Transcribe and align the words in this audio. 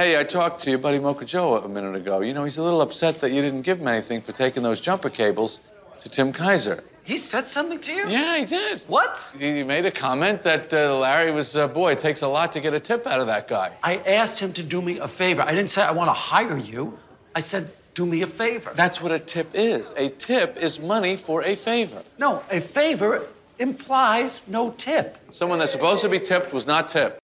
Hey, 0.00 0.18
I 0.18 0.24
talked 0.24 0.62
to 0.62 0.70
your 0.70 0.78
buddy 0.78 0.98
Mocha 0.98 1.26
Joe 1.26 1.56
a 1.56 1.68
minute 1.68 1.94
ago. 1.94 2.20
You 2.20 2.32
know, 2.32 2.42
he's 2.42 2.56
a 2.56 2.62
little 2.62 2.80
upset 2.80 3.20
that 3.20 3.32
you 3.32 3.42
didn't 3.42 3.60
give 3.60 3.80
him 3.80 3.86
anything 3.86 4.22
for 4.22 4.32
taking 4.32 4.62
those 4.62 4.80
jumper 4.80 5.10
cables 5.10 5.60
to 6.00 6.08
Tim 6.08 6.32
Kaiser. 6.32 6.82
He 7.04 7.18
said 7.18 7.46
something 7.46 7.78
to 7.80 7.92
you? 7.92 8.08
Yeah, 8.08 8.38
he 8.38 8.46
did. 8.46 8.80
What? 8.86 9.36
He 9.38 9.62
made 9.62 9.84
a 9.84 9.90
comment 9.90 10.42
that 10.44 10.72
uh, 10.72 10.98
Larry 10.98 11.32
was, 11.32 11.54
uh, 11.54 11.68
boy, 11.68 11.92
it 11.92 11.98
takes 11.98 12.22
a 12.22 12.28
lot 12.28 12.50
to 12.52 12.60
get 12.60 12.72
a 12.72 12.80
tip 12.80 13.06
out 13.06 13.20
of 13.20 13.26
that 13.26 13.46
guy. 13.46 13.72
I 13.82 13.96
asked 13.98 14.40
him 14.40 14.54
to 14.54 14.62
do 14.62 14.80
me 14.80 14.96
a 15.00 15.06
favor. 15.06 15.42
I 15.42 15.54
didn't 15.54 15.68
say 15.68 15.82
I 15.82 15.90
want 15.90 16.08
to 16.08 16.14
hire 16.14 16.56
you. 16.56 16.98
I 17.34 17.40
said, 17.40 17.68
do 17.92 18.06
me 18.06 18.22
a 18.22 18.26
favor. 18.26 18.72
That's 18.74 19.02
what 19.02 19.12
a 19.12 19.18
tip 19.18 19.50
is. 19.52 19.92
A 19.98 20.08
tip 20.08 20.56
is 20.56 20.80
money 20.80 21.18
for 21.18 21.42
a 21.42 21.54
favor. 21.54 22.02
No, 22.16 22.42
a 22.50 22.62
favor 22.62 23.26
implies 23.58 24.40
no 24.48 24.70
tip. 24.70 25.18
Someone 25.28 25.58
that's 25.58 25.72
supposed 25.72 26.00
to 26.00 26.08
be 26.08 26.18
tipped 26.18 26.54
was 26.54 26.66
not 26.66 26.88
tipped. 26.88 27.20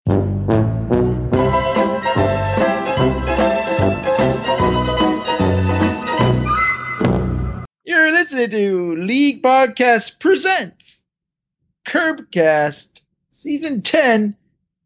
Listening 8.37 8.51
to 8.51 8.97
League 8.97 9.43
Podcast 9.43 10.21
Presents 10.21 11.03
Curbcast 11.89 13.01
Season 13.31 13.81
10, 13.81 14.37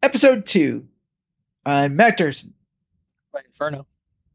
Episode 0.01 0.45
2. 0.45 0.87
I'm 1.65 1.97
Matt 1.97 2.17
Dursin. 2.17 2.53
Inferno. 3.45 3.85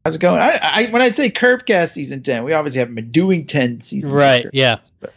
How's 0.05 0.13
it 0.13 0.21
going? 0.21 0.39
I, 0.39 0.59
I 0.61 0.85
when 0.91 1.01
I 1.01 1.09
say 1.09 1.31
Curbcast 1.31 1.93
Season 1.93 2.21
10, 2.21 2.43
we 2.43 2.53
obviously 2.53 2.77
haven't 2.77 2.93
been 2.93 3.09
doing 3.09 3.47
10 3.47 3.81
seasons. 3.81 4.13
Right, 4.13 4.45
yeah. 4.53 4.77
but- 4.99 5.13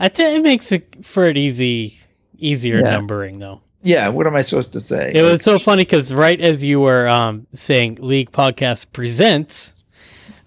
I 0.00 0.08
think 0.08 0.38
it 0.38 0.42
makes 0.42 0.72
it 0.72 1.04
for 1.04 1.24
an 1.24 1.36
easy, 1.36 1.98
easier 2.38 2.76
Yeah. 2.76 2.96
numbering 2.96 3.40
though. 3.40 3.60
yeah, 3.82 4.08
what 4.08 4.26
am 4.26 4.34
I 4.36 4.40
supposed 4.40 4.72
to 4.72 4.80
say? 4.80 5.12
It 5.14 5.22
Like, 5.22 5.32
was 5.32 5.44
so 5.44 5.58
funny 5.58 5.82
because 5.82 6.10
right 6.10 6.40
as 6.40 6.64
you 6.64 6.80
were 6.80 7.06
um, 7.06 7.46
saying 7.54 7.98
League 8.00 8.32
Podcast 8.32 8.86
presents, 8.90 9.73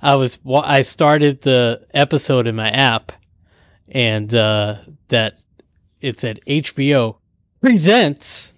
I 0.01 0.15
was 0.15 0.43
wa- 0.43 0.63
I 0.65 0.81
started 0.83 1.41
the 1.41 1.85
episode 1.93 2.47
in 2.47 2.55
my 2.55 2.69
app, 2.69 3.11
and 3.87 4.33
uh, 4.33 4.77
that 5.07 5.37
it 6.01 6.19
said 6.19 6.39
HBO 6.47 7.17
presents 7.61 8.53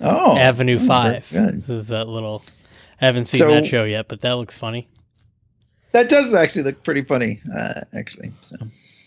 oh, 0.00 0.36
Avenue 0.36 0.78
Five. 0.78 1.28
This 1.30 1.68
is 1.68 1.88
that 1.88 2.08
little. 2.08 2.44
I 3.00 3.06
haven't 3.06 3.26
seen 3.26 3.40
So- 3.40 3.50
that 3.52 3.66
show 3.66 3.84
yet, 3.84 4.08
but 4.08 4.22
that 4.22 4.32
looks 4.32 4.56
funny. 4.58 4.88
That 5.92 6.08
does 6.10 6.34
actually 6.34 6.64
look 6.64 6.82
pretty 6.82 7.02
funny, 7.02 7.40
uh, 7.54 7.80
actually. 7.94 8.32
So 8.42 8.56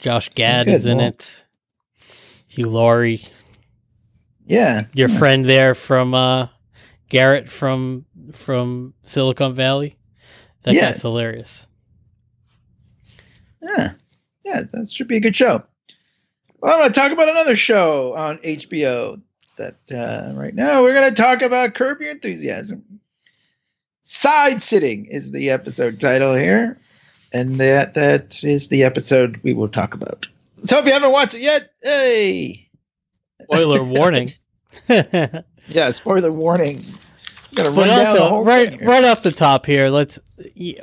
Josh 0.02 0.30
Gad 0.30 0.68
is 0.68 0.86
in 0.86 0.98
well- 0.98 1.08
it. 1.08 1.46
Hugh 2.48 2.68
Laurie, 2.68 3.26
yeah, 4.46 4.84
your 4.94 5.08
yeah. 5.10 5.18
friend 5.18 5.46
there 5.46 5.74
from 5.74 6.14
uh, 6.14 6.48
Garrett 7.08 7.50
from 7.50 8.06
from 8.34 8.94
Silicon 9.04 9.56
Valley. 9.56 9.96
That 10.64 10.74
Yes. 10.74 10.94
guy's 10.96 11.02
hilarious. 11.02 11.66
Yeah, 13.62 13.90
yeah, 14.44 14.62
that 14.72 14.90
should 14.92 15.08
be 15.08 15.18
a 15.18 15.22
good 15.22 15.36
show. 15.36 15.64
Well, 16.60 16.74
I'm 16.74 16.80
going 16.80 16.90
to 16.92 17.00
talk 17.00 17.12
about 17.12 17.30
another 17.30 17.56
show 17.56 18.16
on 18.16 18.38
HBO. 18.40 19.22
That 19.58 19.76
uh, 19.92 20.34
right 20.34 20.54
now 20.56 20.82
we're 20.82 20.94
going 20.94 21.10
to 21.10 21.16
talk 21.16 21.42
about 21.44 21.76
Curb 21.76 22.02
Your 22.02 22.12
Enthusiasm. 22.12 23.00
Side 24.04 24.62
sitting 24.62 25.06
is 25.06 25.32
the 25.32 25.52
episode 25.52 26.00
title 26.00 26.34
here, 26.36 26.80
and 27.34 27.56
that 27.60 27.94
that 27.96 28.44
is 28.44 28.68
the 28.70 28.84
episode 28.84 29.42
we 29.44 29.54
will 29.54 29.70
talk 29.70 29.94
about. 29.94 30.28
So 30.58 30.80
if 30.80 30.86
you 30.88 30.94
haven't 30.94 31.12
watched 31.12 31.36
it 31.36 31.42
yet, 31.42 31.72
hey, 31.84 32.70
Spoiler 33.44 33.84
warning. 33.84 34.30
yeah, 35.68 35.92
spoiler 35.92 36.32
warning. 36.32 36.84
Gonna 37.56 37.72
run 37.72 37.90
also, 37.90 38.44
right 38.44 38.82
right 38.82 39.04
off 39.04 39.24
the 39.24 39.32
top 39.32 39.66
here, 39.66 39.90
let's 39.90 40.20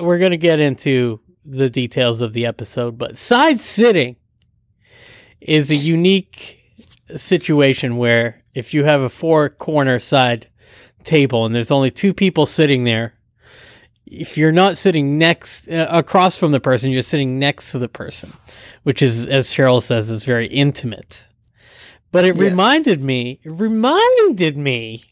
we're 0.00 0.18
gonna 0.18 0.36
get 0.36 0.60
into 0.60 1.20
the 1.44 1.70
details 1.70 2.20
of 2.20 2.32
the 2.32 2.46
episode, 2.46 2.98
but 2.98 3.16
side 3.16 3.60
sitting 3.60 4.16
is 5.40 5.70
a 5.70 5.76
unique 5.76 6.62
situation 7.16 7.96
where 7.96 8.42
if 8.54 8.74
you 8.74 8.84
have 8.84 9.00
a 9.00 9.08
four 9.08 9.48
corner 9.48 9.98
side 9.98 10.48
table 11.04 11.46
and 11.46 11.54
there's 11.54 11.70
only 11.70 11.90
two 11.90 12.12
people 12.12 12.44
sitting 12.44 12.84
there, 12.84 13.14
if 14.04 14.36
you're 14.36 14.52
not 14.52 14.76
sitting 14.76 15.16
next 15.16 15.68
uh, 15.68 15.86
across 15.90 16.36
from 16.36 16.52
the 16.52 16.60
person, 16.60 16.92
you're 16.92 17.00
sitting 17.02 17.38
next 17.38 17.72
to 17.72 17.78
the 17.78 17.88
person, 17.88 18.30
which 18.82 19.00
is 19.00 19.26
as 19.26 19.48
Cheryl 19.48 19.80
says 19.82 20.10
is 20.10 20.24
very 20.24 20.48
intimate. 20.48 21.24
But 22.10 22.24
it 22.24 22.36
Yes. 22.36 22.44
reminded 22.50 23.00
me, 23.02 23.40
it 23.42 23.50
reminded 23.50 24.56
me. 24.58 25.04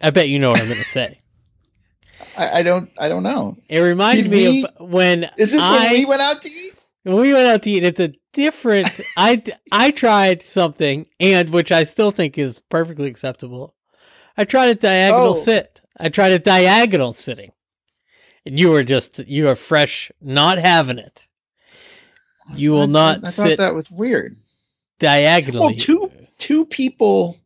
I 0.00 0.10
bet 0.10 0.28
you 0.28 0.38
know 0.38 0.50
what 0.50 0.60
I'm 0.60 0.66
going 0.66 0.78
to 0.78 0.84
say. 0.84 1.18
I, 2.36 2.60
I 2.60 2.62
don't, 2.62 2.90
I 2.98 3.08
don't 3.08 3.22
know. 3.22 3.56
It 3.68 3.80
reminded 3.80 4.30
me 4.30 4.48
we- 4.62 4.66
of 4.66 4.90
when 4.90 5.30
Is 5.38 5.52
this 5.52 5.62
I 5.62 5.84
when 5.84 5.92
we 5.92 6.04
went 6.04 6.22
out 6.22 6.42
to 6.42 6.50
eat? 6.50 6.74
when 7.02 7.16
we 7.16 7.32
went 7.32 7.46
out 7.46 7.62
to 7.64 7.70
eat. 7.70 7.84
It's 7.84 8.00
a 8.00 8.12
different. 8.32 9.00
I 9.16 9.42
I 9.72 9.90
tried 9.90 10.42
something 10.42 11.06
and 11.20 11.50
which 11.50 11.72
I 11.72 11.84
still 11.84 12.10
think 12.10 12.36
is 12.38 12.60
perfectly 12.60 13.08
acceptable. 13.08 13.74
I 14.36 14.44
tried 14.44 14.68
a 14.70 14.74
diagonal 14.74 15.30
Oh. 15.30 15.34
sit. 15.34 15.80
I 15.98 16.10
tried 16.10 16.32
a 16.32 16.38
diagonal 16.38 17.14
sitting, 17.14 17.52
and 18.44 18.58
you 18.58 18.68
were 18.70 18.82
just 18.84 19.18
you 19.20 19.48
are 19.48 19.56
fresh, 19.56 20.12
not 20.20 20.58
having 20.58 20.98
it. 20.98 21.26
You 22.54 22.72
will 22.72 22.86
not 22.86 23.18
I, 23.24 23.28
I 23.28 23.30
thought 23.30 23.32
sit 23.48 23.56
that 23.58 23.74
was 23.74 23.90
weird. 23.90 24.36
diagonally. 24.98 25.60
Well, 25.60 25.70
two 25.74 26.12
two 26.38 26.66
people. 26.66 27.36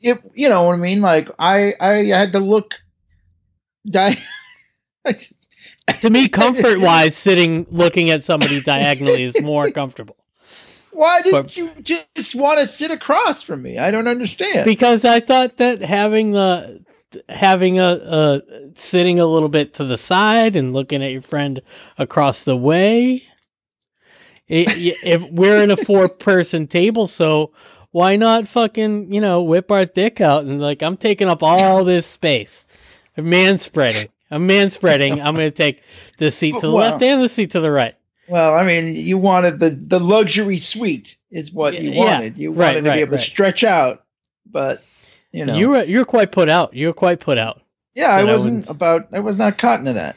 If 0.00 0.18
you 0.34 0.48
know 0.48 0.64
what 0.64 0.74
I 0.74 0.76
mean, 0.76 1.00
like 1.00 1.28
I 1.38 1.74
I 1.80 2.04
had 2.06 2.32
to 2.32 2.40
look. 2.40 2.74
Di- 3.88 4.16
just, 5.06 5.48
to 6.00 6.10
me, 6.10 6.28
comfort 6.42 6.80
wise, 6.80 7.16
sitting 7.16 7.66
looking 7.70 8.10
at 8.10 8.24
somebody 8.24 8.60
diagonally 8.60 9.22
is 9.22 9.40
more 9.40 9.70
comfortable. 9.70 10.16
Why 10.92 11.20
did 11.20 11.56
you 11.56 11.70
just 12.14 12.34
want 12.34 12.58
to 12.58 12.66
sit 12.66 12.90
across 12.90 13.42
from 13.42 13.62
me? 13.62 13.78
I 13.78 13.90
don't 13.90 14.08
understand. 14.08 14.64
because 14.64 15.04
I 15.04 15.20
thought 15.20 15.58
that 15.58 15.80
having 15.80 16.32
the 16.32 16.82
having 17.28 17.78
a, 17.78 17.84
a 17.84 18.42
sitting 18.76 19.20
a 19.20 19.26
little 19.26 19.48
bit 19.48 19.74
to 19.74 19.84
the 19.84 19.96
side 19.96 20.56
and 20.56 20.72
looking 20.72 21.02
at 21.04 21.12
your 21.12 21.22
friend 21.22 21.60
across 21.98 22.42
the 22.42 22.56
way. 22.56 23.24
It, 24.48 24.68
if 25.04 25.30
we're 25.32 25.62
in 25.62 25.72
a 25.72 25.76
four 25.76 26.08
person 26.08 26.68
table, 26.68 27.08
so 27.08 27.52
why 27.90 28.16
not 28.16 28.48
fucking 28.48 29.12
you 29.12 29.20
know 29.20 29.42
whip 29.42 29.70
our 29.70 29.84
dick 29.84 30.20
out 30.20 30.44
and 30.44 30.60
like 30.60 30.82
I'm 30.82 30.96
taking 30.96 31.28
up 31.28 31.42
all 31.42 31.84
this 31.84 32.06
space. 32.06 32.66
I'm 33.16 33.28
man 33.30 33.58
spreading. 33.58 34.08
I'm 34.30 34.46
man 34.46 34.70
spreading. 34.70 35.20
I'm 35.22 35.34
gonna 35.34 35.50
take 35.50 35.82
the 36.18 36.30
seat 36.30 36.52
to 36.54 36.60
the 36.60 36.72
Well- 36.72 36.90
left 36.90 37.02
and 37.02 37.22
the 37.22 37.28
seat 37.28 37.50
to 37.52 37.60
the 37.60 37.70
right. 37.70 37.94
well, 38.28 38.54
I 38.54 38.64
mean, 38.64 38.92
you 38.94 39.18
wanted 39.18 39.58
the 39.60 39.70
the 39.70 40.00
luxury 40.00 40.56
suite 40.58 41.16
is 41.30 41.52
what 41.52 41.80
you 41.80 41.90
Yeah, 41.90 42.04
wanted. 42.04 42.38
You 42.38 42.50
right, 42.50 42.68
wanted 42.74 42.82
to 42.82 42.88
right, 42.90 42.94
be 42.96 43.00
able 43.02 43.12
right. 43.12 43.20
to 43.20 43.24
stretch 43.24 43.62
out, 43.64 44.04
but 44.44 44.82
you 45.32 45.44
know, 45.46 45.56
You 45.56 45.68
were 45.70 45.84
you're 45.84 46.04
quite 46.04 46.32
put 46.32 46.48
out. 46.48 46.74
You're 46.74 46.92
quite 46.92 47.20
put 47.20 47.38
out. 47.38 47.62
yeah, 47.94 48.08
I 48.08 48.24
wasn't 48.24 48.54
wouldn't- 48.66 48.70
about. 48.70 49.08
I 49.12 49.20
was 49.20 49.38
not 49.38 49.58
caught 49.58 49.78
into 49.80 49.92
that, 49.94 50.16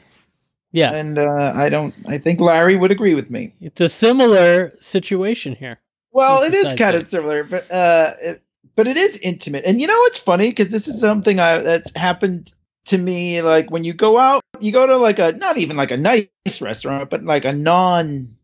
Yeah. 0.72 0.94
and 0.94 1.18
uh, 1.20 1.52
I 1.56 1.70
don't. 1.70 1.94
I 2.08 2.18
think 2.18 2.40
Larry 2.40 2.76
would 2.78 2.92
agree 2.92 3.14
with 3.16 3.30
me. 3.30 3.54
It's 3.62 3.80
a 3.82 3.90
similar 3.90 4.72
situation 4.80 5.56
here. 5.56 5.80
Well, 6.12 6.44
it 6.44 6.54
is 6.54 6.74
kind 6.74 6.96
of 6.96 7.06
similar, 7.08 7.44
but 7.44 7.72
uh, 7.72 8.12
it, 8.22 8.42
but 8.76 8.88
it 8.88 8.98
is 8.98 9.18
intimate. 9.18 9.66
And 9.66 9.80
you 9.80 9.88
know 9.88 10.00
what's 10.00 10.20
funny? 10.20 10.50
Because 10.50 10.72
this 10.72 10.88
is 10.88 11.00
something 11.00 11.40
I 11.40 11.60
that's 11.60 11.96
happened 11.96 12.54
to 12.86 12.98
me. 12.98 13.42
Like 13.42 13.70
when 13.72 13.84
you 13.84 13.94
go 13.94 14.18
out, 14.18 14.42
you 14.60 14.72
go 14.72 14.88
to 14.88 14.98
like 14.98 15.20
a 15.20 15.34
not 15.34 15.58
even 15.58 15.78
like 15.78 15.92
a 15.92 15.98
nice 15.98 16.28
restaurant, 16.62 17.10
but 17.10 17.24
like 17.24 17.46
a 17.46 17.54
non, 17.54 18.36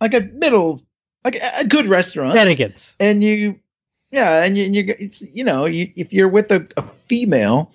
like 0.00 0.14
a 0.14 0.20
middle, 0.20 0.82
like 1.24 1.36
a, 1.36 1.60
a 1.60 1.66
good 1.66 1.86
restaurant, 1.86 2.34
Bennigan's. 2.34 2.96
and 2.98 3.22
you, 3.22 3.60
yeah, 4.10 4.44
and 4.44 4.58
you, 4.58 4.64
and 4.64 4.74
you 4.74 4.94
it's 4.98 5.22
you 5.22 5.44
know 5.44 5.66
you 5.66 5.90
if 5.96 6.12
you're 6.12 6.28
with 6.28 6.50
a, 6.50 6.66
a 6.76 6.82
female, 7.06 7.72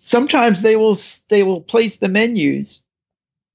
sometimes 0.00 0.62
they 0.62 0.76
will 0.76 0.96
they 1.28 1.42
will 1.42 1.60
place 1.62 1.96
the 1.96 2.08
menus 2.08 2.82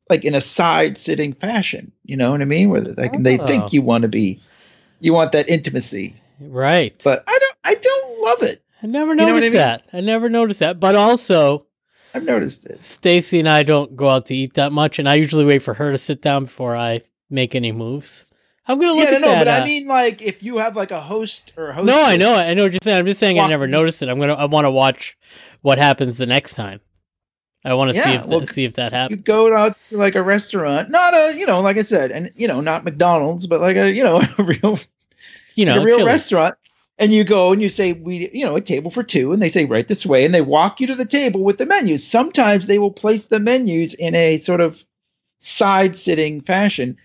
like 0.09 0.25
in 0.25 0.35
a 0.35 0.41
side 0.41 0.97
sitting 0.97 1.33
fashion. 1.33 1.91
You 2.03 2.17
know 2.17 2.31
what 2.31 2.41
I 2.41 2.45
mean? 2.45 2.69
Where 2.69 2.81
they, 2.81 2.93
like, 3.03 3.21
they 3.23 3.37
Oh. 3.37 3.45
think 3.45 3.73
you 3.73 3.81
want 3.81 4.03
to 4.03 4.07
be, 4.07 4.39
you 4.99 5.13
want 5.13 5.31
that 5.33 5.49
intimacy 5.49 6.15
Right. 6.39 6.99
but 7.03 7.23
I 7.27 7.37
don't 7.39 7.55
I 7.63 7.73
don't 7.75 8.21
love 8.21 8.43
it. 8.43 8.63
I 8.83 8.87
never 8.87 9.15
know 9.15 9.23
what 9.23 9.29
I 9.29 9.33
noticed 9.33 9.51
mean? 9.51 9.57
that. 9.57 9.83
I 9.91 10.01
never 10.01 10.29
noticed 10.29 10.59
that. 10.59 10.79
But 10.79 10.95
also, 10.95 11.65
I've 12.13 12.23
noticed 12.23 12.65
it. 12.67 12.83
Stacy 12.83 13.39
and 13.39 13.49
I 13.49 13.63
don't 13.63 13.95
go 13.95 14.07
out 14.07 14.27
to 14.27 14.35
eat 14.35 14.53
that 14.53 14.71
much, 14.71 14.99
and 14.99 15.09
I 15.09 15.15
usually 15.15 15.45
wait 15.45 15.63
for 15.63 15.73
her 15.73 15.91
to 15.91 15.97
sit 15.97 16.21
down 16.21 16.45
before 16.45 16.75
I 16.75 17.01
make 17.29 17.55
any 17.55 17.71
moves. 17.71 18.25
I'm 18.67 18.79
gonna 18.79 18.93
look 18.93 19.05
Yeah, 19.05 19.11
no, 19.11 19.15
at 19.17 19.21
no, 19.21 19.27
that. 19.29 19.45
but 19.45 19.47
uh, 19.47 19.61
I 19.61 19.65
mean 19.65 19.87
like 19.87 20.21
if 20.21 20.43
you 20.43 20.57
have 20.59 20.75
like 20.75 20.91
a 20.91 21.01
host 21.01 21.53
or 21.57 21.69
a 21.69 21.73
host. 21.73 21.85
no, 21.87 22.01
I 22.03 22.17
know, 22.17 22.35
I 22.35 22.53
know 22.53 22.63
what 22.63 22.71
you're 22.73 22.79
saying. 22.83 22.97
I'm 22.99 23.05
just 23.05 23.19
saying 23.19 23.39
I 23.39 23.47
never 23.47 23.65
noticed 23.67 24.01
it. 24.03 24.09
I'm 24.09 24.19
gonna, 24.19 24.35
I 24.35 24.45
want 24.45 24.65
to 24.65 24.71
watch 24.71 25.17
what 25.61 25.77
happens 25.79 26.17
the 26.17 26.25
next 26.27 26.53
time. 26.53 26.79
I 27.67 27.73
want 27.73 27.93
to 27.93 28.01
see 28.01 28.13
if 28.13 28.25
well, 28.25 28.39
that, 28.39 28.53
see 28.53 28.63
if 28.63 28.73
that 28.75 28.93
happens. 28.93 29.17
You 29.17 29.23
go 29.23 29.53
out 29.53 29.81
to 29.85 29.97
like 29.97 30.15
a 30.15 30.23
restaurant, 30.23 30.89
not 30.89 31.13
a 31.13 31.35
you 31.37 31.45
know, 31.45 31.59
like 31.59 31.77
I 31.77 31.81
said, 31.81 32.11
and 32.11 32.31
you 32.35 32.47
know, 32.47 32.61
not 32.61 32.85
McDonald's, 32.85 33.45
but 33.45 33.59
like 33.59 33.75
a 33.75 33.91
you 33.91 34.03
know, 34.03 34.21
a 34.37 34.43
real 34.43 34.79
You 35.55 35.65
know, 35.65 35.73
like 35.73 35.81
a 35.81 35.85
real 35.85 35.97
Chili's. 35.97 36.05
restaurant. 36.05 36.55
and 36.97 37.11
you 37.11 37.25
go 37.25 37.51
and 37.51 37.61
you 37.61 37.67
say 37.67 37.91
we 37.91 38.29
you 38.33 38.45
know 38.45 38.55
a 38.55 38.61
table 38.61 38.89
for 38.89 39.03
two 39.03 39.33
and 39.33 39.41
they 39.41 39.49
say 39.49 39.65
right 39.65 39.87
this 39.87 40.05
way 40.05 40.23
and 40.25 40.33
they 40.33 40.41
walk 40.41 40.79
you 40.79 40.87
to 40.87 40.95
the 40.95 41.05
table 41.05 41.43
with 41.43 41.57
the 41.57 41.65
menus 41.65 42.07
sometimes 42.07 42.67
they 42.67 42.79
will 42.79 42.91
place 42.91 43.25
the 43.25 43.39
menus 43.39 43.93
in 43.93 44.15
a 44.15 44.37
sort 44.37 44.61
of 44.61 44.81
side 45.39 45.95
sitting 45.95 46.41
fashion 46.41 46.97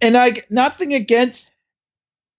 and 0.00 0.16
i 0.16 0.32
nothing 0.48 0.94
against 0.94 1.52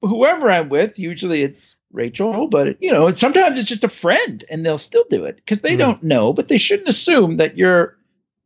whoever 0.01 0.49
i'm 0.51 0.67
with 0.67 0.99
usually 0.99 1.43
it's 1.43 1.77
rachel 1.93 2.47
but 2.47 2.81
you 2.81 2.91
know 2.91 3.11
sometimes 3.11 3.59
it's 3.59 3.67
just 3.69 3.83
a 3.83 3.89
friend 3.89 4.45
and 4.49 4.65
they'll 4.65 4.77
still 4.77 5.05
do 5.09 5.25
it 5.25 5.35
because 5.35 5.61
they 5.61 5.75
Mhm. 5.75 5.79
don't 5.79 6.03
know 6.03 6.33
but 6.33 6.47
they 6.47 6.57
shouldn't 6.57 6.87
assume 6.89 7.37
that 7.37 7.57
you're 7.57 7.97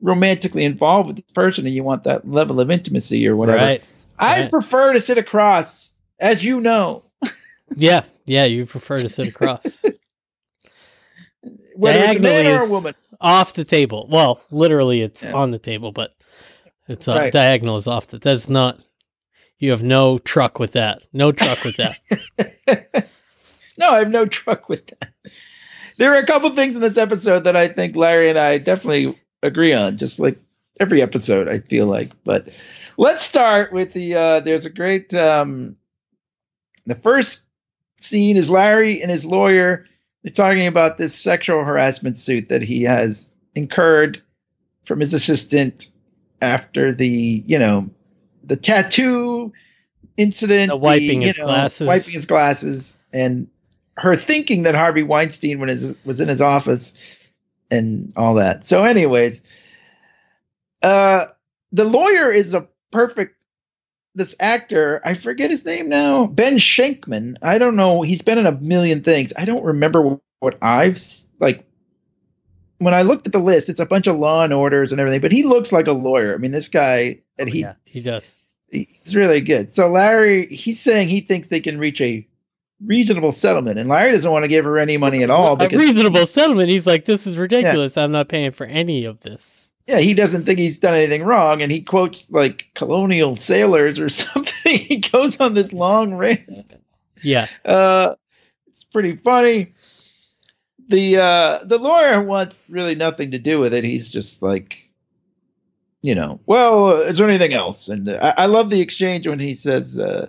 romantically 0.01 0.63
involved 0.65 1.07
with 1.07 1.15
this 1.18 1.31
person 1.33 1.65
and 1.65 1.75
you 1.75 1.83
want 1.83 2.03
that 2.06 2.27
level 2.27 2.59
of 2.59 2.71
intimacy 2.71 3.27
or 3.27 3.36
whatever 3.36 3.57
Right. 3.59 3.83
i 4.19 4.42
right. 4.42 4.51
prefer 4.51 4.94
to 4.94 5.00
sit 5.01 5.18
across 5.18 5.92
as 6.19 6.44
you 6.44 6.59
know 6.62 7.03
Yeah. 7.75 8.03
Yeah. 8.25 8.45
You 8.45 8.68
prefer 8.68 8.97
to 8.97 9.09
sit 9.09 9.27
across 9.27 9.77
whether 11.75 12.03
it's 12.03 12.18
a 12.18 12.19
man 12.19 12.44
Diagonally 12.44 12.48
or 12.57 12.62
a 12.63 12.69
woman 12.69 12.95
off 13.19 13.53
the 13.53 13.63
table. 13.65 14.07
Well, 14.09 14.41
literally, 14.51 15.01
it's 15.01 15.24
Yeah. 15.24 15.33
on 15.33 15.51
the 15.51 15.59
table, 15.59 15.91
but 15.91 16.12
it's 16.88 17.07
uh, 17.07 17.15
Right. 17.15 17.33
diagonal 17.33 17.77
is 17.77 17.88
off 17.88 18.07
the. 18.07 18.19
That's 18.19 18.50
not. 18.50 18.80
You 19.57 19.71
have 19.71 19.83
no 19.83 20.19
truck 20.19 20.59
with 20.59 20.74
that. 20.74 21.01
No 21.13 21.31
truck 21.31 21.63
with 21.63 21.77
that. 21.77 21.95
no, 23.77 23.89
I 23.92 24.00
have 24.00 24.10
no 24.10 24.25
truck 24.25 24.69
with 24.69 24.88
that. 24.88 25.10
There 25.98 26.13
are 26.13 26.18
a 26.22 26.25
couple 26.25 26.50
things 26.54 26.75
in 26.75 26.81
this 26.81 26.98
episode 26.98 27.45
that 27.45 27.56
I 27.56 27.68
think 27.69 27.95
Larry 27.95 28.30
and 28.30 28.38
I 28.39 28.57
definitely 28.57 29.18
agree 29.42 29.74
on, 29.74 29.98
just 29.98 30.19
like 30.19 30.38
every 30.80 31.01
episode, 31.01 31.48
I 31.48 31.60
feel 31.60 31.86
like. 31.88 32.12
But 32.24 32.50
let's 32.98 33.24
start 33.24 33.72
with 33.74 33.94
the 33.94 34.16
uh 34.16 34.39
there's 34.42 34.66
a 34.66 34.69
great 34.69 35.13
um 35.13 35.77
the 36.86 36.95
first 36.95 37.44
scene 37.98 38.36
is 38.38 38.50
Larry 38.50 39.01
and 39.01 39.10
his 39.10 39.25
lawyer. 39.25 39.86
They're 40.24 40.33
talking 40.33 40.68
about 40.68 40.98
this 40.98 41.16
sexual 41.16 41.63
harassment 41.63 42.18
suit 42.18 42.50
that 42.50 42.62
he 42.62 42.83
has 42.83 43.30
incurred 43.56 44.22
from 44.83 45.00
his 45.00 45.13
assistant 45.13 45.89
after 46.42 46.94
the, 46.94 47.07
you 47.07 47.57
know, 47.57 47.89
the 48.44 48.57
tattoo 48.57 49.54
incident, 50.18 50.69
The 50.69 50.75
wiping 50.75 51.22
you 51.22 51.27
his 51.30 51.38
glasses. 51.38 51.88
wiping 51.88 52.13
his 52.13 52.25
glasses, 52.25 52.98
and 53.13 53.48
her 54.06 54.16
thinking 54.16 54.63
that 54.63 54.75
Harvey 54.75 55.04
Weinstein 55.04 55.60
when 55.60 55.69
his, 55.69 55.96
was 56.06 56.22
in 56.22 56.28
his 56.28 56.42
office 56.42 56.94
and 57.69 58.13
all 58.16 58.36
that. 58.36 58.66
So, 58.66 58.84
anyways, 58.84 59.42
uh, 60.81 61.25
the 61.72 61.86
lawyer 61.86 62.31
is 62.31 62.54
a 62.54 62.68
perfect. 62.92 63.34
This 64.18 64.34
actor, 64.40 65.02
I 65.04 65.13
forget 65.13 65.52
his 65.52 65.66
name 65.66 65.90
now, 65.90 66.25
Ben 66.25 66.56
Shenkman. 66.56 67.36
I 67.42 67.57
don't 67.57 67.75
know. 67.75 68.02
He's 68.02 68.22
been 68.22 68.38
in 68.38 68.46
a 68.46 68.54
million 68.54 69.04
things. 69.04 69.34
I 69.36 69.44
don't 69.44 69.66
remember 69.66 70.22
what 70.40 70.58
I've 70.62 70.98
like. 71.40 71.66
When 72.78 72.94
I 72.94 73.01
looked 73.01 73.28
at 73.28 73.34
the 73.34 73.40
list, 73.40 73.68
it's 73.68 73.81
a 73.81 73.86
bunch 73.86 74.08
of 74.08 74.18
Law 74.18 74.44
and 74.44 74.54
Orders 74.54 74.94
and 74.94 75.01
everything, 75.01 75.19
but 75.19 75.34
he 75.34 75.44
looks 75.44 75.74
like 75.74 75.88
a 75.88 75.94
lawyer. 75.94 76.34
I 76.34 76.38
mean, 76.38 76.51
this 76.51 76.69
guy, 76.69 77.24
and 77.38 77.50
he 77.50 77.62
yeah, 77.62 77.74
he 77.86 78.00
does. 78.00 78.25
he's 78.69 79.13
really 79.16 79.42
good. 79.42 79.74
So 79.74 79.90
Larry, 79.90 80.46
he's 80.48 80.80
saying 80.80 81.10
he 81.10 81.19
thinks 81.19 81.50
they 81.50 81.60
can 81.60 81.78
reach 81.78 82.00
a 82.00 82.25
reasonable 82.86 83.32
settlement, 83.32 83.80
and 83.80 83.90
Larry 83.90 84.12
doesn't 84.12 84.32
want 84.32 84.44
to 84.44 84.50
give 84.50 84.66
her 84.66 84.78
any 84.78 84.98
money 84.98 85.24
at 85.24 85.30
all 85.30 85.62
a 85.62 85.68
reasonable 85.70 86.26
settlement. 86.26 86.70
He's 86.70 86.88
like, 86.88 87.06
this 87.06 87.26
is 87.28 87.38
ridiculous. 87.38 87.98
I'm 87.98 88.12
not 88.12 88.30
paying 88.30 88.52
for 88.52 88.66
any 88.66 89.06
of 89.06 89.20
this. 89.22 89.72
yeah, 89.88 90.00
he 90.00 90.14
doesn't 90.14 90.46
think 90.46 90.60
he's 90.60 90.80
done 90.80 90.94
anything 90.96 91.24
wrong, 91.24 91.62
and 91.62 91.72
he 91.72 91.82
quotes 91.82 92.32
like 92.32 92.70
colonial 92.74 93.36
sailors 93.36 94.00
or 94.00 94.10
something. 94.24 94.76
he 94.78 94.98
goes 94.98 95.40
on 95.40 95.54
this 95.54 95.74
long 95.74 96.14
rant. 96.14 96.74
Yeah. 97.22 97.48
Uh, 97.64 98.16
it's 98.68 98.84
pretty 98.84 99.16
funny. 99.16 99.74
The 100.88 101.18
uh, 101.18 101.60
the 101.66 101.80
lawyer 101.80 102.22
wants 102.22 102.66
really 102.70 102.94
nothing 102.96 103.32
to 103.32 103.40
do 103.40 103.60
with 103.60 103.74
it. 103.74 103.84
He's 103.84 104.12
just 104.12 104.44
like, 104.44 104.88
you 106.04 106.14
know, 106.14 106.40
well, 106.46 106.92
is 107.02 107.18
there 107.18 107.28
anything 107.28 107.54
else? 107.54 107.90
And 107.90 108.08
uh, 108.08 108.20
I, 108.38 108.44
I 108.44 108.46
love 108.46 108.70
the 108.70 108.82
exchange 108.82 109.26
when 109.28 109.40
he 109.40 109.56
says, 109.56 109.98
uh, 109.98 110.28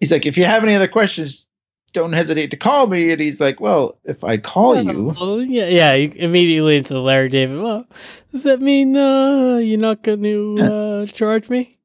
he's 0.00 0.10
like, 0.10 0.26
if 0.26 0.36
you 0.36 0.44
have 0.44 0.64
any 0.64 0.74
other 0.74 0.88
questions, 0.88 1.46
don't 1.92 2.12
hesitate 2.12 2.50
to 2.52 2.56
call 2.56 2.86
me. 2.86 3.12
And 3.12 3.20
he's 3.20 3.40
like, 3.40 3.60
well, 3.60 3.98
if 4.04 4.24
I 4.24 4.38
call 4.38 4.80
you, 4.80 5.12
yeah, 5.42 5.66
yeah. 5.66 5.92
Immediately 5.92 6.78
into 6.78 6.98
Larry 6.98 7.28
David. 7.28 7.60
Well, 7.60 7.86
does 8.32 8.44
that 8.44 8.60
mean 8.60 8.96
uh, 8.96 9.58
you're 9.58 9.78
not 9.78 10.02
going 10.02 10.22
to 10.22 10.56
uh, 10.60 11.06
charge 11.06 11.48
me? 11.48 11.76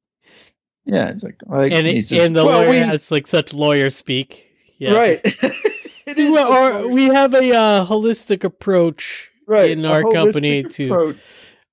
yeah, 0.85 1.09
it's 1.09 1.23
like, 1.23 1.37
like 1.45 1.71
And, 1.71 1.87
it, 1.87 2.05
says, 2.05 2.25
and 2.25 2.35
the 2.35 2.45
well, 2.45 2.59
lawyer 2.59 2.69
we, 2.69 2.77
has 2.77 3.11
like 3.11 3.27
such 3.27 3.53
lawyer 3.53 3.89
speak. 3.89 4.51
Yeah. 4.77 4.93
right. 4.93 5.25
Well, 6.07 6.85
or 6.85 6.87
we 6.89 7.05
have 7.05 7.33
a 7.33 7.51
uh, 7.51 7.85
holistic 7.85 8.43
approach 8.43 9.31
right, 9.47 9.71
in 9.71 9.83
our 9.85 10.03
company 10.03 10.61
to 10.61 10.85
approach. 10.85 11.17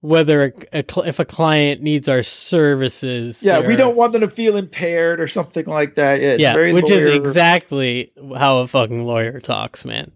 Whether 0.02 0.52
a, 0.72 0.78
a 0.80 1.00
if 1.06 1.20
a 1.20 1.24
client 1.24 1.80
needs 1.80 2.08
our 2.08 2.24
services. 2.24 3.42
Yeah, 3.42 3.60
we 3.60 3.76
don't 3.76 3.96
want 3.96 4.12
them 4.12 4.20
to 4.20 4.28
feel 4.28 4.56
impaired 4.56 5.20
or 5.20 5.28
something 5.28 5.64
like 5.64 5.94
that. 5.94 6.20
Yeah, 6.20 6.30
it's 6.32 6.40
yeah, 6.40 6.52
very 6.52 6.72
which 6.72 6.90
lawyer- 6.90 7.06
is 7.06 7.14
exactly 7.14 8.12
how 8.36 8.58
a 8.58 8.66
fucking 8.66 9.06
lawyer 9.06 9.40
talks, 9.40 9.84
man. 9.84 10.10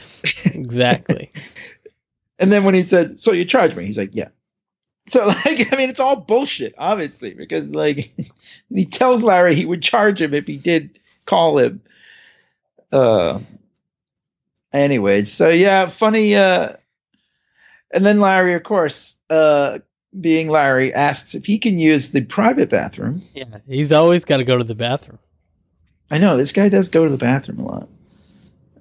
exactly. 0.44 1.32
And 2.38 2.52
then 2.52 2.64
when 2.64 2.74
he 2.74 2.82
says, 2.82 3.14
"So 3.22 3.32
you 3.32 3.44
charge 3.44 3.74
me?" 3.74 3.86
He's 3.86 3.96
like, 3.96 4.10
"Yeah." 4.12 4.28
So 5.06 5.26
like, 5.46 5.72
I 5.72 5.76
mean, 5.76 5.88
it's 5.88 6.00
all 6.00 6.16
bullshit, 6.16 6.74
obviously, 6.76 7.34
because 7.34 7.72
like 7.72 8.12
he 8.74 8.84
tells 8.84 9.22
Larry 9.22 9.54
he 9.54 9.64
would 9.64 9.82
charge 9.82 10.20
him 10.20 10.34
if 10.34 10.46
he 10.46 10.56
did 10.56 10.98
call 11.24 11.58
him. 11.58 11.80
Uh. 12.92 13.38
Anyways, 14.72 15.32
so 15.32 15.48
yeah, 15.48 15.86
funny. 15.86 16.34
Uh. 16.34 16.72
And 17.90 18.04
then 18.04 18.20
Larry, 18.20 18.54
of 18.54 18.62
course, 18.64 19.16
uh, 19.30 19.78
being 20.18 20.48
Larry, 20.48 20.92
asks 20.92 21.34
if 21.34 21.46
he 21.46 21.58
can 21.58 21.78
use 21.78 22.10
the 22.12 22.22
private 22.22 22.70
bathroom. 22.70 23.22
Yeah, 23.34 23.58
he's 23.66 23.92
always 23.92 24.24
got 24.24 24.38
to 24.38 24.44
go 24.44 24.56
to 24.58 24.64
the 24.64 24.74
bathroom. 24.74 25.18
I 26.10 26.18
know 26.18 26.36
this 26.36 26.52
guy 26.52 26.68
does 26.68 26.88
go 26.88 27.04
to 27.04 27.10
the 27.10 27.18
bathroom 27.18 27.58
a 27.60 27.64
lot. 27.64 27.88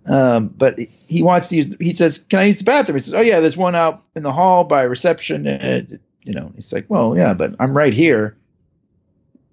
Um, 0.06 0.48
but 0.48 0.80
he 0.80 1.21
wants 1.21 1.50
to 1.50 1.57
use. 1.57 1.75
He 1.81 1.92
says, 1.92 2.19
"Can 2.19 2.39
I 2.39 2.44
use 2.44 2.59
the 2.59 2.63
bathroom?" 2.63 2.95
He 2.95 3.01
says, 3.01 3.13
"Oh 3.13 3.19
yeah, 3.21 3.42
there's 3.42 3.57
one 3.57 3.75
out 3.75 4.01
in 4.15 4.24
the 4.24 4.31
hall 4.31 4.63
by 4.63 4.83
reception." 4.83 5.45
And, 5.45 6.00
you 6.24 6.31
know, 6.33 6.51
he's 6.56 6.71
like, 6.71 6.86
"Well, 6.88 7.18
yeah, 7.18 7.33
but 7.33 7.56
I'm 7.60 7.75
right 7.75 7.94
here." 7.94 8.38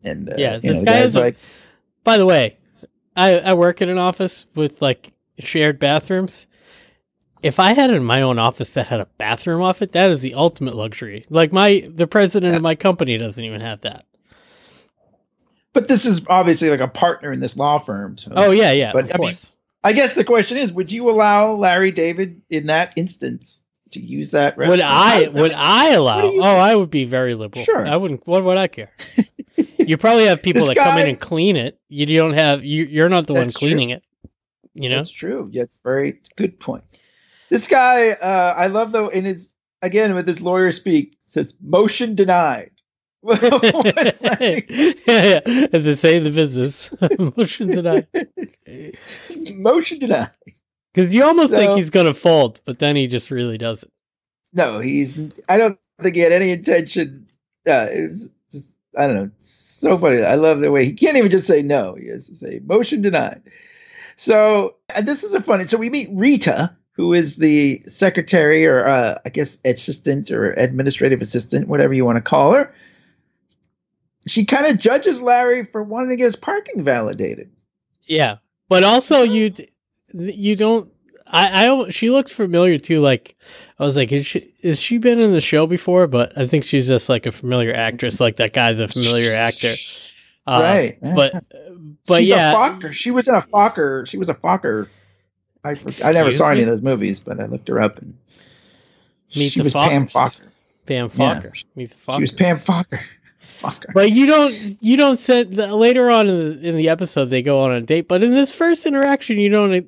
And 0.05 0.29
uh, 0.31 0.35
Yeah, 0.39 0.61
you 0.63 0.71
know, 0.73 0.75
this 0.81 0.85
guy 0.85 0.99
is 1.01 1.17
a- 1.17 1.21
like, 1.21 1.37
By 2.05 2.19
the 2.19 2.27
way, 2.27 2.57
I 3.17 3.41
I 3.41 3.55
work 3.55 3.83
in 3.83 3.89
an 3.89 3.99
office 3.99 4.47
with 4.55 4.81
like 4.81 5.13
shared 5.41 5.81
bathrooms. 5.81 6.47
If 7.45 7.61
I 7.61 7.75
had 7.75 7.91
in 7.91 8.03
my 8.03 8.23
own 8.23 8.39
office 8.39 8.71
that 8.71 8.87
had 8.87 9.01
a 9.01 9.09
bathroom 9.19 9.61
off 9.61 9.83
it, 9.83 9.93
that 9.93 10.11
is 10.11 10.21
the 10.21 10.33
ultimate 10.35 10.75
luxury. 10.75 11.25
Like 11.29 11.53
my 11.53 11.87
the 11.95 12.07
president 12.07 12.57
of 12.57 12.63
my 12.63 12.75
company 12.75 13.19
doesn't 13.19 13.45
even 13.45 13.61
have 13.61 13.83
that. 13.83 14.07
"But 15.75 15.87
this 15.87 16.07
is 16.07 16.23
obviously 16.27 16.71
like 16.71 16.81
a 16.81 16.89
partner 16.89 17.33
in 17.33 17.41
this 17.41 17.57
law 17.57 17.79
firm." 17.79 18.17
So. 18.17 18.33
Oh 18.35 18.51
yeah, 18.51 18.73
yeah, 18.73 18.93
But, 18.95 19.05
of 19.05 19.11
I 19.11 19.19
mean, 19.19 19.29
course. 19.29 19.55
I 19.83 19.93
guess 19.93 20.15
the 20.15 20.25
question 20.25 20.57
is, 20.57 20.73
would 20.73 20.91
you 20.91 21.11
allow 21.11 21.53
Larry 21.53 21.93
David 21.93 22.41
in 22.49 22.69
that 22.69 22.95
instance 22.97 23.63
to 23.91 24.01
use 24.01 24.31
that? 24.31 24.57
would? 24.57 24.81
I 24.81 25.29
would 25.29 25.53
I 25.53 25.91
allow? 25.91 26.23
Oh, 26.23 26.41
I 26.41 26.75
would 26.75 26.91
be 26.91 27.05
very 27.05 27.35
liberal. 27.35 27.63
Sure. 27.67 27.87
I 27.87 27.97
wouldn't. 27.97 28.27
What 28.27 28.43
would 28.45 28.57
I 28.57 28.69
care? 28.69 28.91
you 29.79 29.99
probably 29.99 30.25
have 30.27 30.43
people 30.43 30.61
This 30.61 30.71
that 30.71 30.83
come 30.83 30.97
in 30.97 31.09
and 31.09 31.21
clean 31.21 31.57
it. 31.57 31.79
You 31.91 32.07
don't 32.07 32.33
have. 32.33 32.65
You, 32.65 32.87
you're 32.87 33.11
not 33.11 33.27
the 33.27 33.35
one 33.35 33.43
That's 33.43 33.59
true. 33.59 33.69
cleaning 33.69 33.91
it. 33.91 34.03
You 34.73 34.89
know. 34.89 34.97
That's 34.97 35.11
true. 35.11 35.51
Yeah, 35.53 35.65
it's 35.65 35.81
very 35.85 36.11
it's 36.11 36.31
a 36.31 36.35
good 36.35 36.59
point. 36.59 36.85
This 37.51 37.69
guy, 37.69 38.11
uh, 38.11 38.55
I 38.57 38.69
love 38.69 38.93
though, 38.93 39.09
in 39.09 39.25
his 39.25 39.53
again 39.83 40.15
with 40.15 40.27
his 40.27 40.41
lawyer 40.41 40.71
speak, 40.73 41.17
says 41.27 41.55
motion 41.61 42.15
denied. 42.15 42.71
yeah, 43.23 43.41
yeah. 45.07 45.41
As 45.73 45.85
they 45.85 45.95
say 45.95 46.17
in 46.17 46.23
the 46.25 46.31
business, 46.35 46.91
motion 47.37 47.69
denied. 47.69 48.07
motion 49.55 49.99
denied. 49.99 50.31
Because 50.93 51.13
you 51.13 51.25
almost 51.25 51.51
So- 51.53 51.59
think 51.59 51.77
he's 51.77 51.91
gonna 51.91 52.15
fold, 52.15 52.61
but 52.65 52.79
then 52.79 52.97
he 52.97 53.07
just 53.07 53.31
really 53.31 53.59
doesn't. 53.59 53.91
No, 54.53 54.79
he's. 54.81 55.19
I 55.49 55.59
don't 55.59 55.79
think 56.01 56.15
he 56.15 56.21
had 56.21 56.33
any 56.33 56.51
intention. 56.53 57.29
Uh, 57.67 57.87
it 57.91 58.03
was 58.03 58.31
just. 58.53 58.77
I 58.97 59.07
don't 59.09 59.17
know. 59.17 59.31
So 59.39 59.99
funny. 59.99 60.23
I 60.23 60.37
love 60.37 60.61
the 60.61 60.71
way 60.71 60.85
he 60.85 60.93
can't 60.93 61.17
even 61.17 61.31
just 61.31 61.47
say 61.49 61.63
no. 61.63 61.95
He 61.95 62.09
has 62.09 62.29
to 62.29 62.37
say 62.37 62.61
motion 62.65 63.03
denied. 63.03 63.43
So 64.17 64.77
and 64.95 65.07
this 65.09 65.25
is 65.25 65.35
a 65.35 65.41
funny. 65.43 65.65
So 65.65 65.79
we 65.79 65.91
meet 65.91 66.11
Rita, 66.13 66.77
who 66.95 67.13
is 67.13 67.37
the 67.37 67.83
secretary 67.87 68.67
or 68.67 68.87
uh, 68.87 69.19
I 69.25 69.29
guess 69.29 69.59
assistant 69.65 70.31
or 70.31 70.53
administrative 70.53 71.21
assistant, 71.21 71.69
whatever 71.69 71.93
you 71.93 72.05
want 72.05 72.17
to 72.17 72.23
call 72.23 72.55
her. 72.55 72.73
She 74.27 74.47
kind 74.47 74.67
of 74.67 74.79
judges 74.79 75.21
Larry 75.21 75.67
for 75.67 75.83
wanting 75.83 76.11
to 76.11 76.17
get 76.17 76.25
his 76.25 76.37
parking 76.37 76.83
validated. 76.83 77.51
Yeah, 78.07 78.37
but 78.69 78.85
also 78.85 79.23
you 79.23 79.53
you 80.13 80.57
don't. 80.57 80.91
I, 81.27 81.69
I 81.69 81.91
she 81.91 82.11
looked 82.11 82.33
familiar 82.33 82.79
too. 82.79 83.01
Like 83.01 83.37
I 83.79 83.85
was 83.85 83.97
like, 83.97 84.13
is 84.13 84.25
she 84.25 84.55
is 84.63 84.81
she 84.81 84.99
been 84.99 85.21
in 85.21 85.33
the 85.33 85.41
show 85.41 85.67
before? 85.67 86.07
But 86.07 86.39
I 86.39 86.47
think 86.47 86.65
she's 86.65 86.89
just 86.89 87.09
like 87.09 87.27
a 87.27 87.33
familiar 87.33 87.75
actress. 87.75 88.21
Like 88.21 88.37
that 88.37 88.53
guy's 88.53 88.81
a 88.81 88.89
familiar 88.89 89.33
actor. 89.35 89.75
Uh, 90.47 90.61
right. 90.63 90.99
But 91.01 91.33
but 92.07 92.21
She's 92.21 92.31
yeah, 92.31 92.53
a 92.53 92.55
Focker. 92.55 92.93
She 92.93 93.11
was 93.11 93.29
in 93.29 93.35
a 93.35 93.43
Focker. 93.43 94.07
She 94.07 94.19
was 94.19 94.29
a 94.29 94.35
Focker. 94.35 94.89
I, 95.65 95.77
I 96.05 96.13
never 96.13 96.31
saw 96.31 96.51
any 96.51 96.61
of 96.63 96.67
those 96.67 96.83
movies, 96.83 97.21
but 97.21 97.41
I 97.41 97.47
looked 97.47 97.69
her 97.69 97.81
up 97.81 97.99
and 97.99 98.17
Meet 99.35 99.53
she 99.53 99.63
was 99.63 99.73
Pam 99.73 100.07
Fockers. 100.07 100.41
Focker. 100.41 100.49
Pam 100.87 101.11
Yeah. 101.15 101.41
Meet 101.75 101.91
the 101.91 102.13
She 102.13 102.21
was 102.21 102.33
Pam 102.33 102.57
Focker. 102.57 103.01
Focker. 103.59 103.93
But 103.95 104.11
you 104.13 104.27
don't 104.27 104.53
you 104.83 104.97
don't 104.97 105.29
later 105.29 106.11
on 106.11 106.29
in 106.29 106.37
the, 106.37 106.69
in 106.69 106.77
the 106.77 106.91
episode 106.91 107.27
they 107.27 107.43
go 107.43 107.61
on 107.61 107.73
a 107.73 107.81
date, 107.81 108.09
but 108.09 108.23
in 108.23 108.35
this 108.35 108.53
first 108.53 108.85
interaction 108.87 109.39
you 109.39 109.49
don't 109.49 109.87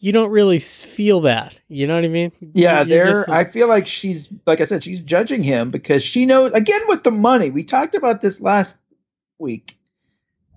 you 0.00 0.12
don't 0.12 0.30
really 0.30 0.58
feel 0.58 1.22
that. 1.22 1.56
You 1.68 1.86
know 1.86 1.96
what 1.96 2.04
I 2.04 2.08
mean? 2.08 2.32
Yeah, 2.54 2.82
You- 2.82 2.88
there. 2.88 3.30
I 3.30 3.44
feel 3.44 3.68
like 3.68 3.86
she's, 3.86 4.32
like 4.46 4.60
I 4.60 4.64
said, 4.64 4.84
she's 4.84 5.02
judging 5.02 5.42
him 5.42 5.70
because 5.70 6.04
she 6.04 6.24
knows. 6.24 6.52
Again, 6.52 6.82
with 6.86 7.02
the 7.02 7.10
money, 7.10 7.50
we 7.50 7.64
talked 7.64 7.94
about 7.94 8.20
this 8.20 8.40
last 8.40 8.78
week. 9.38 9.76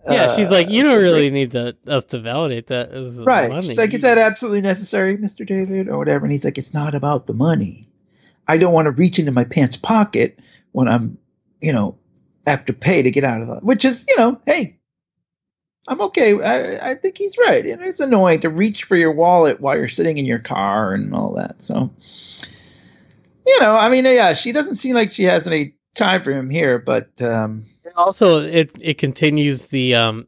Yeah, 0.09 0.35
she's 0.35 0.49
like, 0.49 0.67
Uh, 0.67 0.71
you 0.71 0.83
don't 0.83 1.01
really 1.01 1.29
need 1.29 1.51
to, 1.51 1.75
us 1.87 2.05
to 2.05 2.19
validate 2.19 2.67
that. 2.67 2.91
It 2.91 2.99
was 2.99 3.19
right. 3.19 3.49
money. 3.49 3.67
She's 3.67 3.77
like, 3.77 3.93
is 3.93 4.01
that 4.01 4.17
absolutely 4.17 4.61
necessary, 4.61 5.17
Mister 5.17 5.45
David, 5.45 5.87
or 5.89 5.97
whatever? 5.97 6.25
And 6.25 6.31
he's 6.31 6.45
like, 6.45 6.57
it's 6.57 6.73
not 6.73 6.95
about 6.95 7.27
the 7.27 7.33
money. 7.33 7.87
I 8.47 8.57
don't 8.57 8.73
want 8.73 8.87
to 8.87 8.91
reach 8.91 9.19
into 9.19 9.31
my 9.31 9.43
pants 9.43 9.77
pocket 9.77 10.39
when 10.71 10.87
I'm, 10.87 11.17
you 11.61 11.71
know, 11.71 11.97
have 12.47 12.65
to 12.65 12.73
pay 12.73 13.03
to 13.03 13.11
get 13.11 13.23
out 13.23 13.41
of 13.41 13.47
the. 13.47 13.55
Which 13.57 13.85
is, 13.85 14.05
you 14.09 14.17
know, 14.17 14.41
hey, 14.45 14.79
I'm 15.87 16.01
okay. 16.01 16.41
I, 16.41 16.91
I 16.91 16.95
think 16.95 17.17
he's 17.17 17.37
right. 17.37 17.65
And 17.65 17.81
it's 17.81 17.99
annoying 17.99 18.39
to 18.41 18.49
reach 18.49 18.83
for 18.83 18.95
your 18.95 19.11
wallet 19.11 19.61
while 19.61 19.77
you're 19.77 19.87
sitting 19.87 20.17
in 20.17 20.25
your 20.25 20.39
car 20.39 20.93
and 20.93 21.13
all 21.13 21.35
that. 21.35 21.61
So, 21.61 21.91
you 23.45 23.59
know, 23.59 23.75
I 23.75 23.89
mean, 23.89 24.05
yeah, 24.05 24.33
she 24.33 24.51
doesn't 24.51 24.75
seem 24.75 24.95
like 24.95 25.11
she 25.11 25.23
has 25.23 25.47
any 25.47 25.75
time 25.95 26.23
for 26.23 26.31
him 26.31 26.49
here, 26.49 26.79
but 26.79 27.21
um, 27.21 27.65
also 27.95 28.39
it 28.39 28.71
it 28.81 28.97
continues 28.97 29.65
the 29.65 29.95
um 29.95 30.27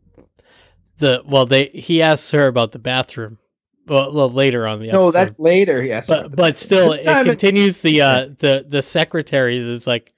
the 0.98 1.22
well 1.26 1.46
they 1.46 1.66
he 1.68 2.02
asks 2.02 2.32
her 2.32 2.48
about 2.48 2.72
the 2.72 2.80
bathroom. 2.80 3.38
Well, 3.86 4.14
well 4.14 4.32
later 4.32 4.66
on 4.66 4.80
the 4.80 4.88
no, 4.92 5.12
that's 5.12 5.40
later. 5.40 5.84
Yes, 5.84 6.08
but 6.08 6.36
but 6.36 6.58
still 6.58 6.94
it 6.94 7.04
time 7.04 7.26
it- 7.28 7.32
continues 7.32 7.80
the 7.80 8.02
uh 8.02 8.26
the 8.40 8.66
the 8.68 8.82
secretaries 8.82 9.66
is 9.66 9.86
like 9.86 10.14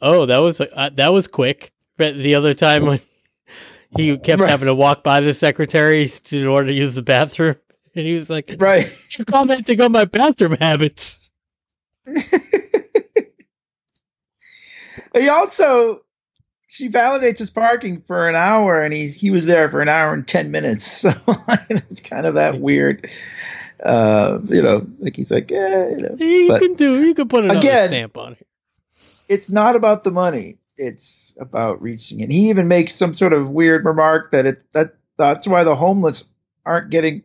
oh 0.00 0.26
that 0.26 0.38
was 0.38 0.60
uh, 0.60 0.90
that 0.94 1.08
was 1.08 1.28
quick 1.28 1.72
but 1.96 2.14
the 2.16 2.34
other 2.34 2.54
time 2.54 2.86
when 2.86 3.00
he 3.96 4.16
kept 4.18 4.40
Right. 4.40 4.50
having 4.50 4.66
to 4.66 4.74
walk 4.74 5.04
by 5.04 5.20
the 5.20 5.34
secretary 5.34 6.10
in 6.32 6.46
order 6.46 6.68
to 6.68 6.72
use 6.72 6.94
the 6.94 7.02
bathroom 7.02 7.56
and 7.94 8.06
he 8.06 8.16
was 8.16 8.28
like 8.30 8.56
right. 8.58 8.92
you're 9.16 9.24
commenting 9.24 9.80
on 9.80 9.92
my 9.92 10.04
bathroom 10.06 10.52
habits 10.52 11.18
He 15.14 15.28
also 15.28 16.02
she 16.68 16.88
validates 16.88 17.38
his 17.38 17.50
parking 17.50 18.02
for 18.02 18.28
an 18.28 18.36
hour, 18.36 18.80
and 18.80 18.92
he's 18.94 19.14
he 19.16 19.30
was 19.30 19.46
there 19.46 19.68
for 19.68 19.80
an 19.80 19.88
hour 19.88 20.12
and 20.14 20.26
ten 20.26 20.50
minutes. 20.50 20.84
So 21.10 21.12
it's 21.68 22.00
kind 22.00 22.26
of 22.26 22.34
that 22.34 22.60
weird, 22.60 23.08
uh, 23.82 24.38
you 24.44 24.62
know, 24.62 24.86
like 24.98 25.16
he's 25.16 25.30
like, 25.30 25.50
eh, 25.52 25.88
you 25.90 25.96
know. 25.96 26.16
you 26.18 26.58
can 26.58 26.74
do 26.74 27.02
you 27.04 27.14
can 27.14 27.28
put 27.28 27.44
another 27.44 27.58
again- 27.58 27.88
stamp 27.90 28.16
on 28.16 28.32
it 28.34 28.46
It's 29.28 29.50
not 29.50 29.76
about 29.76 30.04
the 30.04 30.10
money; 30.10 30.58
it's 30.76 31.36
about 31.40 31.82
reaching 31.82 32.20
it. 32.20 32.30
He 32.30 32.50
even 32.50 32.68
makes 32.68 32.94
some 32.94 33.14
sort 33.14 33.32
of 33.32 33.50
weird 33.50 33.84
remark 33.84 34.32
that 34.32 34.46
it 34.46 34.62
that 34.72 34.94
that's 35.16 35.46
why 35.48 35.64
the 35.64 35.74
homeless 35.76 36.24
aren't 36.64 36.90
getting 36.90 37.22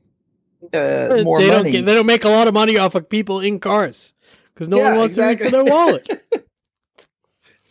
uh, 0.74 1.22
more 1.24 1.40
they 1.40 1.48
don't 1.50 1.58
money. 1.64 1.72
get, 1.72 1.86
they 1.86 1.94
don't 1.94 2.06
make 2.08 2.24
a 2.26 2.30
lot 2.30 2.48
of 2.48 2.54
money 2.54 2.78
off 2.78 2.96
of 2.96 3.08
people 3.10 3.40
in 3.42 3.60
cars 3.60 4.14
because 4.54 4.68
no 4.68 4.78
Yeah, 4.78 4.90
one 4.90 4.98
wants 4.98 5.18
exactly. 5.18 5.50
to 5.52 5.58
reach 5.58 5.58
for 5.62 5.64
their 5.64 5.74
wallet 5.76 6.25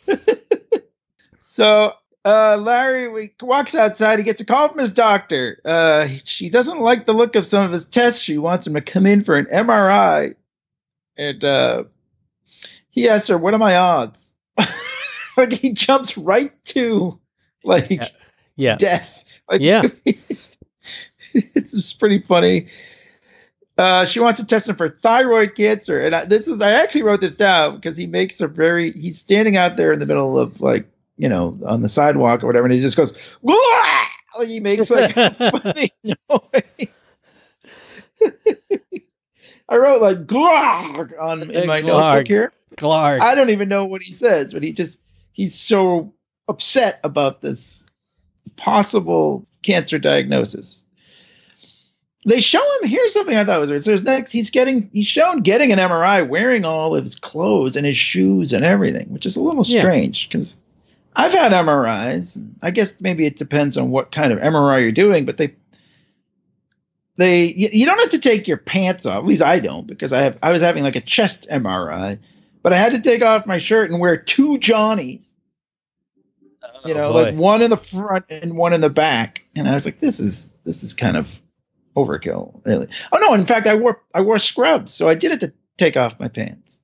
So 1.54 1.92
uh, 2.25 2.58
Larry 2.61 3.08
we, 3.08 3.34
walks 3.42 3.75
outside. 3.75 4.18
He 4.18 4.25
gets 4.25 4.40
a 4.40 4.46
call 4.46 4.70
from 4.70 4.78
his 4.78 4.92
doctor. 4.92 5.61
Uh, 5.64 6.08
she 6.25 6.49
doesn't 6.49 6.80
like 6.80 7.04
the 7.04 7.12
look 7.12 7.37
of 7.37 7.46
some 7.46 7.66
of 7.66 7.70
his 7.70 7.87
tests. 7.87 8.23
She 8.23 8.38
wants 8.38 8.66
him 8.66 8.75
to 8.75 8.80
come 8.80 9.04
in 9.06 9.23
for 9.23 9.37
an 9.37 9.44
MRI. 9.44 10.37
And 11.18 11.44
uh, 11.44 11.84
he 12.88 13.08
asks 13.08 13.28
her, 13.28 13.38
"What 13.38 13.54
are 13.54 13.58
my 13.58 13.76
odds?" 13.76 14.34
like 15.37 15.52
he 15.52 15.75
jumps 15.75 16.16
right 16.16 16.50
to 16.64 17.20
like 17.62 17.90
Yeah. 17.90 18.08
yeah 18.56 18.76
death. 18.76 19.25
Like, 19.49 19.61
Yeah. 19.61 19.82
it's, 20.04 20.50
it's 21.34 21.92
pretty 21.92 22.20
funny. 22.20 22.68
Uh, 23.76 24.04
she 24.04 24.21
wants 24.21 24.38
to 24.38 24.47
test 24.47 24.69
him 24.69 24.76
for 24.76 24.88
thyroid 24.88 25.57
cancer, 25.57 26.00
and 26.00 26.14
I, 26.14 26.25
this 26.26 26.47
is 26.47 26.62
I 26.62 26.73
actually 26.73 27.02
wrote 27.02 27.21
this 27.21 27.35
down 27.35 27.75
because 27.75 27.97
he 27.97 28.07
makes 28.07 28.40
a 28.40 28.47
very 28.47 28.93
he's 28.93 29.19
standing 29.19 29.57
out 29.57 29.76
there 29.76 29.93
in 29.93 29.99
the 29.99 30.07
middle 30.07 30.38
of 30.38 30.61
like 30.61 30.87
you 31.16 31.28
know 31.28 31.59
on 31.66 31.83
the 31.83 31.88
sidewalk 31.88 32.45
or 32.45 32.47
whatever, 32.47 32.66
and 32.66 32.75
he 32.75 32.81
just 32.81 32.97
goes 32.97 33.12
"Wah!" 33.43 33.57
like 34.38 34.47
he 34.47 34.61
makes 34.61 34.90
like 34.90 35.16
a 35.16 35.35
funny 35.50 35.90
noise. 36.04 36.88
I 39.69 39.76
wrote 39.76 40.00
like 40.00 40.26
"Glarg" 40.26 41.21
on 41.21 41.50
in 41.50 41.66
my 41.66 41.83
Glarg. 41.83 41.87
notebook 41.87 42.28
here. 42.28 42.52
Clark 42.76 43.23
I 43.23 43.35
don't 43.35 43.50
even 43.50 43.69
know 43.69 43.87
what 43.87 44.02
he 44.02 44.12
says, 44.12 44.52
but 44.52 44.62
he 44.62 44.73
just 44.73 45.00
he's 45.33 45.59
so 45.59 46.14
upset 46.47 47.00
about 47.02 47.40
this 47.40 47.88
possible 48.57 49.49
cancer 49.62 49.99
diagnosis. 49.99 50.84
They 52.26 52.40
show 52.40 52.61
him. 52.81 52.88
Here's 52.88 53.12
something 53.12 53.37
I 53.37 53.45
thought 53.45 53.61
was 53.61 53.69
weird. 53.69 53.85
So 53.85 53.90
there's 53.90 54.04
next. 54.04 54.33
He's 54.33 54.50
getting. 54.50 54.88
He's 54.93 55.07
shown 55.07 55.40
getting 55.43 55.73
an 55.73 55.78
MRI, 55.78 56.26
wearing 56.26 56.64
all 56.64 56.97
of 56.97 57.04
his 57.04 57.16
clothes 57.16 57.76
and 57.76 57.85
his 57.85 57.99
shoes 57.99 58.52
and 58.54 58.64
everything, 58.64 59.12
which 59.12 59.26
is 59.26 59.37
a 59.37 59.43
little 59.43 59.64
strange 59.81 60.28
because 60.28 60.57
I've 61.14 61.33
had 61.33 61.52
MRIs. 61.52 62.43
I 62.62 62.71
guess 62.71 63.00
maybe 63.02 63.26
it 63.26 63.37
depends 63.37 63.76
on 63.76 63.90
what 63.90 64.11
kind 64.11 64.33
of 64.33 64.38
MRI 64.38 64.81
you're 64.83 64.93
doing, 64.93 65.26
but 65.26 65.37
they 65.37 65.54
they 67.16 67.47
you, 67.52 67.69
you 67.73 67.87
don't 67.87 67.99
have 68.00 68.11
to 68.11 68.19
take 68.21 68.49
your 68.49 68.57
pants 68.57 69.07
off. 69.07 69.19
At 69.19 69.26
least 69.26 69.43
I 69.43 69.59
don't 69.61 69.87
because 69.87 70.12
I 70.12 70.23
have 70.23 70.38
I 70.43 70.50
was 70.50 70.62
having 70.62 70.83
like 70.83 70.97
a 70.97 71.00
chest 71.02 71.47
MRI, 71.50 72.19
but 72.62 72.73
I 72.73 72.76
had 72.78 72.93
to 72.93 73.00
take 73.00 73.23
off 73.23 73.47
my 73.47 73.59
shirt 73.59 73.90
and 73.90 74.00
wear 74.00 74.16
two 74.16 74.59
Johnnies. 74.59 75.35
You 76.87 76.95
Oh, 76.95 76.97
know, 76.97 77.12
boy. 77.12 77.23
like 77.23 77.35
one 77.35 77.62
in 77.62 77.71
the 77.71 77.76
front 77.76 78.26
and 78.31 78.57
one 78.57 78.73
in 78.73 78.81
the 78.81 78.90
back, 78.90 79.43
and 79.54 79.69
I 79.69 79.75
was 79.75 79.85
like, 79.87 79.99
this 80.00 80.21
is 80.21 80.52
this 80.64 80.83
is 80.83 80.95
kind 80.95 81.16
of 81.16 81.40
overkill, 81.96 82.60
really. 82.64 82.88
Oh 83.12 83.18
no! 83.18 83.34
In 83.34 83.46
fact, 83.46 83.66
I 83.66 83.74
wore 83.74 84.02
I 84.14 84.20
wore 84.20 84.38
scrubs, 84.38 84.92
so 84.92 85.08
I 85.08 85.14
did 85.14 85.32
it 85.32 85.40
to 85.40 85.52
take 85.76 85.96
off 85.96 86.20
my 86.20 86.28
pants. 86.28 86.80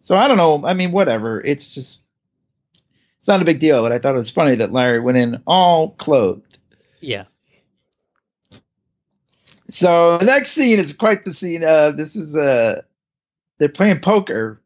So 0.00 0.16
I 0.16 0.28
don't 0.28 0.36
know. 0.36 0.64
I 0.64 0.74
mean, 0.74 0.92
whatever. 0.92 1.40
It's 1.40 1.74
just 1.74 2.00
it's 3.18 3.28
not 3.28 3.42
a 3.42 3.44
big 3.44 3.58
deal. 3.58 3.82
But 3.82 3.92
I 3.92 3.98
thought 3.98 4.14
it 4.14 4.18
was 4.18 4.30
funny 4.30 4.56
that 4.56 4.72
Larry 4.72 5.00
went 5.00 5.18
in 5.18 5.42
all 5.46 5.90
clothed. 5.90 6.58
yeah 7.00 7.24
So 9.68 10.18
the 10.18 10.26
next 10.26 10.52
scene 10.52 10.78
is 10.78 10.92
quite 10.92 11.24
the 11.24 11.32
scene. 11.32 11.64
Uh, 11.64 11.90
this 11.90 12.14
is 12.16 12.36
uh, 12.36 12.82
they're 13.58 13.68
playing 13.68 14.00
poker. 14.00 14.60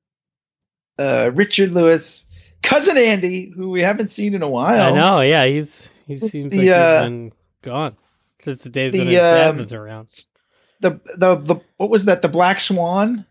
Uh, 0.99 1.30
Richard 1.33 1.73
Lewis, 1.73 2.26
cousin 2.62 2.99
Andy, 2.99 3.49
who 3.49 3.71
we 3.71 3.83
haven't 3.83 4.09
seen 4.09 4.35
in 4.35 4.42
a 4.42 4.49
while. 4.49 4.92
I 4.92 4.95
know 4.95 5.23
yeah 5.23 5.47
he's 5.47 5.90
he 6.07 6.16
seems 6.16 6.50
the, 6.50 6.59
like 6.59 6.69
uh, 6.69 7.00
he's 7.00 7.09
been 7.09 7.33
gone 7.62 7.97
since 8.43 8.63
the 8.63 8.71
days 8.71 8.93
the, 8.93 8.99
when 8.99 9.07
his 9.09 9.17
dad 9.17 9.51
um, 9.51 9.57
was 9.59 9.73
around 9.73 10.09
The 10.81 11.01
the 11.17 11.37
the 11.37 11.57
what 11.77 11.91
was 11.91 12.07
that? 12.07 12.23
The 12.23 12.29
Black 12.29 12.61
Swan. 12.61 13.27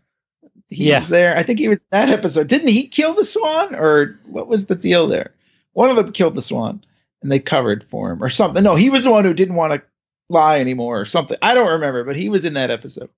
He 0.68 0.88
Yeah. 0.88 1.00
was 1.00 1.08
there. 1.08 1.36
I 1.36 1.42
think 1.42 1.58
he 1.58 1.68
was 1.68 1.82
that 1.90 2.08
episode. 2.10 2.46
Didn't 2.46 2.68
he 2.68 2.86
kill 2.86 3.14
the 3.14 3.24
swan, 3.24 3.74
or 3.74 4.18
what 4.26 4.46
was 4.48 4.66
the 4.66 4.76
deal 4.76 5.08
there? 5.08 5.34
One 5.72 5.90
of 5.90 5.96
them 5.96 6.12
killed 6.12 6.34
the 6.36 6.42
swan, 6.42 6.84
and 7.22 7.30
they 7.32 7.40
covered 7.40 7.84
for 7.90 8.12
him, 8.12 8.22
or 8.22 8.28
something. 8.28 8.62
No, 8.62 8.76
he 8.76 8.90
was 8.90 9.04
the 9.04 9.10
one 9.10 9.24
who 9.24 9.34
didn't 9.34 9.56
want 9.56 9.72
to 9.72 9.82
lie 10.28 10.60
anymore, 10.60 11.00
or 11.00 11.04
something. 11.06 11.36
I 11.42 11.54
don't 11.54 11.72
remember, 11.72 12.04
but 12.04 12.14
he 12.16 12.28
was 12.28 12.44
in 12.44 12.54
that 12.54 12.70
episode. 12.70 13.10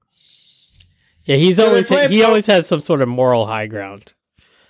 yeah 1.25 1.37
he's 1.37 1.57
so 1.57 1.69
always 1.69 1.89
he 1.89 2.23
always 2.23 2.47
has 2.47 2.67
some 2.67 2.81
sort 2.81 3.01
of 3.03 3.09
moral 3.09 3.47
high 3.47 3.67
ground 3.67 4.13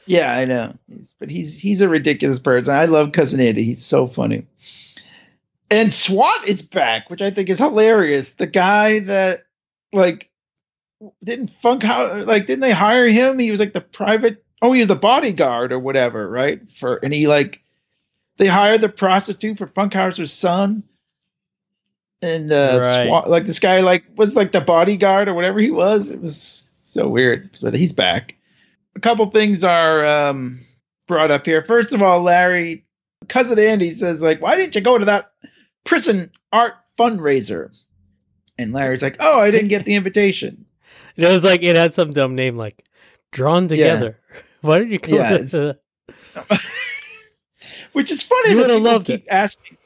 Yeah, 0.07 0.33
I 0.33 0.45
know. 0.47 0.75
He's, 0.89 1.15
but 1.21 1.31
he's 1.31 1.61
he's 1.61 1.81
a 1.83 1.89
ridiculous 1.89 2.41
person. 2.41 2.75
I 2.75 2.87
love 2.87 3.13
Cousin 3.13 3.41
Andy. 3.41 3.63
He's 3.63 3.85
so 3.85 4.09
funny. 4.09 4.47
And 5.71 5.93
SWAT 5.93 6.47
is 6.47 6.63
back, 6.63 7.09
which 7.09 7.23
I 7.23 7.31
think 7.31 7.49
is 7.49 7.59
hilarious. 7.59 8.35
The 8.35 8.47
guy 8.47 9.01
that 9.01 9.39
like 9.93 10.31
didn't 11.25 11.49
funk 11.49 11.83
how 11.83 12.23
like 12.23 12.47
didn't 12.47 12.61
they 12.61 12.73
hire 12.73 13.09
him? 13.09 13.39
He 13.39 13.51
was 13.51 13.61
like 13.61 13.73
the 13.73 13.81
private 13.81 14.45
oh 14.61 14.73
he 14.73 14.81
was 14.81 14.89
the 14.89 14.97
bodyguard 14.97 15.73
or 15.73 15.79
whatever, 15.79 16.29
right? 16.29 16.71
For 16.71 16.97
and 16.97 17.13
he 17.13 17.27
like 17.27 17.63
they 18.37 18.47
hired 18.47 18.81
the 18.81 18.89
prostitute 18.89 19.59
for 19.59 19.67
Funkhouser's 19.67 20.33
son. 20.33 20.83
And 22.21 22.53
uh 22.53 22.79
Right. 22.81 23.07
SWAT, 23.07 23.31
like 23.31 23.47
this 23.47 23.59
guy 23.59 23.81
like 23.81 24.05
was 24.17 24.37
like 24.37 24.53
the 24.53 24.61
bodyguard 24.61 25.29
or 25.29 25.35
whatever 25.35 25.59
he 25.59 25.71
was. 25.71 26.11
It 26.11 26.21
was 26.21 26.41
so 26.41 27.09
weird. 27.09 27.51
But 27.61 27.75
he's 27.75 27.93
back 27.93 28.37
a 28.95 29.01
couple 29.01 29.27
things 29.27 29.65
are 29.65 30.05
um, 30.05 30.61
brought 31.07 31.31
up 31.31 31.47
here. 31.47 31.65
First 31.65 31.93
of 31.93 32.03
all, 32.03 32.21
Larry, 32.23 32.85
cousin 33.29 33.59
Andy 33.59 33.91
says 33.91 34.23
like, 34.23 34.43
"Why 34.43 34.57
didn't 34.57 34.75
you 34.75 34.81
go 34.81 34.99
to 34.99 35.05
that 35.07 35.32
prison 35.85 36.31
art 36.53 36.75
fundraiser?" 36.99 37.71
And 38.59 38.73
Larry's 38.73 39.03
like, 39.03 39.17
"Oh, 39.21 39.41
I 39.41 39.51
didn't 39.51 39.69
get 39.69 39.85
the 39.85 39.95
invitation." 39.95 40.67
it 41.17 41.27
was 41.27 41.43
like 41.43 41.63
it 41.63 41.77
had 41.77 41.95
some 41.95 42.13
dumb 42.13 42.35
name 42.35 42.57
like 42.57 42.85
drawn 43.31 43.69
together 43.69 44.19
why 44.63 44.79
did 44.79 44.91
you 44.91 44.99
go 44.99 45.15
Yeah, 45.17 45.35
it's- 45.35 45.75
which 47.93 48.11
is 48.11 48.23
funny. 48.23 48.51
You 48.51 48.57
that 48.57 48.63
would've 48.63 48.77
people 48.77 48.93
loved 48.93 49.07
keep 49.07 49.23
it. 49.23 49.29
Asking. 49.31 49.77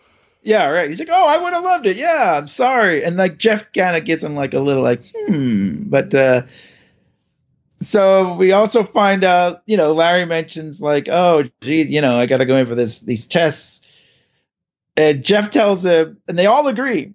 Yeah, 0.42 0.68
right. 0.68 0.88
He's 0.88 1.00
like, 1.00 1.08
"Oh, 1.10 1.26
I 1.26 1.42
would 1.42 1.52
have 1.52 1.64
loved 1.64 1.86
it. 1.86 1.96
Yeah, 1.96 2.38
I'm 2.38 2.46
sorry." 2.48 3.02
And 3.04 3.16
like 3.16 3.36
Jeff 3.38 3.72
kind 3.72 3.96
of 3.96 4.04
gives 4.04 4.22
him 4.22 4.34
like 4.36 4.54
a 4.54 4.60
little 4.60 4.82
like, 4.82 5.04
"Hmm," 5.14 5.84
but 5.88 6.14
uh 6.14 6.42
so 7.80 8.34
we 8.36 8.52
also 8.52 8.84
find 8.84 9.22
out, 9.22 9.62
you 9.66 9.76
know, 9.76 9.92
Larry 9.92 10.24
mentions 10.24 10.80
like, 10.80 11.08
"Oh, 11.10 11.44
geez, 11.60 11.90
you 11.90 12.00
know, 12.00 12.16
I 12.16 12.26
got 12.26 12.38
to 12.38 12.46
go 12.46 12.56
in 12.56 12.66
for 12.66 12.74
this 12.74 13.00
these 13.00 13.26
tests." 13.26 13.82
And 14.96 15.24
Jeff 15.24 15.50
tells 15.50 15.84
him, 15.84 16.18
and 16.26 16.38
they 16.38 16.46
all 16.46 16.68
agree 16.68 17.14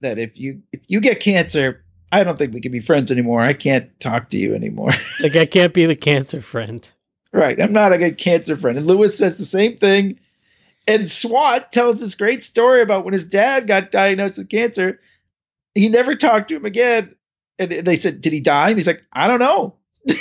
that 0.00 0.18
if 0.18 0.38
you 0.38 0.62
if 0.72 0.82
you 0.88 1.00
get 1.00 1.20
cancer, 1.20 1.84
I 2.12 2.24
don't 2.24 2.38
think 2.38 2.54
we 2.54 2.60
can 2.60 2.72
be 2.72 2.80
friends 2.80 3.10
anymore. 3.10 3.40
I 3.40 3.54
can't 3.54 3.98
talk 4.00 4.30
to 4.30 4.36
you 4.36 4.54
anymore. 4.54 4.92
Like 5.20 5.36
I 5.36 5.46
can't 5.46 5.74
be 5.74 5.86
the 5.86 5.96
cancer 5.96 6.40
friend. 6.40 6.88
Right. 7.32 7.60
I'm 7.60 7.72
not 7.72 7.92
a 7.92 7.98
good 7.98 8.18
cancer 8.18 8.56
friend. 8.56 8.78
And 8.78 8.86
Lewis 8.86 9.18
says 9.18 9.36
the 9.36 9.44
same 9.44 9.76
thing. 9.76 10.20
And 10.86 11.06
SWAT 11.06 11.72
tells 11.72 12.00
this 12.00 12.14
great 12.14 12.42
story 12.42 12.80
about 12.80 13.04
when 13.04 13.12
his 13.12 13.26
dad 13.26 13.66
got 13.66 13.90
diagnosed 13.90 14.38
with 14.38 14.48
cancer. 14.48 15.00
He 15.74 15.88
never 15.88 16.14
talked 16.14 16.48
to 16.48 16.56
him 16.56 16.64
again. 16.64 17.14
And 17.58 17.70
they 17.70 17.96
said, 17.96 18.20
Did 18.20 18.32
he 18.32 18.40
die? 18.40 18.68
And 18.68 18.78
he's 18.78 18.86
like, 18.86 19.02
I 19.12 19.26
don't 19.26 19.40
know. 19.40 19.74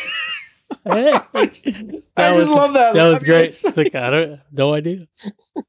I 1.34 1.42
I 1.44 1.46
just 1.48 2.50
love 2.50 2.74
that. 2.74 2.94
That 2.94 3.06
was 3.08 3.16
I 3.16 3.20
mean, 3.20 3.26
great. 3.26 3.46
it's- 3.46 3.64
It's 3.66 3.78
like 3.78 3.96
I 3.96 4.10
don't 4.10 4.40
no 4.52 4.74
idea. 4.74 5.08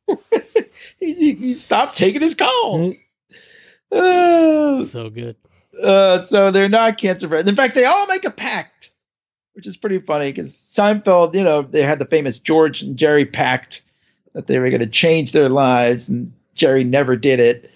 he, 1.00 1.34
he- 1.34 1.54
stopped 1.54 1.96
taking 1.96 2.22
his 2.22 2.34
call. 2.34 2.94
Uh, 3.90 4.84
So 4.84 5.10
good. 5.10 5.36
uh, 5.82 6.20
so 6.20 6.50
they're 6.50 6.68
not 6.68 6.98
cancer 6.98 7.28
friends. 7.28 7.48
In 7.48 7.56
fact, 7.56 7.74
they 7.74 7.84
all 7.84 8.06
make 8.06 8.24
a 8.24 8.30
pact, 8.30 8.90
which 9.54 9.66
is 9.66 9.76
pretty 9.76 9.98
funny 10.00 10.30
because 10.30 10.52
Seinfeld, 10.54 11.34
you 11.34 11.44
know, 11.44 11.62
they 11.62 11.82
had 11.82 11.98
the 11.98 12.04
famous 12.06 12.38
George 12.38 12.82
and 12.82 12.96
Jerry 12.96 13.24
pact 13.24 13.82
that 14.34 14.46
they 14.46 14.58
were 14.58 14.68
going 14.70 14.80
to 14.80 14.86
change 14.86 15.32
their 15.32 15.48
lives, 15.48 16.08
and 16.10 16.32
Jerry 16.54 16.84
never 16.84 17.16
did 17.16 17.40
it. 17.40 17.70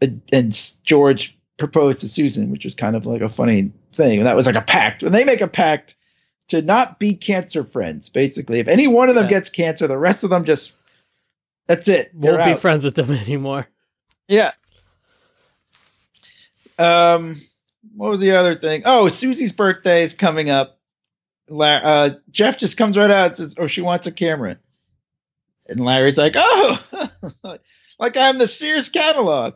And, 0.00 0.20
and 0.32 0.76
George 0.84 1.36
proposed 1.58 2.00
to 2.00 2.08
Susan, 2.08 2.50
which 2.50 2.64
was 2.64 2.74
kind 2.74 2.96
of 2.96 3.06
like 3.06 3.22
a 3.22 3.28
funny 3.28 3.72
thing. 3.92 4.18
And 4.18 4.26
that 4.26 4.36
was 4.36 4.46
like 4.46 4.56
a 4.56 4.60
pact. 4.62 5.02
When 5.02 5.12
they 5.12 5.24
make 5.24 5.40
a 5.40 5.48
pact 5.48 5.94
to 6.48 6.62
not 6.62 6.98
be 6.98 7.14
cancer 7.14 7.64
friends, 7.64 8.08
basically, 8.08 8.60
if 8.60 8.68
any 8.68 8.86
one 8.86 9.08
of 9.08 9.14
them 9.14 9.24
Yeah. 9.24 9.30
gets 9.30 9.48
cancer, 9.50 9.86
the 9.86 9.98
rest 9.98 10.24
of 10.24 10.30
them 10.30 10.44
just 10.44 10.72
that's 11.66 11.88
it. 11.88 12.12
Won't 12.14 12.44
be 12.44 12.54
friends 12.54 12.84
with 12.84 12.94
them 12.94 13.10
anymore. 13.26 13.66
Yeah. 14.28 14.52
Um, 16.78 17.36
what 17.94 18.10
was 18.10 18.20
the 18.20 18.32
other 18.32 18.54
thing? 18.54 18.82
Oh, 18.84 19.08
Susie's 19.08 19.52
birthday 19.52 20.02
is 20.02 20.14
coming 20.14 20.50
up. 20.50 20.78
Uh, 21.50 22.10
Jeff 22.30 22.58
just 22.58 22.76
comes 22.76 22.98
right 22.98 23.10
out 23.10 23.26
and 23.26 23.34
says, 23.34 23.54
"Oh, 23.58 23.66
she 23.66 23.80
wants 23.80 24.06
a 24.06 24.12
camera," 24.12 24.58
and 25.68 25.80
Larry's 25.80 26.18
like, 26.18 26.34
"Oh, 26.36 26.78
like 27.98 28.16
I'm 28.16 28.38
the 28.38 28.48
Sears 28.48 28.88
catalog." 28.88 29.54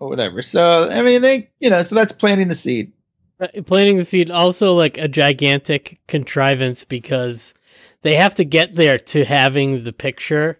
Or 0.00 0.08
whatever. 0.08 0.42
So 0.42 0.88
I 0.88 1.02
mean, 1.02 1.22
they, 1.22 1.50
you 1.60 1.70
know, 1.70 1.82
so 1.82 1.94
that's 1.96 2.12
planting 2.12 2.48
the 2.48 2.54
seed. 2.54 2.92
Uh, 3.40 3.48
Planting 3.66 3.98
the 3.98 4.04
seed 4.04 4.30
also 4.30 4.74
like 4.74 4.98
a 4.98 5.08
gigantic 5.08 6.00
contrivance 6.08 6.84
because 6.84 7.54
they 8.02 8.16
have 8.16 8.34
to 8.36 8.44
get 8.44 8.74
there 8.74 8.98
to 8.98 9.24
having 9.24 9.84
the 9.84 9.92
picture, 9.92 10.58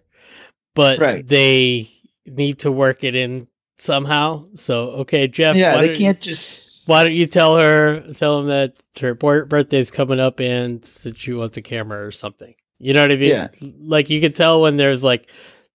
but 0.75 0.99
Right. 0.99 1.25
they 1.27 1.89
need 2.25 2.59
to 2.59 2.71
work 2.71 3.03
it 3.03 3.15
in 3.15 3.47
somehow. 3.77 4.45
So 4.55 4.89
okay, 5.01 5.27
Jeff. 5.27 5.55
yeah, 5.55 5.75
why 5.75 5.81
they 5.81 5.87
don't- 5.87 5.97
can't 5.97 6.21
just. 6.21 6.87
Why 6.87 7.03
don't 7.03 7.13
you 7.13 7.27
tell 7.27 7.55
her, 7.57 8.01
tell 8.15 8.39
him 8.39 8.47
that 8.47 8.73
her 8.99 9.13
birthday's 9.13 9.91
coming 9.91 10.19
up 10.19 10.39
and 10.39 10.81
that 11.03 11.19
she 11.19 11.33
wants 11.33 11.55
a 11.57 11.61
camera 11.61 12.03
or 12.03 12.09
something? 12.11 12.55
You 12.79 12.93
know 12.93 13.01
what 13.03 13.11
I 13.11 13.15
mean? 13.17 13.29
Yeah. 13.29 13.47
Like 13.61 14.09
you 14.09 14.19
can 14.21 14.33
tell 14.33 14.61
when 14.61 14.77
there's 14.77 15.03
like 15.03 15.29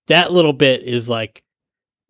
that 0.08 0.32
little 0.32 0.52
bit 0.54 0.82
is 0.82 1.08
like 1.08 1.44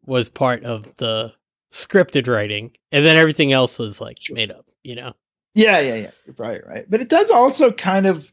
was 0.07 0.31
part 0.31 0.65
of 0.65 0.87
the 0.97 1.35
scripted 1.71 2.29
writing, 2.29 2.71
and 2.93 3.05
then 3.05 3.17
everything 3.17 3.53
else 3.53 3.79
was 3.79 4.01
like 4.01 4.19
made 4.31 4.51
up. 4.51 4.67
You 4.85 4.95
know? 4.97 5.15
Yeah, 5.55 5.81
yeah, 5.81 5.95
yeah. 5.97 6.11
You're 6.27 6.35
probably 6.35 6.61
right. 6.67 6.85
But 6.89 7.01
it 7.01 7.09
does 7.09 7.31
also 7.31 7.73
kind 7.73 8.07
of. 8.07 8.31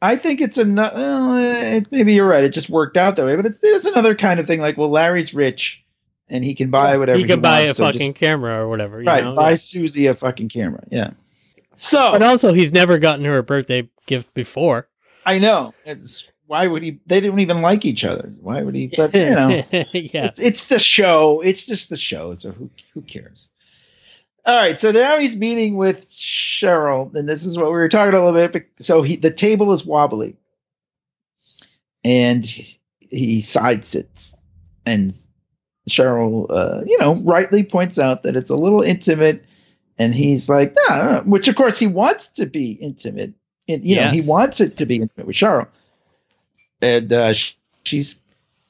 I 0.00 0.16
think 0.16 0.40
it's 0.40 0.58
another. 0.58 0.96
Eh, 0.96 0.98
well, 0.98 1.76
it, 1.76 1.86
maybe 1.92 2.14
you're 2.14 2.26
right. 2.26 2.42
It 2.42 2.50
just 2.50 2.68
worked 2.70 2.96
out 2.96 3.14
that 3.16 3.26
way. 3.26 3.36
But 3.36 3.46
it's, 3.46 3.62
it's 3.62 3.84
another 3.86 4.16
kind 4.16 4.40
of 4.40 4.46
thing. 4.46 4.60
Like, 4.60 4.76
well, 4.76 4.90
Larry's 4.90 5.32
rich, 5.34 5.84
and 6.28 6.42
he 6.42 6.54
can 6.54 6.70
buy 6.70 6.96
whatever 6.96 7.18
you 7.20 7.26
can 7.26 7.40
buy 7.40 7.60
wants, 7.66 7.72
a 7.72 7.74
so 7.76 7.84
fucking 7.84 8.14
just- 8.14 8.20
camera 8.20 8.60
or 8.64 8.68
whatever. 8.68 9.00
You 9.00 9.06
right. 9.06 9.22
know? 9.22 9.36
Buy 9.36 9.50
Yeah. 9.50 9.56
Susie 9.56 10.06
a 10.06 10.14
fucking 10.14 10.48
camera. 10.48 10.82
Yeah. 10.90 11.10
So 11.74 12.12
But 12.12 12.22
also, 12.22 12.52
he's 12.52 12.72
never 12.72 12.98
gotten 12.98 13.24
her 13.24 13.38
a 13.38 13.42
birthday 13.42 13.88
gift 14.06 14.32
before. 14.34 14.88
I 15.24 15.38
know. 15.38 15.72
It's 15.84 16.28
why 16.46 16.66
would 16.66 16.82
he? 16.82 17.00
They 17.06 17.20
don't 17.20 17.38
even 17.40 17.62
like 17.62 17.84
each 17.84 18.04
other. 18.04 18.32
Why 18.40 18.62
would 18.62 18.74
he? 18.74 18.88
But 18.88 19.14
you 19.14 19.30
know. 19.30 19.48
yeah. 19.70 20.26
It's 20.26 20.38
it's 20.38 20.64
the 20.66 20.78
show. 20.78 21.40
It's 21.40 21.64
just 21.66 21.88
the 21.90 21.96
show. 21.96 22.34
So 22.34 22.50
who 22.52 22.70
who 22.94 23.02
cares? 23.02 23.48
All 24.44 24.60
right. 24.60 24.78
So 24.78 24.90
now 24.90 25.18
he's 25.18 25.36
meeting 25.36 25.76
with 25.76 26.08
Cheryl, 26.08 27.14
and 27.14 27.28
this 27.28 27.44
is 27.44 27.56
what 27.56 27.66
we 27.66 27.72
were 27.72 27.88
talking 27.88 28.14
a 28.14 28.24
little 28.24 28.48
bit. 28.48 28.68
So 28.80 29.02
he 29.02 29.16
the 29.16 29.30
table 29.30 29.72
is 29.72 29.84
wobbly, 29.84 30.36
and 32.04 32.44
he, 32.44 32.78
he 33.10 33.40
side 33.40 33.84
sits, 33.84 34.36
and 34.84 35.14
Cheryl, 35.88 36.46
uh, 36.50 36.82
you 36.84 36.98
know, 36.98 37.22
rightly 37.22 37.62
points 37.62 37.98
out 37.98 38.24
that 38.24 38.36
it's 38.36 38.50
a 38.50 38.56
little 38.56 38.82
intimate, 38.82 39.44
and 39.96 40.12
he's 40.12 40.48
like, 40.48 40.76
nah, 40.88 41.22
which 41.22 41.46
of 41.46 41.54
course 41.54 41.78
he 41.78 41.86
wants 41.86 42.28
to 42.32 42.46
be 42.46 42.72
intimate. 42.72 43.34
And, 43.68 43.84
you 43.84 43.94
know, 43.94 44.08
he 44.10 44.22
wants 44.22 44.60
it 44.60 44.76
to 44.78 44.86
be 44.86 44.96
intimate 44.96 45.26
with 45.26 45.36
Cheryl, 45.36 45.68
and 46.80 47.12
uh, 47.12 47.32
she's 47.84 48.20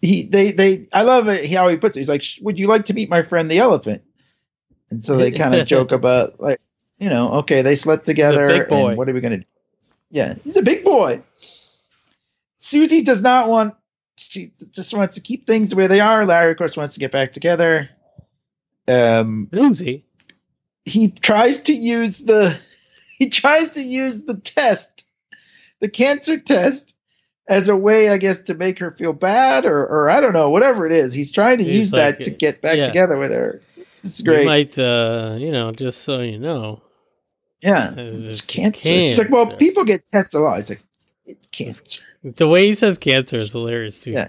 he 0.02 0.26
they 0.26 0.52
they 0.52 0.86
I 0.92 1.02
love 1.02 1.28
it 1.28 1.50
how 1.50 1.68
he 1.68 1.78
puts 1.78 1.96
it. 1.96 2.00
He's 2.00 2.10
like, 2.10 2.24
"Would 2.42 2.58
you 2.58 2.66
like 2.66 2.84
to 2.86 2.94
meet 2.94 3.08
my 3.08 3.22
friend 3.22 3.50
the 3.50 3.58
elephant?" 3.58 4.02
And 4.92 5.02
so 5.02 5.16
they 5.16 5.30
kind 5.30 5.54
of 5.54 5.66
joke 5.74 5.90
about 5.90 6.38
like, 6.38 6.60
you 6.98 7.08
know, 7.08 7.32
okay, 7.38 7.62
they 7.62 7.74
slept 7.74 8.04
together. 8.04 8.46
big 8.46 8.68
boy. 8.68 8.88
And 8.90 8.98
what 8.98 9.08
are 9.08 9.14
we 9.14 9.20
gonna 9.20 9.38
do? 9.38 9.44
Yeah, 10.10 10.34
he's 10.44 10.56
a 10.56 10.62
big 10.62 10.84
boy. 10.84 11.22
Susie 12.60 13.02
does 13.02 13.22
not 13.22 13.48
want. 13.48 13.74
She 14.18 14.52
just 14.70 14.94
wants 14.94 15.14
to 15.14 15.20
keep 15.20 15.46
things 15.46 15.70
the 15.70 15.76
way 15.76 15.86
they 15.86 16.00
are. 16.00 16.26
Larry, 16.26 16.52
of 16.52 16.58
course, 16.58 16.76
wants 16.76 16.94
to 16.94 17.00
get 17.00 17.10
back 17.10 17.32
together. 17.32 17.88
Um, 18.86 19.48
Lucy. 19.50 20.04
he 20.84 21.08
tries 21.10 21.62
to 21.62 21.72
use 21.72 22.18
the 22.18 22.58
he 23.18 23.30
tries 23.30 23.70
to 23.70 23.82
use 23.82 24.24
the 24.24 24.36
test 24.36 25.06
the 25.80 25.88
cancer 25.88 26.38
test 26.38 26.94
as 27.48 27.68
a 27.68 27.76
way 27.76 28.08
i 28.08 28.16
guess 28.16 28.42
to 28.42 28.54
make 28.54 28.80
her 28.80 28.90
feel 28.90 29.12
bad 29.12 29.66
or 29.66 29.86
or 29.86 30.10
i 30.10 30.20
don't 30.20 30.32
know 30.32 30.50
whatever 30.50 30.84
it 30.84 30.92
is 30.92 31.14
he's 31.14 31.30
trying 31.30 31.58
to 31.58 31.64
He's 31.64 31.74
use 31.74 31.92
like, 31.92 32.18
that 32.18 32.24
to 32.24 32.30
get 32.30 32.60
back 32.60 32.76
yeah. 32.76 32.86
together 32.86 33.16
with 33.16 33.30
her 33.32 33.60
it's 34.04 34.20
great. 34.20 34.40
You 34.40 34.46
might, 34.46 34.78
uh, 34.78 35.36
you 35.38 35.52
know, 35.52 35.72
just 35.72 36.02
so 36.02 36.20
you 36.20 36.38
know. 36.38 36.82
yeah 37.62 37.90
Uh, 37.96 38.02
it's 38.02 38.40
it's 38.40 38.40
cancer. 38.42 38.82
she's 38.82 39.18
like 39.18 39.30
well 39.30 39.56
people 39.56 39.84
get 39.84 40.06
tested 40.06 40.40
a 40.40 40.42
lot 40.42 40.56
he's 40.58 40.70
like 40.70 40.82
it's 41.26 41.46
cancer 41.48 42.02
The 42.24 42.48
way 42.48 42.66
he 42.68 42.74
says 42.74 42.98
cancer 42.98 43.38
is 43.38 43.52
hilarious 43.52 44.00
too. 44.00 44.10
Yeah. 44.10 44.28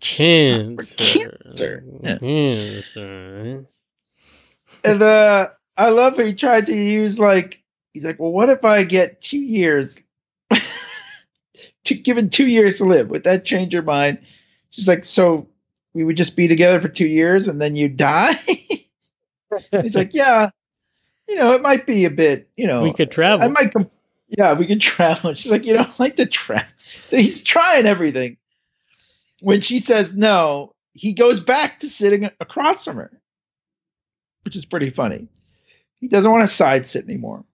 Cancer. 0.00 0.94
Cancer. 0.96 1.84
Yeah. 2.02 2.18
Cancer. 2.18 3.66
and 4.84 5.02
uh 5.02 5.48
i 5.76 5.88
love 5.90 6.16
how 6.16 6.24
he 6.24 6.34
tried 6.34 6.66
to 6.66 6.74
use 6.74 7.18
like 7.18 7.62
he's 7.92 8.04
like 8.04 8.18
well 8.20 8.32
what 8.32 8.48
if 8.50 8.64
i 8.64 8.84
get 8.84 9.20
two 9.20 9.38
years 9.40 10.02
to 11.84 11.94
given 11.94 12.30
two 12.30 12.46
years 12.46 12.78
to 12.78 12.84
live 12.84 13.08
would 13.10 13.24
that 13.24 13.44
change 13.44 13.72
your 13.72 13.82
mind 13.82 14.18
she's 14.70 14.88
like 14.88 15.04
so 15.04 15.46
we 15.94 16.04
would 16.04 16.16
just 16.16 16.36
be 16.36 16.48
together 16.48 16.80
for 16.80 16.88
two 16.88 17.06
years 17.06 17.48
and 17.48 17.60
then 17.60 17.76
you 17.76 17.88
die? 17.88 18.32
He's 19.70 19.94
like 19.94 20.14
yeah 20.14 20.50
you 21.28 21.36
know 21.36 21.52
it 21.52 21.62
might 21.62 21.86
be 21.86 22.04
a 22.04 22.10
bit 22.10 22.48
you 22.56 22.66
know 22.66 22.82
we 22.82 22.92
could 22.92 23.10
travel. 23.10 23.44
i 23.44 23.48
might 23.48 23.72
come 23.72 23.88
yeah 24.28 24.54
we 24.54 24.66
can 24.66 24.78
travel. 24.80 25.34
She's 25.34 25.50
like 25.50 25.66
you 25.66 25.74
don't 25.74 25.98
like 26.00 26.16
to 26.16 26.26
travel. 26.26 26.68
So 27.06 27.16
he's 27.16 27.42
trying 27.42 27.86
everything. 27.86 28.38
When 29.40 29.60
she 29.60 29.78
says 29.80 30.14
no 30.14 30.74
he 30.94 31.12
goes 31.12 31.40
back 31.40 31.80
to 31.80 31.86
sitting 31.86 32.24
across 32.40 32.84
from 32.84 32.96
her 32.96 33.10
which 34.44 34.56
is 34.56 34.64
pretty 34.64 34.90
funny. 34.90 35.28
He 36.00 36.08
doesn't 36.08 36.30
want 36.30 36.48
to 36.48 36.54
side 36.54 36.86
sit 36.86 37.04
anymore. 37.04 37.44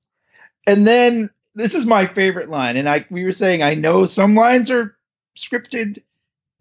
And 0.66 0.87
then 0.87 1.31
this 1.55 1.74
is 1.74 1.85
my 1.85 2.07
favorite 2.07 2.48
line 2.48 2.77
and 2.77 2.88
i 2.88 3.05
we 3.11 3.24
were 3.24 3.33
saying 3.33 3.62
i 3.62 3.74
know 3.74 4.05
some 4.05 4.35
lines 4.35 4.70
are 4.70 4.96
scripted 5.37 5.98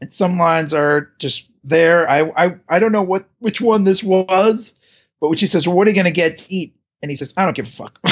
and 0.01 0.13
some 0.13 0.37
lines 0.37 0.73
are 0.73 1.11
just 1.19 1.47
there 1.63 2.09
i 2.09 2.21
i, 2.45 2.55
I 2.69 2.79
don't 2.79 2.91
know 2.91 3.03
what 3.03 3.27
which 3.39 3.59
one 3.61 3.83
this 3.83 4.03
was 4.03 4.73
but 5.19 5.29
when 5.29 5.37
she 5.37 5.47
says 5.47 5.67
well, 5.67 5.75
what 5.75 5.87
are 5.87 5.89
you 5.91 5.95
going 5.95 6.05
to 6.05 6.11
get 6.11 6.37
to 6.39 6.53
eat 6.53 6.75
and 7.01 7.11
he 7.11 7.17
says 7.17 7.33
i 7.37 7.43
don't 7.45 7.55
give 7.55 7.67
a 7.67 7.71
fuck 7.71 7.99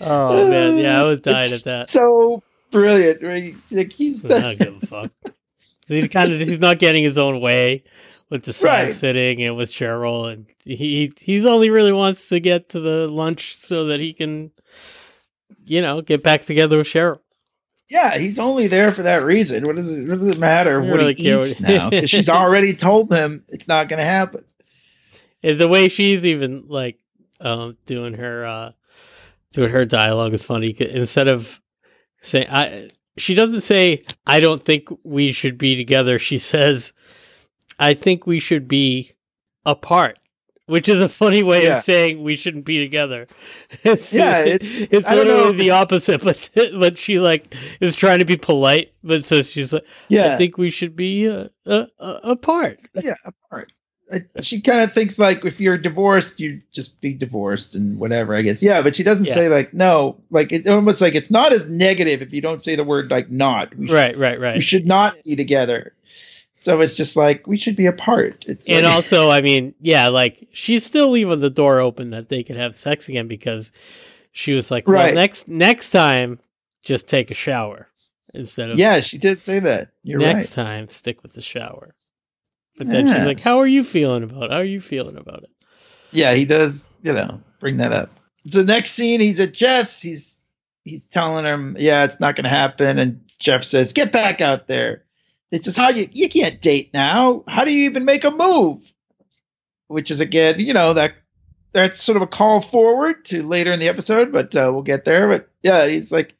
oh 0.00 0.48
man, 0.48 0.76
yeah, 0.78 1.02
I 1.02 1.04
was 1.04 1.20
dying 1.20 1.52
It's 1.52 1.66
at 1.66 1.70
that. 1.72 1.86
so 1.86 2.42
brilliant 2.70 3.22
right? 3.22 3.54
like 3.70 3.92
he's 3.92 4.24
I 4.24 4.40
don't 4.40 4.58
give 4.58 4.82
a 4.82 4.86
fuck. 4.86 5.10
He 5.88 6.08
kind 6.08 6.32
of 6.32 6.40
he's 6.40 6.58
not 6.60 6.78
getting 6.78 7.04
his 7.04 7.18
own 7.18 7.40
way 7.40 7.84
with 8.30 8.44
the 8.44 8.52
side 8.52 8.84
Right. 8.84 8.94
sitting 8.94 9.42
and 9.42 9.56
with 9.56 9.70
Cheryl, 9.70 10.32
and 10.32 10.46
he 10.64 11.12
he's 11.18 11.44
only 11.44 11.68
really 11.70 11.92
wants 11.92 12.28
to 12.28 12.40
get 12.40 12.70
to 12.70 12.80
the 12.80 13.08
lunch 13.08 13.58
so 13.58 13.86
that 13.86 14.00
he 14.00 14.12
can, 14.14 14.52
you 15.66 15.82
know, 15.82 16.00
get 16.00 16.22
back 16.22 16.46
together 16.46 16.78
with 16.78 16.86
Cheryl. 16.86 17.18
Yeah, 17.90 18.16
he's 18.16 18.38
only 18.38 18.68
there 18.68 18.92
for 18.92 19.02
that 19.02 19.24
reason. 19.24 19.64
What 19.64 19.76
does 19.76 19.98
it, 19.98 20.08
what 20.08 20.20
does 20.20 20.28
it 20.28 20.38
matter 20.38 20.80
what 20.80 20.98
really 21.00 21.14
he 21.14 21.24
care 21.24 21.42
eats 21.46 21.58
now? 21.60 21.90
'Cause 21.90 22.08
she's 22.08 22.28
already 22.30 22.74
told 22.74 23.12
him 23.12 23.44
it's 23.48 23.66
not 23.66 23.88
going 23.88 23.98
to 23.98 24.04
happen. 24.04 24.44
And 25.42 25.58
the 25.58 25.66
way 25.68 25.88
she's 25.88 26.24
even 26.24 26.66
like 26.68 26.98
um, 27.40 27.76
doing 27.86 28.14
her 28.14 28.44
uh, 28.46 28.72
doing 29.52 29.70
her 29.70 29.84
dialogue 29.84 30.34
is 30.34 30.44
funny. 30.44 30.74
Instead 30.78 31.26
of 31.26 31.60
saying 32.22 32.46
I, 32.48 32.90
she 33.16 33.34
doesn't 33.34 33.62
say 33.62 34.04
I 34.24 34.38
don't 34.38 34.62
think 34.62 34.88
we 35.02 35.32
should 35.32 35.58
be 35.58 35.74
together. 35.74 36.20
She 36.20 36.38
says 36.38 36.92
I 37.76 37.94
think 37.94 38.24
we 38.24 38.38
should 38.38 38.68
be 38.68 39.12
apart. 39.66 40.19
Which 40.70 40.88
is 40.88 41.00
a 41.00 41.08
funny 41.08 41.42
way 41.42 41.64
Yeah. 41.64 41.78
of 41.78 41.84
saying 41.84 42.22
we 42.22 42.36
shouldn't 42.36 42.64
be 42.64 42.78
together. 42.78 43.26
It's, 43.84 44.12
Yeah, 44.12 44.40
it- 44.44 44.60
it's 44.62 45.06
I 45.06 45.14
don't 45.14 45.26
literally 45.26 45.56
the 45.58 45.70
opposite, 45.72 46.22
but 46.24 46.50
but 46.54 46.96
she 46.96 47.18
like 47.18 47.54
is 47.80 47.96
trying 47.96 48.20
to 48.20 48.24
be 48.24 48.36
polite, 48.36 48.92
but 49.02 49.24
so 49.26 49.42
she's 49.42 49.72
like, 49.72 49.84
yeah. 50.08 50.34
I 50.34 50.36
think 50.36 50.58
we 50.58 50.70
should 50.70 50.94
be 50.96 51.28
uh, 51.28 51.48
uh, 51.66 51.86
uh, 51.98 52.20
apart. 52.22 52.78
yeah, 52.94 53.14
apart. 53.24 53.72
She 54.40 54.60
kind 54.60 54.80
of 54.80 54.92
thinks 54.92 55.20
like 55.20 55.44
if 55.44 55.60
you're 55.60 55.78
divorced, 55.78 56.40
you 56.40 56.62
just 56.72 57.00
be 57.00 57.14
divorced 57.14 57.76
and 57.76 57.96
whatever. 57.98 58.34
I 58.34 58.42
guess. 58.42 58.60
Yeah, 58.60 58.82
but 58.82 58.96
she 58.96 59.04
doesn't 59.04 59.26
Yeah. 59.26 59.34
say 59.34 59.48
like 59.48 59.72
no. 59.72 60.20
Like 60.30 60.50
it 60.52 60.66
almost 60.66 61.00
like 61.00 61.14
it's 61.14 61.30
not 61.30 61.52
as 61.52 61.68
negative 61.68 62.20
if 62.20 62.32
you 62.32 62.40
don't 62.40 62.60
say 62.62 62.74
the 62.74 62.82
word 62.84 63.10
like 63.10 63.30
not. 63.30 63.72
We 63.76 63.86
should, 63.86 63.94
Right, 63.94 64.18
right, 64.18 64.40
right. 64.40 64.54
We 64.56 64.60
should 64.62 64.84
not 64.86 65.22
be 65.24 65.36
together. 65.36 65.94
So 66.60 66.80
it's 66.82 66.94
just 66.94 67.16
like 67.16 67.46
we 67.46 67.56
should 67.56 67.76
be 67.76 67.86
apart. 67.86 68.44
It's 68.46 68.68
and 68.68 68.84
like, 68.84 68.94
also, 68.94 69.30
I 69.30 69.40
mean, 69.40 69.74
yeah, 69.80 70.08
like 70.08 70.48
she's 70.52 70.84
still 70.84 71.10
leaving 71.10 71.40
the 71.40 71.50
door 71.50 71.80
open 71.80 72.10
that 72.10 72.28
they 72.28 72.42
could 72.42 72.56
have 72.56 72.78
sex 72.78 73.08
again 73.08 73.28
because 73.28 73.72
she 74.32 74.52
was 74.52 74.70
like, 74.70 74.86
well, 74.86 74.96
Right. 74.96 75.14
next 75.14 75.48
next 75.48 75.90
time, 75.90 76.38
just 76.82 77.08
take 77.08 77.30
a 77.30 77.34
shower 77.34 77.88
instead 78.34 78.70
of 78.70 78.78
yeah, 78.78 79.00
she 79.00 79.18
did 79.18 79.38
say 79.38 79.60
that. 79.60 79.88
You're 80.02 80.20
right 80.20 80.36
next 80.36 80.56
right. 80.56 80.64
time 80.64 80.88
stick 80.88 81.22
with 81.22 81.32
the 81.32 81.42
shower. 81.42 81.94
But 82.76 82.88
then 82.88 83.08
she's 83.08 83.26
like, 83.26 83.42
how 83.42 83.58
are 83.58 83.66
you 83.66 83.84
feeling 83.84 84.22
about? 84.22 84.44
It? 84.44 84.50
How 84.52 84.58
are 84.58 84.64
you 84.64 84.80
feeling 84.80 85.16
about 85.16 85.42
it? 85.42 85.50
Yeah, 86.12 86.32
he 86.34 86.46
does. 86.46 86.96
You 87.02 87.12
know, 87.12 87.40
bring 87.58 87.78
that 87.78 87.92
up. 87.92 88.10
So 88.46 88.62
next 88.62 88.92
scene, 88.92 89.20
he's 89.20 89.40
at 89.40 89.52
Jeff's. 89.52 90.00
He's 90.00 90.40
he's 90.84 91.08
telling 91.08 91.44
him, 91.44 91.76
yeah, 91.78 92.04
it's 92.04 92.20
not 92.20 92.36
going 92.36 92.44
to 92.44 92.50
happen. 92.50 92.98
And 92.98 93.28
Jeff 93.38 93.64
says, 93.64 93.92
get 93.92 94.12
back 94.12 94.40
out 94.40 94.66
there. 94.66 95.04
He 95.50 95.58
says, 95.58 95.76
how 95.76 95.90
you 95.90 96.08
you 96.12 96.28
can't 96.28 96.60
date 96.60 96.90
now? 96.94 97.44
How 97.48 97.64
do 97.64 97.72
you 97.72 97.86
even 97.86 98.04
make 98.04 98.24
a 98.24 98.30
move? 98.30 98.90
Which 99.88 100.10
is 100.10 100.20
again, 100.20 100.60
you 100.60 100.72
know, 100.74 100.94
that 100.94 101.14
that's 101.72 102.00
sort 102.02 102.16
of 102.16 102.22
a 102.22 102.26
call 102.26 102.60
forward 102.60 103.24
to 103.26 103.42
later 103.42 103.70
in 103.72 103.80
the 103.80 103.88
episode, 103.88 104.32
but 104.32 104.54
uh, 104.56 104.70
we'll 104.72 104.82
get 104.82 105.04
there. 105.04 105.28
But 105.28 105.48
yeah, 105.62 105.86
he's 105.86 106.12
like. 106.12 106.34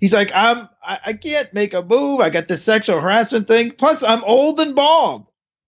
He's 0.00 0.14
like, 0.14 0.30
I'm, 0.32 0.68
I, 0.80 0.98
I 1.06 1.12
can't 1.14 1.52
make 1.52 1.74
a 1.74 1.82
move. 1.82 2.20
I 2.20 2.30
got 2.30 2.46
this 2.46 2.62
sexual 2.62 3.00
harassment 3.00 3.48
thing. 3.48 3.72
Plus, 3.72 4.04
I'm 4.04 4.22
old 4.22 4.60
and 4.60 4.76
bald. 4.76 5.26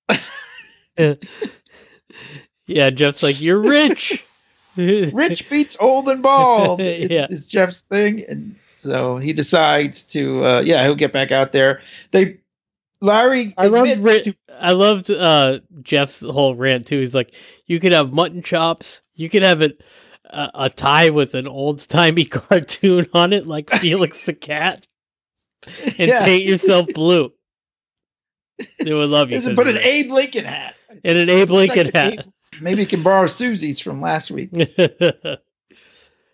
Yeah, 2.66 2.90
Jeff's 2.90 3.22
like, 3.24 3.40
you're 3.40 3.58
rich. 3.60 4.24
rich 4.76 5.50
beats 5.50 5.76
old 5.80 6.08
and 6.08 6.22
bald 6.22 6.80
is, 6.82 7.10
Yeah. 7.10 7.26
is 7.28 7.46
jeff's 7.48 7.84
thing 7.84 8.24
and 8.28 8.54
so 8.68 9.18
he 9.18 9.32
decides 9.32 10.06
to 10.06 10.44
uh 10.46 10.60
yeah 10.60 10.84
he'll 10.84 10.94
get 10.94 11.12
back 11.12 11.32
out 11.32 11.50
there 11.50 11.82
they 12.12 12.38
larry 13.00 13.54
I 13.56 13.66
loved 13.66 14.02
to 14.02 14.34
I 14.58 14.72
loved 14.72 15.10
uh, 15.10 15.60
Jeff's 15.82 16.20
whole 16.20 16.54
rant 16.54 16.86
too. 16.86 16.98
He's 16.98 17.14
like, 17.14 17.34
you 17.66 17.80
could 17.80 17.92
have 17.92 18.12
mutton 18.12 18.42
chops, 18.42 19.00
you 19.14 19.28
could 19.30 19.42
have 19.42 19.62
it 19.62 19.80
a, 20.26 20.50
a 20.54 20.70
tie 20.70 21.10
with 21.10 21.34
an 21.34 21.48
old 21.48 21.86
timey 21.88 22.24
cartoon 22.26 23.06
on 23.14 23.32
it, 23.32 23.46
like 23.46 23.70
Felix 23.70 24.24
the 24.26 24.34
cat, 24.34 24.86
and 25.98 26.08
Yeah. 26.08 26.24
paint 26.24 26.44
yourself 26.44 26.88
blue. 26.94 27.32
They 28.78 28.92
would 28.92 29.08
love 29.08 29.30
you. 29.30 29.40
Put 29.40 29.68
an 29.68 29.74
that. 29.76 29.86
abe 29.86 30.10
lincoln 30.10 30.44
hat 30.44 30.74
and 31.04 31.16
an 31.16 31.30
Abe 31.30 31.50
Lincoln 31.50 31.84
like 31.86 31.94
hat. 31.94 32.12
Abe- 32.18 32.32
maybe 32.60 32.82
you 32.82 32.86
can 32.86 33.02
borrow 33.02 33.26
susie's 33.26 33.80
from 33.80 34.02
last 34.02 34.30
week 34.30 34.50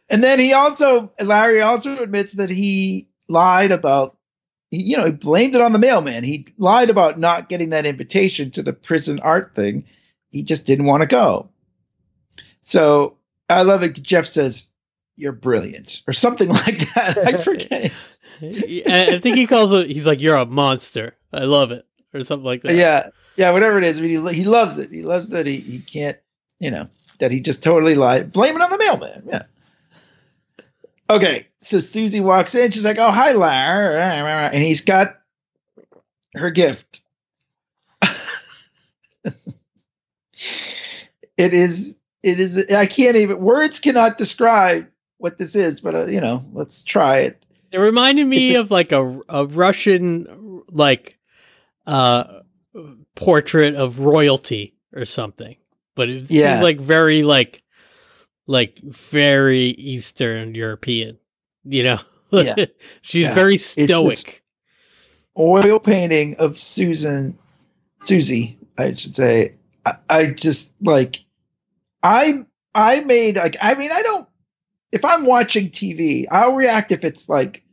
and 0.09 0.24
then 0.24 0.38
he 0.40 0.52
also 0.55 1.12
larry 1.20 1.61
also 1.61 1.98
admits 2.02 2.33
that 2.35 2.50
he 2.50 3.09
lied 3.29 3.70
about 3.70 4.15
he, 4.76 4.82
you 4.82 4.96
know 4.96 5.06
he 5.06 5.12
blamed 5.12 5.54
it 5.54 5.60
on 5.60 5.72
the 5.72 5.78
mailman. 5.78 6.24
He 6.24 6.46
lied 6.58 6.90
about 6.90 7.18
not 7.18 7.48
getting 7.48 7.70
that 7.70 7.86
invitation 7.86 8.50
to 8.52 8.62
the 8.62 8.72
prison 8.72 9.20
art 9.20 9.54
thing. 9.54 9.84
He 10.30 10.42
just 10.42 10.66
didn't 10.66 10.86
want 10.86 11.02
to 11.02 11.06
go. 11.06 11.48
So 12.62 13.16
i 13.48 13.62
love 13.62 13.82
it. 13.82 13.94
Jeff 14.02 14.26
says 14.26 14.68
you're 15.16 15.32
brilliant 15.32 16.02
or 16.06 16.12
something 16.12 16.48
like 16.66 16.92
that. 16.94 17.18
I 17.18 17.36
forget. 17.38 17.92
I 18.42 19.18
think 19.22 19.36
he 19.36 19.46
calls 19.46 19.72
it. 19.72 19.88
He's 19.88 20.06
like, 20.06 20.20
you're 20.20 20.36
a 20.36 20.44
monster. 20.44 21.16
I 21.32 21.44
love 21.44 21.70
it, 21.70 21.86
or 22.12 22.22
something 22.24 22.44
like 22.44 22.62
that. 22.62 22.74
yeah 22.74 23.08
yeah 23.36 23.50
whatever 23.50 23.78
it 23.78 23.84
is. 23.84 23.98
I 23.98 24.02
mean, 24.02 24.26
he, 24.26 24.34
he 24.34 24.44
loves 24.44 24.78
it. 24.78 24.90
He 24.90 25.02
loves 25.02 25.30
that 25.30 25.46
he, 25.46 25.56
he 25.56 25.80
can't 25.80 26.18
you 26.60 26.70
know 26.70 26.88
that 27.18 27.32
he 27.32 27.40
just 27.40 27.62
totally 27.62 27.94
lied. 27.94 28.32
Blame 28.32 28.56
it 28.56 28.62
on 28.62 28.70
the 28.70 28.78
mailman. 28.78 29.22
Yeah 29.26 29.42
okay 31.08 31.46
so 31.60 31.80
susie 31.80 32.20
walks 32.20 32.54
in 32.54 32.70
she's 32.70 32.84
like 32.84 32.98
oh 32.98 33.10
hi 33.10 33.32
Lar 33.32 33.96
and 33.96 34.62
he's 34.62 34.82
got 34.82 35.08
her 36.34 36.50
gift 36.50 37.02
it 41.36 41.54
is 41.54 41.98
it 42.22 42.40
is 42.40 42.70
i 42.70 42.86
can't 42.86 43.16
even 43.16 43.40
words 43.40 43.80
cannot 43.80 44.18
describe 44.18 44.86
what 45.18 45.38
this 45.38 45.54
is 45.56 45.80
but 45.80 45.94
uh, 45.94 46.04
you 46.06 46.20
know 46.20 46.42
let's 46.52 46.82
try 46.82 47.20
it 47.20 47.42
It 47.72 47.78
reminded 47.78 48.26
me 48.26 48.54
a- 48.54 48.60
of 48.60 48.70
like 48.70 48.92
a 48.92 49.20
a 49.28 49.46
Russian 49.46 50.62
like 50.70 51.18
uh 51.86 52.40
portrait 53.14 53.74
of 53.74 54.00
royalty 54.00 54.74
or 54.92 55.04
something. 55.04 55.56
But 55.94 56.08
it 56.10 56.30
Yeah. 56.30 56.50
seems 56.52 56.62
like 56.62 56.78
very 56.80 57.22
like 57.22 57.62
like 58.46 58.78
very 58.80 59.68
Eastern 59.70 60.54
European, 60.54 61.18
you 61.64 61.82
know. 61.82 61.98
Yeah. 62.30 62.66
She's 63.02 63.24
Yeah. 63.26 63.35
very 63.35 63.56
stoic. 63.56 64.42
oil 65.38 65.78
painting 65.80 66.37
of 66.38 66.59
Susan, 66.59 67.38
Susie, 68.00 68.59
I 68.78 68.94
should 68.94 69.14
say. 69.14 69.54
I, 69.85 69.92
I 70.09 70.26
just 70.30 70.72
like, 70.82 71.24
I 72.02 72.44
I 72.74 73.00
made 73.00 73.37
like 73.37 73.56
I 73.61 73.74
mean 73.74 73.90
I 73.92 74.02
don't. 74.02 74.28
If 74.92 75.04
I'm 75.04 75.26
watching 75.26 75.70
TV, 75.70 76.26
I'll 76.30 76.54
react 76.54 76.92
if 76.92 77.04
it's 77.04 77.28
like, 77.28 77.64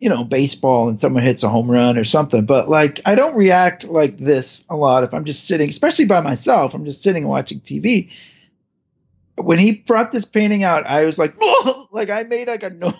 you 0.00 0.08
know, 0.08 0.24
baseball 0.24 0.88
and 0.88 1.00
someone 1.00 1.22
hits 1.22 1.42
a 1.42 1.48
home 1.48 1.70
run 1.70 1.98
or 1.98 2.04
something. 2.04 2.46
But 2.46 2.68
like, 2.68 3.00
I 3.06 3.14
don't 3.14 3.36
react 3.36 3.84
like 3.84 4.16
this 4.16 4.64
a 4.70 4.76
lot 4.76 5.04
if 5.04 5.12
I'm 5.14 5.24
just 5.24 5.46
sitting, 5.46 5.68
especially 5.68 6.06
by 6.06 6.20
myself. 6.20 6.74
I'm 6.74 6.84
just 6.84 7.02
sitting 7.02 7.24
and 7.24 7.30
watching 7.30 7.60
TV. 7.60 8.10
When 9.38 9.58
he 9.58 9.72
brought 9.72 10.12
this 10.12 10.24
painting 10.24 10.64
out, 10.64 10.86
I 10.86 11.04
was 11.04 11.18
like, 11.18 11.34
like 11.92 12.10
I 12.10 12.24
made 12.24 12.48
like 12.48 12.62
a 12.62 12.70
noise. 12.70 12.94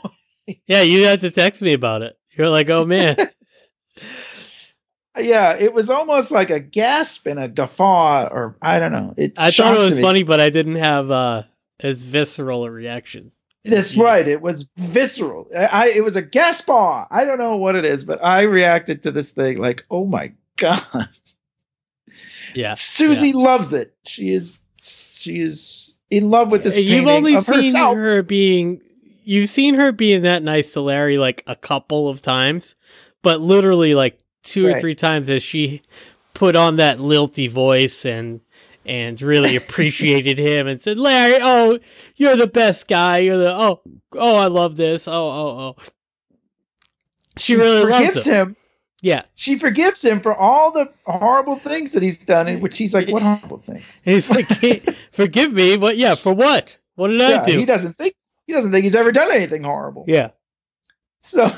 Yeah, 0.66 0.82
you 0.82 1.04
had 1.04 1.20
to 1.22 1.30
text 1.30 1.60
me 1.60 1.74
about 1.74 2.02
it. 2.02 2.16
You're 2.32 2.48
like, 2.48 2.70
oh 2.70 2.84
man. 2.84 3.16
yeah, 5.18 5.56
it 5.58 5.74
was 5.74 5.90
almost 5.90 6.30
like 6.30 6.50
a 6.50 6.60
gasp 6.60 7.26
and 7.26 7.38
a 7.38 7.48
guffaw, 7.48 8.28
or 8.30 8.56
I 8.62 8.78
don't 8.78 8.92
know. 8.92 9.14
It 9.16 9.38
I 9.38 9.50
thought 9.50 9.76
it 9.76 9.80
was 9.80 9.96
me. 9.96 10.02
funny, 10.02 10.22
but 10.22 10.40
I 10.40 10.50
didn't 10.50 10.76
have 10.76 11.10
uh 11.10 11.42
as 11.80 12.00
visceral 12.00 12.64
a 12.64 12.70
reaction. 12.70 13.32
That's 13.64 13.96
right. 13.96 14.26
It 14.26 14.40
was 14.40 14.68
visceral. 14.76 15.48
I, 15.56 15.64
I 15.66 15.86
it 15.88 16.04
was 16.04 16.16
a 16.16 16.22
gasp. 16.22 16.70
I 16.70 17.24
don't 17.24 17.38
know 17.38 17.56
what 17.56 17.76
it 17.76 17.84
is, 17.84 18.04
but 18.04 18.24
I 18.24 18.42
reacted 18.42 19.02
to 19.02 19.12
this 19.12 19.32
thing 19.32 19.58
like, 19.58 19.84
oh 19.90 20.06
my 20.06 20.32
god. 20.56 21.08
Yeah. 22.54 22.74
Susie 22.74 23.32
loves 23.32 23.72
it. 23.74 23.94
She 24.06 24.32
is 24.32 24.62
she 24.80 25.38
is 25.40 25.87
in 26.10 26.30
love 26.30 26.50
with 26.50 26.64
this 26.64 26.76
You've 26.76 27.06
only 27.06 27.38
seen 27.38 27.64
herself. 27.64 27.96
her 27.96 28.22
being 28.22 28.80
you've 29.24 29.48
seen 29.50 29.74
her 29.74 29.92
being 29.92 30.22
that 30.22 30.42
nice 30.42 30.72
to 30.72 30.80
Larry 30.80 31.18
like 31.18 31.44
a 31.46 31.54
couple 31.56 32.08
of 32.08 32.22
times, 32.22 32.76
but 33.22 33.40
literally 33.40 33.94
like 33.94 34.18
two 34.42 34.66
or 34.66 34.80
three 34.80 34.94
times 34.94 35.28
as 35.28 35.42
she 35.42 35.82
put 36.32 36.56
on 36.56 36.76
that 36.76 37.00
lilty 37.00 37.48
voice 37.48 38.04
and 38.04 38.40
and 38.86 39.20
really 39.20 39.56
appreciated 39.62 40.38
him 40.38 40.66
and 40.66 40.80
said, 40.80 40.98
Larry, 40.98 41.38
oh, 41.42 41.78
you're 42.16 42.36
the 42.36 42.46
best 42.46 42.88
guy. 42.88 43.18
You're 43.18 43.38
the 43.38 43.54
oh 43.54 43.82
oh 44.12 44.36
I 44.36 44.46
love 44.46 44.76
this. 44.76 45.06
Oh 45.08 45.12
oh 45.12 45.58
oh. 45.58 45.76
She, 47.36 47.54
really 47.54 47.82
forgives 47.82 48.16
loves 48.16 48.26
him. 48.26 48.48
him. 48.48 48.56
Yeah. 49.00 49.22
She 49.36 49.58
forgives 49.58 50.04
him 50.04 50.20
for 50.20 50.34
all 50.34 50.72
the 50.72 50.92
horrible 51.06 51.56
things 51.56 51.92
that 51.92 52.02
he's 52.02 52.18
done, 52.18 52.48
in 52.48 52.60
which 52.60 52.76
he's 52.78 52.94
like, 52.94 53.08
"What 53.08 53.22
horrible 53.22 53.58
things?" 53.58 54.02
He's 54.04 54.28
like, 54.28 54.48
"Hey, 54.48 54.82
forgive 55.12 55.52
me, 55.52 55.76
but 55.76 55.96
yeah, 55.96 56.14
for 56.16 56.32
what? 56.34 56.76
What 56.96 57.08
did 57.08 57.20
I 57.20 57.44
do? 57.44 57.58
he 57.58 57.64
doesn't 57.64 57.96
think 57.96 58.14
he 58.46 58.52
doesn't 58.52 58.72
think 58.72 58.82
he's 58.82 58.96
ever 58.96 59.12
done 59.12 59.30
anything 59.30 59.62
horrible. 59.62 60.04
yeah. 60.08 60.30
So 61.20 61.50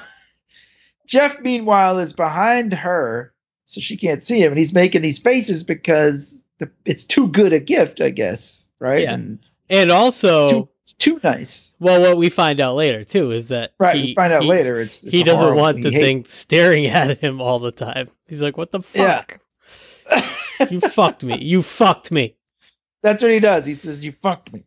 Jeff, 1.07 1.40
meanwhile, 1.40 1.98
is 1.98 2.12
behind 2.12 2.72
her, 2.74 3.33
so 3.66 3.81
she 3.81 3.96
can't 3.96 4.22
see 4.22 4.42
him, 4.42 4.53
and 4.53 4.59
he's 4.59 4.72
making 4.74 5.03
these 5.03 5.18
faces 5.18 5.64
because 5.64 6.44
the, 6.59 6.70
it's 6.85 7.05
too 7.05 7.29
good 7.29 7.53
a 7.53 7.59
gift, 7.61 8.00
I 8.00 8.11
guess, 8.11 8.68
right? 8.79 9.03
Yeah. 9.03 9.14
And 9.14 9.38
And 9.68 9.90
also 9.90 10.70
It's 10.90 10.94
too 10.96 11.20
nice. 11.22 11.76
Well, 11.79 12.00
what 12.00 12.16
we 12.16 12.31
find 12.31 12.59
out 12.61 12.74
later 12.74 13.05
too 13.05 13.31
is 13.31 13.48
that 13.48 13.74
Right. 13.79 13.94
he, 13.94 14.03
we 14.07 14.14
find 14.16 14.33
out 14.33 14.42
he- 14.42 14.48
later. 14.48 14.81
It's, 14.81 15.03
he 15.03 15.22
doesn't 15.22 15.38
horrible. 15.40 15.61
want 15.62 15.76
He 15.76 15.85
the 15.85 15.90
hates- 15.92 16.05
thing 16.05 16.24
staring 16.24 16.87
at 16.87 17.18
him 17.20 17.40
all 17.40 17.61
the 17.61 17.70
time. 17.70 18.09
He's 18.26 18.42
like, 18.42 18.57
"What 18.57 18.72
the 18.72 18.81
Yeah. 18.92 19.22
fuck? 20.09 20.68
You 20.70 20.81
fucked 20.81 21.22
me. 21.24 21.38
You 21.38 21.62
fucked 21.62 22.11
me." 22.11 22.35
That's 23.03 23.22
what 23.22 23.31
he 23.31 23.38
does. 23.38 23.64
He 23.66 23.74
says, 23.74 24.00
"You 24.05 24.12
fucked 24.20 24.53
me." 24.53 24.64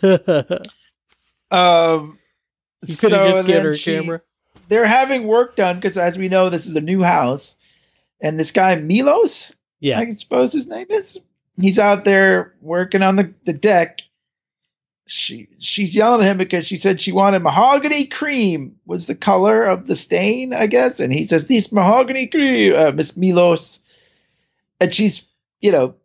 Um, 1.50 2.18
you 2.86 2.96
could 2.96 3.12
have 3.12 3.28
so 3.30 3.32
just 3.36 3.46
given 3.46 3.64
her 3.66 3.74
she- 3.74 3.94
camera. 3.96 4.22
They're 4.68 4.86
having 4.86 5.26
work 5.26 5.54
done 5.56 5.76
because, 5.76 5.98
as 5.98 6.16
we 6.16 6.28
know, 6.30 6.48
this 6.48 6.64
is 6.66 6.76
a 6.76 6.80
new 6.80 7.02
house, 7.02 7.56
and 8.22 8.38
this 8.40 8.52
guy 8.52 8.76
Milos, 8.76 9.54
Yeah. 9.80 9.98
I 9.98 10.10
suppose 10.12 10.52
his 10.52 10.66
name 10.66 10.86
is, 10.88 11.18
he's 11.60 11.78
out 11.78 12.04
there 12.04 12.54
working 12.62 13.02
on 13.02 13.16
the, 13.16 13.34
the 13.44 13.52
deck. 13.52 14.00
She 15.14 15.48
she's 15.58 15.94
yelling 15.94 16.26
at 16.26 16.30
him 16.30 16.38
because 16.38 16.66
she 16.66 16.78
said 16.78 16.98
she 16.98 17.12
wanted 17.12 17.42
mahogany 17.42 18.06
cream 18.06 18.76
was 18.86 19.04
the 19.06 19.14
color 19.14 19.62
of 19.62 19.86
the 19.86 19.94
stain, 19.94 20.54
I 20.54 20.66
guess, 20.68 21.00
and 21.00 21.12
he 21.12 21.26
says 21.26 21.46
this 21.46 21.70
mahogany 21.70 22.28
cream, 22.28 22.74
uh, 22.74 22.92
Miss 22.92 23.14
Milos, 23.14 23.80
and 24.80 24.92
she's 24.92 25.26
you 25.60 25.70
know 25.70 25.96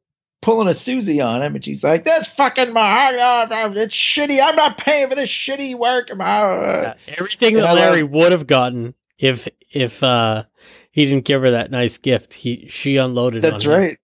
pulling 0.41 0.67
a 0.67 0.73
Susie 0.73 1.21
on 1.21 1.41
him, 1.41 1.55
and 1.55 1.63
she's 1.63 1.85
like, 1.85 2.03
"That's 2.03 2.27
fucking 2.27 2.73
mahogany, 2.73 3.79
it's 3.79 3.95
shitty. 3.95 4.39
I'm 4.43 4.57
not 4.57 4.77
paying 4.77 5.07
for 5.07 5.15
this 5.15 5.29
shitty 5.29 5.75
work." 5.75 6.09
Yeah, 6.09 6.95
Everything 7.07 7.55
And 7.55 7.63
that 7.63 7.75
Larry 7.75 8.03
would 8.03 8.33
have 8.33 8.45
gotten 8.45 8.93
if 9.17 9.47
if 9.71 10.03
uh 10.03 10.43
he 10.91 11.05
didn't 11.05 11.23
give 11.23 11.43
her 11.43 11.51
that 11.51 11.71
nice 11.71 11.97
gift, 11.97 12.33
he 12.33 12.67
she 12.67 12.97
unloaded. 12.97 13.41
That's 13.41 13.65
right. 13.65 13.97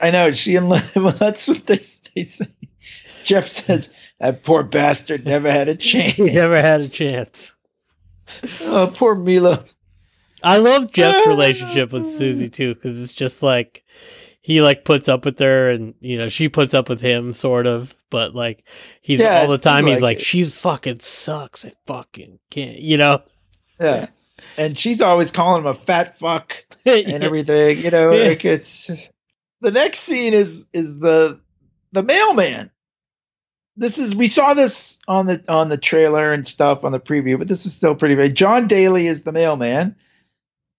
I 0.00 0.10
know. 0.10 0.32
She 0.32 0.56
and 0.56 0.68
well, 0.96 1.12
that's 1.12 1.46
what 1.46 1.64
they, 1.64 1.76
they 1.76 2.24
say. 2.24 2.46
Jeff 3.28 3.46
says 3.46 3.92
that 4.18 4.42
poor 4.42 4.62
bastard 4.62 5.26
never 5.26 5.50
had 5.52 5.68
a 5.68 5.74
chance. 5.76 6.14
He 6.14 6.24
never 6.24 6.60
had 6.60 6.80
a 6.80 6.88
chance. 6.88 7.54
oh, 8.62 8.90
poor 8.94 9.14
Milo. 9.14 9.64
I 10.42 10.56
love 10.58 10.92
Jeff's 10.92 11.26
ah. 11.26 11.28
relationship 11.28 11.92
with 11.92 12.16
Susie 12.16 12.48
too, 12.48 12.74
because 12.74 13.02
it's 13.02 13.12
just 13.12 13.42
like 13.42 13.84
he 14.40 14.62
like 14.62 14.82
puts 14.86 15.10
up 15.10 15.26
with 15.26 15.38
her, 15.40 15.68
and 15.68 15.92
you 16.00 16.18
know 16.18 16.28
she 16.30 16.48
puts 16.48 16.72
up 16.72 16.88
with 16.88 17.02
him, 17.02 17.34
sort 17.34 17.66
of. 17.66 17.94
But 18.08 18.34
like 18.34 18.64
he's 19.02 19.20
Yeah, 19.20 19.40
all 19.42 19.48
the 19.48 19.58
time, 19.58 19.84
he's 19.84 20.00
like 20.00 20.16
like, 20.18 20.24
"She's 20.24 20.54
fucking 20.56 21.00
sucks. 21.00 21.66
I 21.66 21.72
fucking 21.86 22.38
can't," 22.48 22.78
you 22.78 22.96
know. 22.96 23.22
Yeah, 23.78 24.06
and 24.56 24.78
she's 24.78 25.02
always 25.02 25.30
calling 25.32 25.60
him 25.62 25.66
a 25.66 25.74
fat 25.74 26.18
fuck 26.18 26.64
and 26.86 27.22
everything. 27.22 27.78
You 27.78 27.90
know, 27.90 28.12
Yeah. 28.14 28.28
like 28.28 28.44
it's 28.46 29.10
the 29.60 29.70
next 29.70 29.98
scene 29.98 30.32
is 30.32 30.66
is 30.72 30.98
the 30.98 31.40
the 31.92 32.02
mailman. 32.02 32.70
This 33.78 33.98
is 33.98 34.14
we 34.14 34.26
saw 34.26 34.54
this 34.54 34.98
on 35.06 35.26
the 35.26 35.42
on 35.48 35.68
the 35.68 35.78
trailer 35.78 36.32
and 36.32 36.44
stuff 36.44 36.82
on 36.82 36.90
the 36.90 36.98
preview, 36.98 37.38
but 37.38 37.46
this 37.46 37.64
is 37.64 37.74
still 37.74 37.94
pretty 37.94 38.16
big. 38.16 38.34
Jon 38.34 38.66
Daly 38.66 39.06
is 39.06 39.22
the 39.22 39.30
mailman, 39.32 39.94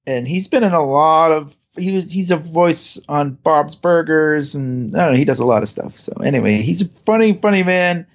and 0.06 0.28
he's 0.28 0.48
been 0.50 0.66
in 0.66 0.74
a 0.74 0.86
lot 0.86 1.32
of 1.32 1.56
he 1.78 1.94
was 1.94 2.12
he's 2.12 2.32
a 2.32 2.38
voice 2.38 3.00
on 3.08 3.32
Bob's 3.32 3.76
Burgers 3.78 4.54
and 4.56 4.94
I 4.96 5.00
don't 5.06 5.12
know 5.14 5.18
he 5.18 5.24
does 5.24 5.40
a 5.40 5.46
lot 5.46 5.64
of 5.64 5.70
stuff. 5.70 5.98
So 5.98 6.12
anyway, 6.22 6.58
he's 6.62 6.82
a 6.82 6.90
funny 7.06 7.34
funny 7.34 7.64
man, 7.64 8.06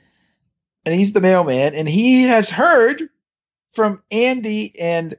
and 0.85 0.95
he's 0.95 1.15
the 1.15 1.23
mailman, 1.23 1.75
and 1.75 1.89
he 1.89 2.25
has 2.25 2.51
heard 2.51 3.09
from 3.73 4.03
Andy 4.11 4.75
and 4.79 5.17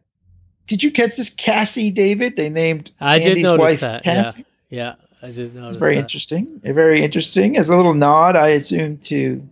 did 0.67 0.84
you 0.84 0.91
catch 0.91 1.15
this 1.15 1.30
Cazzie 1.32 1.91
David? 1.91 2.36
They 2.36 2.49
named 2.49 2.91
I 2.99 3.17
did 3.19 3.30
Andy's 3.30 3.43
notice 3.43 3.60
wife 3.60 3.80
that, 3.82 4.04
Cassie. 4.04 4.45
yeah, 4.69 4.95
I 5.23 5.32
did 5.32 5.56
notice 5.56 5.73
It's 5.73 5.80
very 5.80 5.95
that. 5.95 6.01
interesting. 6.01 6.62
Very 6.63 7.01
interesting. 7.01 7.58
As 7.58 7.69
a 7.69 7.75
little 7.78 7.93
nod, 7.95 8.36
I 8.36 8.49
assume 8.49 8.97
to 8.99 9.47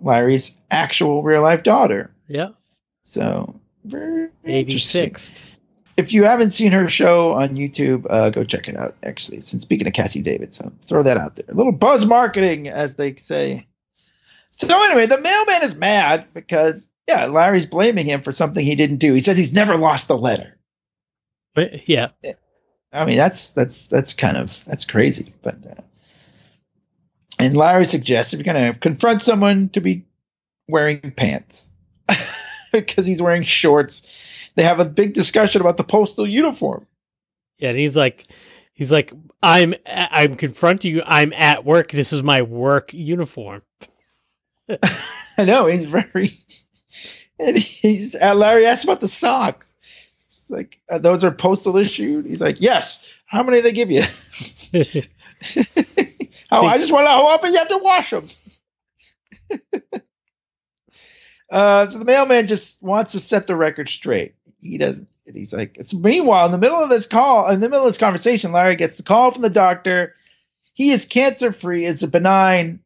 Larry's 0.00 0.54
actual 0.70 1.22
real 1.22 1.42
life 1.42 1.62
daughter. 1.62 2.10
Yeah, 2.28 2.50
So 3.04 3.60
very 3.84 4.28
If 5.96 6.12
you 6.12 6.24
haven't 6.24 6.50
seen 6.50 6.70
her 6.72 6.88
show 6.88 7.32
on 7.32 7.56
YouTube, 7.56 8.06
uh, 8.08 8.30
go 8.30 8.44
check 8.44 8.68
it 8.68 8.76
out. 8.76 8.94
Actually, 9.02 9.40
since 9.40 9.62
speaking 9.62 9.86
of 9.86 9.92
Cazzie 9.94 10.22
David, 10.22 10.54
so 10.54 10.70
throw 10.82 11.02
that 11.02 11.16
out 11.16 11.34
there. 11.34 11.46
A 11.48 11.54
little 11.54 11.72
buzz 11.72 12.06
marketing, 12.06 12.68
as 12.68 12.94
they 12.94 13.16
say. 13.16 13.66
So 14.50 14.68
anyway, 14.68 15.06
the 15.06 15.20
mailman 15.20 15.62
is 15.62 15.74
mad 15.74 16.26
because 16.34 16.90
yeah, 17.08 17.26
Larry's 17.26 17.66
blaming 17.66 18.06
him 18.06 18.22
for 18.22 18.32
something 18.32 18.64
he 18.64 18.74
didn't 18.74 18.98
do. 18.98 19.14
He 19.14 19.20
says 19.20 19.36
he's 19.38 19.52
never 19.52 19.76
lost 19.76 20.10
a 20.10 20.14
letter. 20.14 20.56
But 21.54 21.88
yeah, 21.88 22.10
I 22.92 23.04
mean, 23.04 23.16
that's 23.16 23.52
that's 23.52 23.86
that's 23.86 24.14
kind 24.14 24.36
of 24.36 24.64
that's 24.66 24.84
crazy. 24.84 25.34
But 25.42 25.56
uh, 25.66 25.82
and 27.38 27.56
Larry 27.56 27.86
suggests 27.86 28.32
if 28.32 28.40
you're 28.40 28.52
going 28.54 28.72
to 28.72 28.78
confront 28.78 29.22
someone 29.22 29.68
to 29.70 29.80
be 29.80 30.04
wearing 30.68 31.12
pants 31.12 31.70
because 32.72 33.06
he's 33.06 33.22
wearing 33.22 33.42
shorts, 33.42 34.02
they 34.54 34.64
have 34.64 34.80
a 34.80 34.84
big 34.84 35.14
discussion 35.14 35.60
about 35.60 35.76
the 35.76 35.84
postal 35.84 36.26
uniform. 36.26 36.86
yeah, 37.58 37.70
and 37.70 37.78
he's 37.78 37.96
like, 37.96 38.26
he's 38.72 38.90
like, 38.90 39.12
I'm 39.42 39.74
I'm 39.86 40.36
confronting 40.36 40.94
you. 40.94 41.02
I'm 41.04 41.32
at 41.32 41.64
work. 41.64 41.90
This 41.90 42.12
is 42.12 42.22
my 42.22 42.42
work 42.42 42.92
uniform. 42.92 43.62
I 45.38 45.44
know 45.44 45.66
he's 45.66 45.84
very. 45.84 46.38
And 47.38 47.56
he's 47.56 48.16
uh, 48.16 48.34
Larry 48.34 48.66
asked 48.66 48.84
about 48.84 49.00
the 49.00 49.08
socks. 49.08 49.76
It's 50.26 50.50
like 50.50 50.80
uh, 50.90 50.98
those 50.98 51.22
are 51.22 51.30
postal 51.30 51.76
issued. 51.76 52.26
He's 52.26 52.42
like, 52.42 52.60
yes. 52.60 53.00
How 53.26 53.42
many 53.42 53.60
they 53.60 53.72
give 53.72 53.90
you? 53.90 54.02
oh, 56.50 56.66
I 56.66 56.78
just 56.78 56.92
want 56.92 57.06
to 57.06 57.10
know 57.10 57.16
how 57.16 57.26
often 57.26 57.52
you 57.52 57.58
have 57.58 57.68
to 57.68 57.78
wash 57.78 58.10
them. 58.10 58.28
uh, 61.50 61.88
so 61.88 61.98
the 61.98 62.04
mailman 62.04 62.46
just 62.46 62.82
wants 62.82 63.12
to 63.12 63.20
set 63.20 63.46
the 63.46 63.56
record 63.56 63.88
straight. 63.88 64.34
He 64.60 64.78
doesn't. 64.78 65.08
And 65.28 65.36
he's 65.36 65.52
like, 65.52 65.76
so 65.82 65.98
meanwhile, 65.98 66.46
in 66.46 66.52
the 66.52 66.58
middle 66.58 66.82
of 66.82 66.88
this 66.88 67.04
call, 67.04 67.50
in 67.50 67.60
the 67.60 67.68
middle 67.68 67.84
of 67.84 67.90
this 67.90 67.98
conversation, 67.98 68.50
Larry 68.50 68.76
gets 68.76 68.96
the 68.96 69.02
call 69.02 69.30
from 69.30 69.42
the 69.42 69.50
doctor. 69.50 70.14
He 70.72 70.90
is 70.90 71.04
cancer 71.04 71.52
free. 71.52 71.84
It's 71.84 72.02
a 72.02 72.08
benign, 72.08 72.80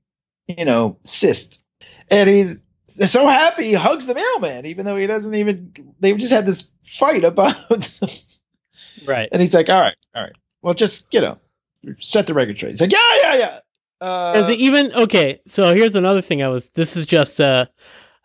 you 0.48 0.64
know, 0.64 0.98
cyst, 1.04 1.60
and 2.10 2.28
he's 2.28 2.64
so 2.88 3.28
happy 3.28 3.66
he 3.66 3.74
hugs 3.74 4.06
the 4.06 4.14
mailman, 4.14 4.66
even 4.66 4.86
though 4.86 4.96
he 4.96 5.06
doesn't 5.06 5.34
even. 5.34 5.72
They 6.00 6.14
just 6.14 6.32
had 6.32 6.44
this 6.44 6.68
fight 6.82 7.22
about, 7.22 7.54
right. 9.04 9.28
and 9.30 9.40
he's 9.40 9.54
like, 9.54 9.70
all 9.70 9.80
right, 9.80 9.96
all 10.14 10.22
right, 10.22 10.36
well, 10.62 10.74
just 10.74 11.06
you 11.14 11.20
know, 11.20 11.38
set 11.98 12.26
the 12.26 12.34
record 12.34 12.56
straight. 12.56 12.70
He's 12.70 12.80
like, 12.80 12.92
yeah, 12.92 13.16
yeah, 13.22 13.36
yeah. 13.36 13.58
Uh, 14.00 14.50
even 14.50 14.92
okay? 14.92 15.40
So 15.46 15.74
here's 15.74 15.94
another 15.94 16.22
thing. 16.22 16.42
I 16.42 16.48
was. 16.48 16.68
This 16.70 16.96
is 16.96 17.06
just. 17.06 17.40
Uh, 17.40 17.66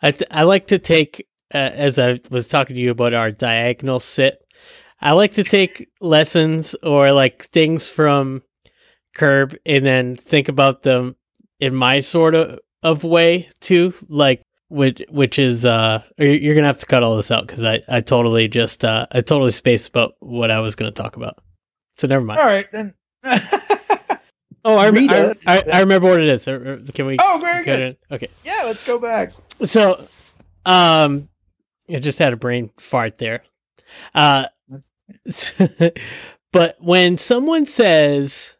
I 0.02 0.12
th- 0.12 0.30
I 0.32 0.43
like 0.43 0.67
to 0.67 0.80
take 0.80 1.28
uh, 1.54 1.58
as 1.58 2.00
I 2.00 2.20
was 2.30 2.48
talking 2.48 2.76
to 2.76 2.82
you 2.82 2.91
about 2.91 3.13
our 3.13 3.32
diagonal 3.32 4.00
sit. 4.00 4.39
I 5.00 5.12
like 5.12 5.36
to 5.36 5.43
take 5.43 5.89
lessons 6.02 6.74
or 6.82 7.12
like 7.12 7.46
things 7.50 7.89
from 7.89 8.41
Curb 9.13 9.56
and 9.65 9.86
then 9.86 10.15
think 10.15 10.50
about 10.50 10.82
them 10.82 11.15
in 11.60 11.76
my 11.76 12.00
sort 12.00 12.34
of 12.36 12.60
of 12.82 13.04
way 13.04 13.50
too. 13.60 13.93
Like 14.08 14.41
which 14.70 15.04
which 15.10 15.39
is 15.39 15.65
uh 15.65 16.04
you're 16.17 16.34
you're 16.34 16.56
gonna 16.56 16.67
have 16.67 16.80
to 16.80 16.86
cut 16.88 17.04
all 17.04 17.15
this 17.15 17.32
out 17.32 17.46
because 17.46 17.63
I 17.63 17.82
I 17.88 18.02
totally 18.02 18.48
just 18.48 18.84
uh 18.84 19.06
I 19.12 19.22
totally 19.22 19.52
spaced 19.52 19.89
about 19.89 20.13
what 20.20 20.52
I 20.52 20.60
was 20.60 20.76
gonna 20.76 20.91
talk 20.91 21.15
about. 21.15 21.38
So 21.98 22.08
never 22.08 22.26
mind. 22.26 22.39
all 22.39 22.46
right 22.46 22.72
then. 22.72 22.93
Oh, 24.67 24.75
I, 24.75 24.89
I, 24.89 25.34
I, 25.47 25.63
I 25.75 25.80
remember 25.80 26.10
what 26.10 26.19
it 26.19 26.30
is. 26.30 26.45
Uh, 26.45 26.80
uh, 26.86 26.91
Can 26.91 27.06
we? 27.06 27.15
oh, 27.21 27.39
very 27.41 27.63
good. 27.63 27.97
Okay. 28.12 28.27
Yeah, 28.43 28.63
let's 28.65 28.84
go 28.84 28.99
back. 28.99 29.32
So, 29.63 30.06
um, 30.65 31.30
I 31.89 31.99
just 31.99 32.19
had 32.19 32.34
a 32.34 32.38
brain 32.38 32.69
fart 32.77 33.17
there. 33.17 33.43
Uh, 34.13 34.47
but 36.51 36.75
when 36.82 37.17
someone 37.17 37.65
says 37.65 38.58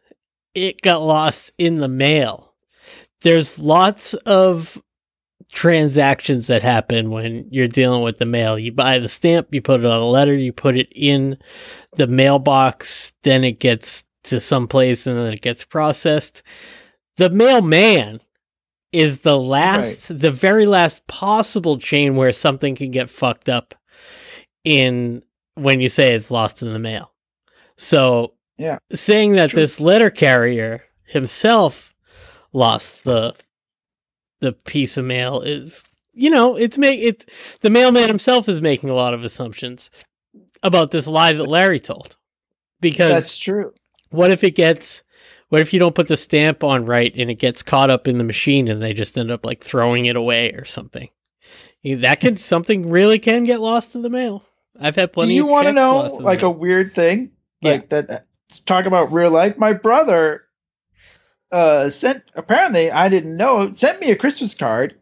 it 0.54 0.80
got 0.80 1.02
lost 1.02 1.52
in 1.58 1.76
the 1.76 1.88
mail, 1.88 2.54
there's 3.20 3.58
lots 3.58 4.14
of 4.14 4.82
transactions 5.52 6.46
that 6.46 6.62
happen 6.62 7.10
when 7.10 7.48
you're 7.50 7.68
dealing 7.68 8.02
with 8.02 8.16
the 8.16 8.24
mail. 8.24 8.58
You 8.58 8.72
buy 8.72 8.98
the 8.98 9.08
stamp, 9.08 9.48
you 9.50 9.60
put 9.60 9.80
it 9.80 9.86
on 9.86 10.00
a 10.00 10.08
letter, 10.08 10.34
you 10.34 10.54
put 10.54 10.78
it 10.78 10.88
in 10.90 11.36
the 11.96 12.06
mailbox, 12.06 13.12
then 13.24 13.44
it 13.44 13.60
gets 13.60 14.04
to 14.24 14.40
some 14.40 14.68
place 14.68 15.06
and 15.06 15.16
then 15.16 15.32
it 15.32 15.40
gets 15.40 15.64
processed. 15.64 16.42
The 17.16 17.30
mailman 17.30 18.20
is 18.92 19.20
the 19.20 19.36
last, 19.38 20.08
the 20.18 20.30
very 20.30 20.66
last 20.66 21.06
possible 21.06 21.78
chain 21.78 22.16
where 22.16 22.32
something 22.32 22.74
can 22.74 22.90
get 22.90 23.10
fucked 23.10 23.48
up 23.48 23.74
in 24.64 25.22
when 25.54 25.80
you 25.80 25.88
say 25.88 26.14
it's 26.14 26.30
lost 26.30 26.62
in 26.62 26.72
the 26.72 26.78
mail. 26.78 27.12
So, 27.76 28.34
Yeah. 28.56 28.78
saying 28.92 29.32
that 29.32 29.50
True. 29.50 29.60
this 29.60 29.80
letter 29.80 30.10
carrier 30.10 30.84
himself 31.04 31.94
lost 32.52 33.04
the 33.04 33.34
the 34.40 34.52
piece 34.52 34.96
of 34.96 35.04
mail 35.04 35.40
is, 35.42 35.84
you 36.12 36.30
know, 36.30 36.56
it's 36.56 36.78
make 36.78 37.00
it 37.00 37.28
the 37.60 37.70
mailman 37.70 38.08
himself 38.08 38.48
is 38.48 38.60
making 38.60 38.88
a 38.88 38.94
lot 38.94 39.14
of 39.14 39.24
assumptions 39.24 39.90
about 40.62 40.90
this 40.90 41.08
lie 41.08 41.32
that 41.32 41.44
Larry 41.44 41.80
told. 41.80 42.16
Because 42.80 43.10
That's 43.10 43.36
true. 43.36 43.74
What 44.10 44.30
if 44.30 44.44
it 44.44 44.52
gets 44.52 45.04
What 45.48 45.60
if 45.60 45.72
you 45.72 45.78
don't 45.78 45.94
put 45.94 46.08
the 46.08 46.16
stamp 46.16 46.62
on 46.64 46.84
right 46.86 47.12
and 47.16 47.30
it 47.30 47.36
gets 47.36 47.62
caught 47.62 47.90
up 47.90 48.06
in 48.08 48.18
the 48.18 48.24
machine 48.24 48.68
and 48.68 48.82
they 48.82 48.92
just 48.92 49.16
end 49.16 49.30
up 49.30 49.44
like 49.44 49.62
throwing 49.64 50.06
it 50.06 50.16
away 50.16 50.52
or 50.52 50.64
something? 50.64 51.08
That 51.84 52.20
could 52.20 52.38
something 52.38 52.90
really 52.90 53.18
can 53.18 53.44
get 53.44 53.60
lost 53.60 53.94
in 53.94 54.02
the 54.02 54.10
mail. 54.10 54.44
I've 54.78 54.96
had 54.96 55.12
plenty. 55.12 55.30
Do 55.32 55.36
you 55.36 55.46
want 55.46 55.66
to 55.68 55.72
know 55.72 56.00
like 56.20 56.42
a 56.42 56.50
weird 56.50 56.94
thing 56.94 57.30
Yeah. 57.60 57.70
like 57.72 57.88
that? 57.90 58.26
Talk 58.66 58.86
about 58.86 59.12
real 59.12 59.30
life. 59.30 59.56
My 59.58 59.72
brother 59.72 60.44
uh 61.50 61.88
sent 61.88 62.22
apparently 62.34 62.90
I 62.90 63.08
didn't 63.08 63.36
know 63.36 63.70
sent 63.70 64.00
me 64.00 64.10
a 64.10 64.16
Christmas 64.16 64.54
card 64.54 64.96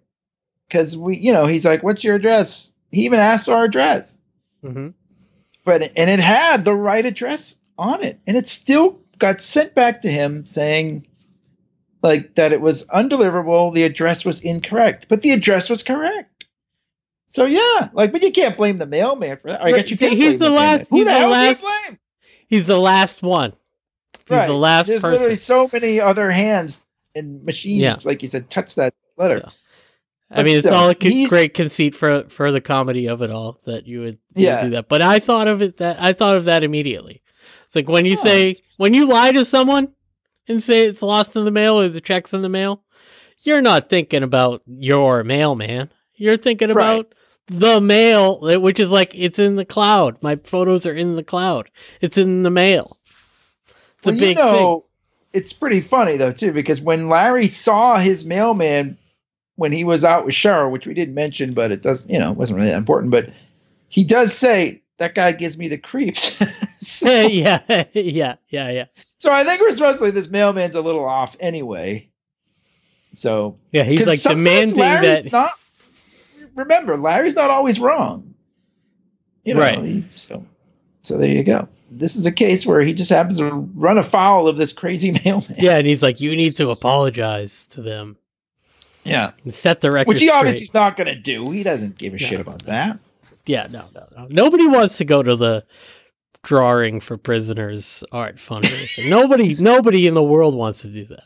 because 0.68 0.96
we 0.96 1.16
you 1.16 1.32
know 1.32 1.46
he's 1.46 1.64
like 1.64 1.82
what's 1.82 2.04
your 2.04 2.14
address? 2.14 2.72
He 2.92 3.06
even 3.06 3.18
asked 3.18 3.48
our 3.48 3.64
address, 3.64 4.18
hmm 4.62 4.88
but 5.64 5.82
and 5.96 6.08
it 6.08 6.20
had 6.20 6.64
the 6.64 6.74
right 6.74 7.04
address 7.04 7.56
on 7.78 8.02
it, 8.02 8.20
and 8.26 8.36
it 8.36 8.48
still 8.48 9.00
got 9.18 9.40
sent 9.40 9.74
back 9.74 10.02
to 10.02 10.08
him 10.08 10.46
saying 10.46 11.06
like 12.02 12.34
that 12.36 12.52
it 12.52 12.60
was 12.60 12.84
undeliverable. 12.86 13.74
The 13.74 13.84
address 13.84 14.24
was 14.24 14.40
incorrect, 14.40 15.06
but 15.08 15.22
the 15.22 15.32
address 15.32 15.68
was 15.70 15.82
correct. 15.82 16.44
So 17.28 17.44
yeah, 17.46 17.88
like, 17.92 18.12
but 18.12 18.22
you 18.22 18.30
can't 18.32 18.56
blame 18.56 18.76
the 18.76 18.86
mailman 18.86 19.38
for 19.38 19.48
that. 19.50 19.60
Or 19.60 19.64
I 19.64 19.72
Right, 19.72 19.76
guess 19.76 19.90
you 19.90 19.96
can't. 19.96 20.12
he's 20.12 20.36
blame 20.36 20.38
the 20.38 20.50
last- 20.50 20.88
Who 20.90 20.96
he's 20.96 21.06
the 21.06 21.12
the 21.12 21.18
hell 21.18 21.30
last- 21.30 21.60
do 21.60 21.66
you 21.66 21.72
blame? 21.88 21.98
He's 22.48 22.66
the 22.68 22.78
last 22.78 23.22
one. 23.22 23.52
He's 24.28 24.30
Right. 24.30 24.46
the 24.46 24.52
last 24.54 24.86
There's 24.86 25.00
person. 25.02 25.12
literally 25.18 25.36
so 25.36 25.68
many 25.72 26.00
other 26.00 26.30
hands 26.30 26.84
and 27.16 27.44
machines, 27.44 27.80
Yeah. 27.80 27.94
like 28.04 28.22
you 28.22 28.28
said, 28.28 28.48
touch 28.50 28.76
that 28.76 28.94
letter. 29.16 29.40
So, 29.44 29.50
I 30.30 30.42
mean, 30.44 30.58
it's 30.58 30.66
still, 30.68 30.78
all 30.78 30.90
a 30.90 30.94
co- 30.94 31.26
great 31.28 31.54
conceit 31.54 31.94
for 31.96 32.24
for 32.28 32.50
the 32.52 32.60
comedy 32.60 33.08
of 33.08 33.22
it 33.22 33.30
all 33.30 33.60
that 33.64 33.86
you 33.86 34.00
would, 34.00 34.18
you 34.36 34.42
would 34.42 34.42
Yeah. 34.44 34.64
do 34.64 34.70
that. 34.70 34.88
But 34.88 35.02
I 35.02 35.18
thought 35.20 35.48
of 35.48 35.62
it 35.62 35.78
that 35.78 36.00
I 36.00 36.12
thought 36.12 36.36
of 36.36 36.44
that 36.46 36.62
immediately. 36.64 37.22
Like 37.76 37.88
when 37.88 38.06
you 38.06 38.12
Oh. 38.12 38.16
say 38.16 38.56
when 38.78 38.94
you 38.94 39.06
lie 39.06 39.32
to 39.32 39.44
someone 39.44 39.92
and 40.48 40.62
say 40.62 40.86
it's 40.86 41.02
lost 41.02 41.36
in 41.36 41.44
the 41.44 41.50
mail 41.50 41.78
or 41.80 41.88
the 41.88 42.00
check's 42.00 42.34
in 42.34 42.42
the 42.42 42.48
mail, 42.48 42.82
you're 43.40 43.62
not 43.62 43.88
thinking 43.88 44.22
about 44.22 44.62
your 44.66 45.22
mailman. 45.22 45.90
You're 46.14 46.38
thinking 46.38 46.70
Right. 46.70 46.94
about 46.94 47.12
the 47.48 47.80
mail, 47.80 48.40
eh, 48.48 48.56
which 48.56 48.80
is 48.80 48.90
like 48.90 49.12
it's 49.14 49.38
in 49.38 49.54
the 49.56 49.64
cloud. 49.64 50.22
My 50.22 50.36
photos 50.36 50.86
are 50.86 50.94
in 50.94 51.14
the 51.14 51.22
cloud. 51.22 51.70
It's 52.00 52.18
in 52.18 52.42
the 52.42 52.50
mail. 52.50 52.96
It's 53.98 54.06
well, 54.06 54.14
a 54.16 54.18
big 54.18 54.36
you 54.38 54.42
know, 54.42 54.84
it's 55.32 55.52
pretty 55.52 55.80
funny 55.82 56.16
though 56.16 56.32
too, 56.32 56.52
because 56.52 56.80
when 56.80 57.08
Larry 57.08 57.46
saw 57.46 57.98
his 57.98 58.24
mailman 58.24 58.96
when 59.56 59.72
he 59.72 59.84
was 59.84 60.04
out 60.04 60.24
with 60.24 60.34
Cheryl, 60.34 60.70
which 60.70 60.86
we 60.86 60.94
didn't 60.94 61.14
mention, 61.14 61.54
but 61.54 61.72
it 61.72 61.82
does, 61.82 62.06
you 62.08 62.18
know, 62.18 62.30
it 62.30 62.36
wasn't 62.36 62.56
really 62.58 62.70
that 62.70 62.76
important, 62.78 63.10
but 63.10 63.30
he 63.88 64.04
does 64.04 64.32
say 64.32 64.82
that 64.98 65.14
guy 65.14 65.32
gives 65.32 65.56
me 65.58 65.68
the 65.68 65.78
creeps. 65.78 66.36
so, 66.80 67.08
yeah, 67.26 67.60
yeah, 67.92 68.36
yeah, 68.48 68.70
yeah. 68.70 68.84
so 69.18 69.30
I 69.32 69.44
think 69.44 69.60
we're 69.60 69.72
supposed 69.72 70.00
to 70.00 70.12
this 70.12 70.28
mailman's 70.28 70.74
a 70.74 70.80
little 70.82 71.04
off 71.04 71.36
anyway. 71.40 72.10
So 73.14 73.58
Yeah, 73.72 73.84
he's 73.84 74.06
like 74.06 74.20
demanding 74.22 74.76
Larry's 74.76 75.22
that. 75.24 75.32
Not, 75.32 75.52
remember, 76.54 76.96
Larry's 76.96 77.34
not 77.34 77.50
always 77.50 77.80
wrong. 77.80 78.34
You 79.44 79.54
know, 79.54 79.60
Right. 79.60 79.78
he- 79.78 80.04
so, 80.16 80.44
so 81.02 81.16
there 81.16 81.28
you 81.30 81.42
go. 81.44 81.68
This 81.90 82.16
is 82.16 82.26
a 82.26 82.32
case 82.32 82.66
where 82.66 82.80
he 82.82 82.92
just 82.94 83.10
happens 83.10 83.38
to 83.38 83.44
run 83.48 83.96
afoul 83.96 84.48
of 84.48 84.56
this 84.56 84.72
crazy 84.72 85.12
mailman. 85.24 85.54
Yeah, 85.56 85.76
and 85.76 85.86
he's 85.86 86.02
like, 86.02 86.20
you 86.20 86.34
need 86.34 86.56
to 86.56 86.70
apologize 86.70 87.66
to 87.68 87.80
them 87.80 88.16
Yeah. 89.04 89.30
and 89.44 89.54
set 89.54 89.80
the 89.80 89.92
record 89.92 90.08
Which 90.08 90.20
he 90.20 90.26
straight. 90.26 90.38
obviously 90.38 90.64
is 90.64 90.74
not 90.74 90.96
going 90.96 91.06
to 91.06 91.14
do. 91.14 91.50
He 91.52 91.62
doesn't 91.62 91.96
give 91.96 92.12
a 92.12 92.16
No. 92.18 92.26
shit 92.26 92.40
about 92.40 92.64
that. 92.66 92.98
Yeah, 93.46 93.66
no, 93.70 93.86
no, 93.94 94.06
no. 94.16 94.26
Nobody 94.28 94.66
wants 94.66 94.98
to 94.98 95.04
go 95.04 95.22
to 95.22 95.36
the 95.36 95.64
drawing 96.42 97.00
for 97.00 97.16
prisoners 97.16 98.04
art 98.12 98.36
fundraiser. 98.36 99.08
nobody, 99.08 99.54
nobody 99.56 100.06
in 100.06 100.14
the 100.14 100.22
world 100.22 100.54
wants 100.56 100.82
to 100.82 100.88
do 100.88 101.04
that. 101.06 101.22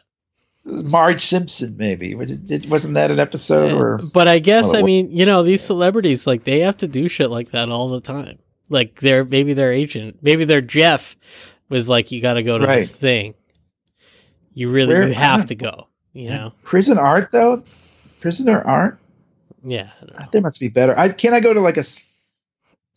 Marge 0.64 1.22
Simpson, 1.24 1.76
maybe. 1.78 2.12
It- 2.12 2.68
Wasn't 2.68 2.94
that 2.94 3.10
an 3.10 3.18
episode? 3.18 3.72
Or 3.72 3.94
eh, 4.00 4.04
But 4.12 4.28
I 4.28 4.38
guess 4.38 4.74
I 4.74 4.82
mean, 4.82 5.10
you 5.10 5.24
know, 5.26 5.42
these 5.42 5.62
celebrities 5.62 6.26
like 6.26 6.44
they 6.44 6.60
have 6.60 6.76
to 6.78 6.88
do 6.88 7.08
shit 7.08 7.30
like 7.30 7.50
that 7.52 7.70
all 7.70 7.88
the 7.88 8.00
time. 8.02 8.38
Like 8.68 9.00
their 9.00 9.24
maybe 9.24 9.54
their 9.54 9.72
agent, 9.72 10.18
maybe 10.22 10.44
their 10.44 10.60
Jeff 10.60 11.16
was 11.70 11.88
like, 11.88 12.12
you 12.12 12.20
got 12.20 12.34
to 12.34 12.42
go 12.42 12.58
to 12.58 12.66
Right. 12.66 12.76
this 12.80 12.90
thing. 12.90 13.34
You 14.52 14.70
really 14.70 14.94
Where- 14.94 15.08
you 15.08 15.14
have 15.14 15.46
to 15.46 15.54
go. 15.56 15.86
You 16.12 16.28
know? 16.30 16.52
prison 16.64 16.98
art, 16.98 17.30
though? 17.30 17.62
Prisoner 18.20 18.60
art? 18.60 18.98
Yeah. 19.62 19.90
I. 20.02 20.24
Ah, 20.24 20.28
there 20.32 20.40
must 20.42 20.58
be 20.60 20.68
better. 20.68 20.98
I 20.98 21.08
Can 21.08 21.32
I 21.34 21.40
go 21.40 21.54
to 21.54 21.60
like 21.60 21.76
a. 21.78 21.84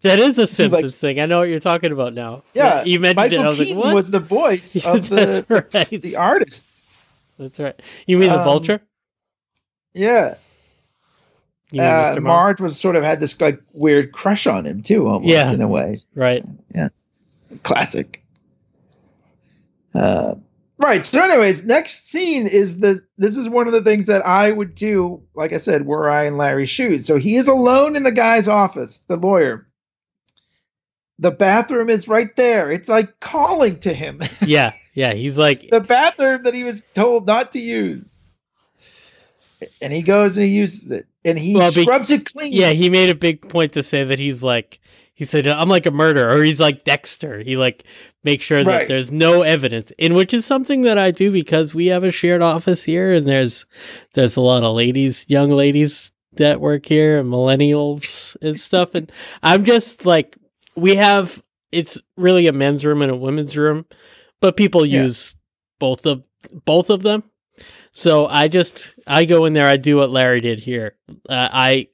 That 0.04 0.20
is 0.20 0.38
a 0.38 0.42
like- 0.42 0.50
Simpsons 0.50 0.96
thing. 0.96 1.20
I 1.20 1.26
know 1.26 1.40
what 1.40 1.50
you're 1.50 1.60
talking 1.60 1.92
about 1.92 2.14
now. 2.14 2.44
Yeah. 2.54 2.84
you 2.84 3.00
mentioned 3.00 3.34
it. 3.34 3.38
Michael 3.38 3.46
I 3.46 3.48
was 3.50 3.58
Keaton 3.58 3.76
like, 3.78 3.86
what? 3.86 3.96
was 3.96 4.12
the 4.12 4.20
voice 4.20 4.76
Yeah, 4.76 4.92
of 4.96 5.10
the, 5.10 5.66
that's 5.72 5.90
the, 5.90 5.98
the 5.98 6.16
artist. 6.18 6.84
That's 7.40 7.60
right. 7.60 7.80
You 8.06 8.18
mean 8.18 8.30
the 8.30 8.38
Um, 8.40 8.44
vulture? 8.46 8.82
Yeah. 9.94 10.36
You 11.72 11.82
mean 11.82 11.90
Uh. 11.90 12.18
Marge 12.22 12.62
was 12.62 12.80
sort 12.80 12.96
of 12.96 13.04
had 13.04 13.20
this 13.20 13.40
like 13.42 13.60
weird 13.74 14.12
crush 14.12 14.46
on 14.46 14.66
him 14.66 14.82
too, 14.84 15.08
almost 15.08 15.30
Yeah. 15.30 15.52
in 15.52 15.62
a 15.62 15.68
way. 15.68 16.00
Right. 16.16 16.44
Yeah. 16.76 16.90
Classic. 17.64 18.24
Uh, 19.96 20.36
right. 20.78 21.06
So, 21.06 21.20
anyways, 21.22 21.66
next 21.66 22.10
scene 22.10 22.48
is 22.48 22.80
the. 22.80 23.00
This 23.18 23.38
is 23.38 23.48
one 23.48 23.68
of 23.68 23.74
the 23.74 23.82
things 23.84 24.08
that 24.08 24.26
I 24.26 24.52
would 24.52 24.74
do. 24.76 25.22
Like 25.36 25.54
I 25.54 25.58
said, 25.58 25.86
were 25.86 26.10
I 26.10 26.26
in 26.26 26.38
Larry's 26.38 26.70
shoes. 26.70 27.06
So 27.06 27.18
he 27.18 27.36
is 27.36 27.48
alone 27.48 27.96
in 27.96 28.04
the 28.04 28.12
guy's 28.12 28.48
office, 28.48 29.02
the 29.02 29.16
lawyer. 29.18 29.66
The 31.24 31.32
bathroom 31.32 31.90
is 31.90 32.08
right 32.08 32.36
there. 32.36 32.70
It's 32.72 32.90
like 32.90 33.20
calling 33.20 33.80
to 33.80 33.94
him. 33.94 34.20
Yeah. 34.46 34.74
Yeah. 34.94 35.14
He's 35.14 35.38
like, 35.38 35.70
the 35.70 35.80
bathroom 35.80 36.44
that 36.44 36.54
he 36.54 36.64
was 36.64 36.84
told 36.94 37.26
not 37.26 37.54
to 37.54 37.60
use. 37.60 38.36
And 39.82 39.94
he 39.94 40.02
goes 40.02 40.38
and 40.38 40.46
he 40.46 40.52
uses 40.54 40.92
it, 40.92 41.06
and 41.24 41.40
he 41.40 41.56
Well, 41.56 41.72
be- 41.74 41.84
scrubs 41.84 42.12
it 42.12 42.26
clean. 42.32 42.52
yeah, 42.52 42.72
he 42.72 42.90
made 42.90 43.10
a 43.10 43.16
big 43.16 43.48
point 43.48 43.74
to 43.74 43.84
say 43.84 44.04
that 44.04 44.20
he's 44.20 44.44
like, 44.44 44.80
he 45.14 45.24
said, 45.24 45.48
I'm 45.48 45.70
like 45.70 45.86
a 45.86 45.92
murderer, 45.92 46.36
or 46.38 46.44
he's 46.44 46.60
like 46.60 46.84
Dexter. 46.84 47.40
He 47.40 47.56
like 47.56 47.86
makes 48.26 48.44
sure 48.44 48.62
that 48.62 48.70
Right. 48.70 48.88
there's 48.90 49.12
no 49.12 49.44
evidence, 49.44 49.92
in 49.92 50.16
which 50.16 50.34
is 50.34 50.46
something 50.46 50.82
that 50.82 50.98
I 50.98 51.12
do 51.12 51.32
because 51.32 51.74
we 51.74 51.88
have 51.88 52.04
a 52.04 52.12
shared 52.12 52.42
office 52.42 52.84
here, 52.84 53.14
and 53.14 53.26
there's 53.26 53.66
there's 54.14 54.36
a 54.36 54.42
lot 54.42 54.64
of 54.64 54.76
ladies, 54.76 55.26
young 55.30 55.52
ladies 55.52 56.12
that 56.34 56.60
work 56.60 56.86
here, 56.86 57.20
and 57.20 57.32
millennials 57.32 58.36
and 58.42 58.60
stuff, 58.60 58.96
and 58.96 59.10
I'm 59.42 59.64
just 59.64 60.06
like, 60.06 60.36
we 60.76 60.96
have 60.96 61.42
it's 61.72 62.00
really 62.18 62.48
a 62.48 62.54
men's 62.54 62.86
room 62.86 63.02
and 63.02 63.12
a 63.12 63.16
women's 63.16 63.58
room, 63.58 63.86
but 64.42 64.58
people 64.58 64.86
Yeah. 64.86 65.04
use 65.04 65.36
both 65.80 66.06
of 66.06 66.24
both 66.66 66.90
of 66.90 67.02
them. 67.02 67.24
So 67.92 68.26
I 68.28 68.48
just 68.48 68.94
I 69.08 69.26
go 69.26 69.46
in 69.46 69.54
there. 69.54 69.68
I 69.68 69.78
do 69.78 69.98
what 69.98 70.10
Larry 70.12 70.42
did 70.42 70.60
here. 70.60 70.96
Uh, 71.30 71.50
I 71.52 71.88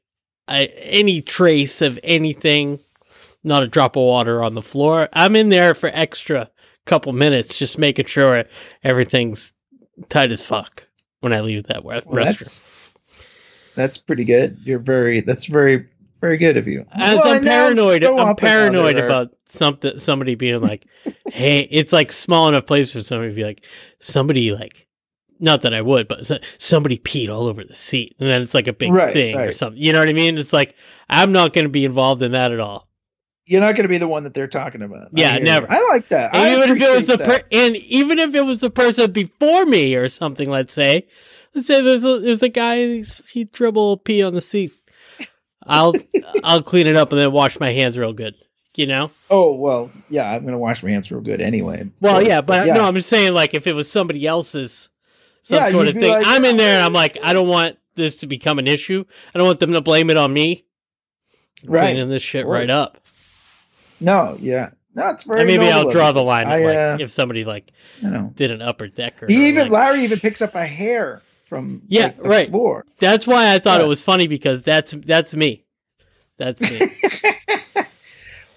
I 0.48 0.66
any 0.66 1.22
trace 1.22 1.82
of 1.82 2.00
anything, 2.04 2.80
not 3.44 3.64
a 3.64 3.68
drop 3.68 3.96
of 3.96 4.04
water 4.04 4.44
on 4.44 4.54
the 4.56 4.62
floor. 4.62 5.10
I'm 5.14 5.36
in 5.36 5.50
there 5.50 5.74
for 5.74 5.90
extra 5.94 6.50
couple 6.86 7.14
minutes, 7.14 7.58
just 7.60 7.78
making 7.78 8.06
sure 8.06 8.46
everything's 8.84 9.54
tight 10.08 10.32
as 10.32 10.42
fuck 10.42 10.84
when 11.20 11.34
I 11.34 11.42
leave 11.42 11.64
that 11.64 11.84
Well, 11.84 12.02
restroom. 12.02 12.24
that's 12.24 12.64
that's 13.76 13.98
pretty 13.98 14.24
good. 14.24 14.58
You're 14.64 14.80
very 14.80 15.22
that's 15.22 15.46
very 15.46 15.88
very 16.22 16.38
good 16.38 16.58
of 16.58 16.68
you. 16.68 16.86
And 16.92 17.18
Well, 17.18 17.34
I'm 17.34 17.44
paranoid. 17.44 18.02
so 18.02 18.20
I'm 18.20 18.36
paranoid 18.36 18.98
about 18.98 19.30
something. 19.46 20.00
Somebody 20.00 20.36
being 20.36 20.62
like, 20.62 20.86
"Hey," 21.32 21.62
it's 21.62 21.94
like 21.94 22.12
small 22.12 22.48
enough 22.48 22.66
place 22.66 22.92
for 22.92 23.02
somebody 23.02 23.30
to 23.32 23.36
be 23.36 23.44
like, 23.44 23.66
somebody 24.00 24.52
like, 24.52 24.88
not 25.40 25.62
that 25.62 25.74
I 25.74 25.82
would, 25.82 26.08
but 26.08 26.30
somebody 26.58 26.98
peed 26.98 27.30
all 27.30 27.48
over 27.48 27.64
the 27.64 27.76
seat, 27.76 28.16
and 28.20 28.30
then 28.30 28.42
it's 28.42 28.54
like 28.54 28.68
a 28.68 28.74
big 28.74 28.92
Right, 28.92 29.14
thing 29.14 29.36
or 29.40 29.52
something. 29.52 29.82
You 29.82 29.94
know 29.94 30.00
what 30.00 30.10
I 30.10 30.14
mean? 30.14 30.38
It's 30.38 30.54
like 30.54 30.76
I'm 31.10 31.32
not 31.32 31.54
going 31.54 31.66
to 31.66 31.70
be 31.70 31.86
involved 31.86 32.22
in 32.22 32.34
that 32.34 32.52
at 32.52 32.60
all. 32.60 32.88
You're 33.46 33.62
not 33.62 33.74
going 33.76 33.86
to 33.86 33.90
be 33.90 33.98
the 33.98 34.08
one 34.08 34.24
that 34.26 34.36
they're 34.36 34.48
talking 34.48 34.84
about. 34.84 35.08
Yeah, 35.12 35.32
hear 35.32 35.40
you. 35.40 35.46
never. 35.46 35.68
I 35.72 35.88
like 35.90 36.10
that. 36.10 36.36
I 36.36 36.50
And 36.50 36.60
even 36.60 36.78
if 36.78 36.84
it 36.84 36.94
was 36.94 37.06
the 37.08 37.18
per- 37.18 37.42
and 37.52 37.76
even 37.78 38.20
if 38.20 38.36
it 38.36 38.42
was 38.42 38.60
the 38.62 38.70
person 38.70 39.12
before 39.12 39.66
me 39.66 39.96
or 39.96 40.08
something, 40.08 40.48
let's 40.48 40.72
say, 40.72 41.08
let's 41.56 41.66
say 41.66 41.82
there's 41.82 42.06
a, 42.06 42.20
there's 42.20 42.44
a 42.44 42.50
guy 42.50 43.02
he 43.02 43.46
dribble 43.46 43.98
pee 43.98 44.22
on 44.22 44.36
the 44.36 44.42
seat. 44.42 44.74
I'll 45.70 45.94
I'll 46.44 46.64
clean 46.64 46.88
it 46.88 46.96
up 46.96 47.12
and 47.12 47.20
then 47.20 47.32
wash 47.32 47.60
my 47.60 47.72
hands 47.72 47.98
real 47.98 48.14
good. 48.14 48.36
You 48.76 48.86
know. 48.88 49.12
Oh 49.30 49.54
well, 49.54 49.92
yeah. 50.10 50.30
I'm 50.30 50.42
going 50.42 50.54
to 50.54 50.58
wash 50.58 50.84
my 50.84 50.92
hands 50.92 51.12
real 51.12 51.22
good 51.22 51.42
anyway. 51.42 51.90
Well, 52.00 52.16
course, 52.16 52.28
yeah, 52.28 52.42
but 52.42 52.68
yeah. 52.68 52.74
no, 52.76 52.84
I'm 52.84 52.96
just 52.96 53.10
saying, 53.10 53.34
like, 53.34 53.54
if 53.54 53.68
it 53.68 53.74
was 53.76 53.90
somebody 53.92 54.26
else's 54.26 54.90
some 55.42 55.58
Yeah, 55.58 55.70
sort 55.70 55.88
of 55.88 55.96
thing, 55.96 56.12
like, 56.12 56.26
I'm 56.28 56.46
in 56.46 56.56
there 56.58 56.76
and 56.76 56.84
"Oh, 56.84 56.86
I'm 56.86 56.94
like, 56.94 57.18
I 57.24 57.34
don't 57.34 57.48
want 57.48 57.78
this 57.96 58.18
to 58.18 58.28
become 58.28 58.60
an 58.60 58.68
issue. 58.68 59.04
I 59.34 59.38
don't 59.38 59.48
want 59.48 59.60
them 59.60 59.74
to 59.74 59.82
blame 59.82 60.10
it 60.10 60.18
on 60.18 60.32
me. 60.32 60.66
Right, 61.66 61.92
Cleaning 61.92 62.10
this 62.10 62.24
shit 62.24 62.46
right 62.46 62.70
up. 62.70 62.98
No, 64.00 64.38
yeah, 64.40 64.70
no, 64.96 65.10
it's 65.10 65.24
very. 65.24 65.42
And 65.42 65.48
maybe 65.48 65.70
I'll 65.70 65.92
draw 65.92 66.14
the 66.14 66.24
line 66.24 66.48
I, 66.48 66.58
like, 66.64 66.76
uh, 66.78 66.98
if 67.02 67.12
somebody, 67.12 67.44
like, 67.44 67.72
you 68.02 68.10
know, 68.10 68.32
did 68.34 68.52
an 68.52 68.62
upper 68.62 68.88
decker. 68.88 69.26
he 69.28 69.50
even 69.50 69.64
like- 69.64 69.72
Larry 69.72 70.04
even 70.04 70.20
picks 70.20 70.42
up 70.42 70.56
a 70.56 70.66
hair 70.66 71.22
from 71.50 71.82
Yeah, 71.88 72.06
like, 72.06 72.24
the 72.24 72.30
right. 72.30 72.50
floor. 72.50 72.86
That's 73.00 73.28
why 73.28 73.54
I 73.54 73.60
thought 73.60 73.80
Yeah. 73.80 73.86
it 73.86 73.90
was 73.90 74.02
funny 74.04 74.28
because 74.28 74.62
that's 74.62 74.92
that's 74.94 75.34
me. 75.34 75.66
That's 76.38 76.62
me. 76.62 76.80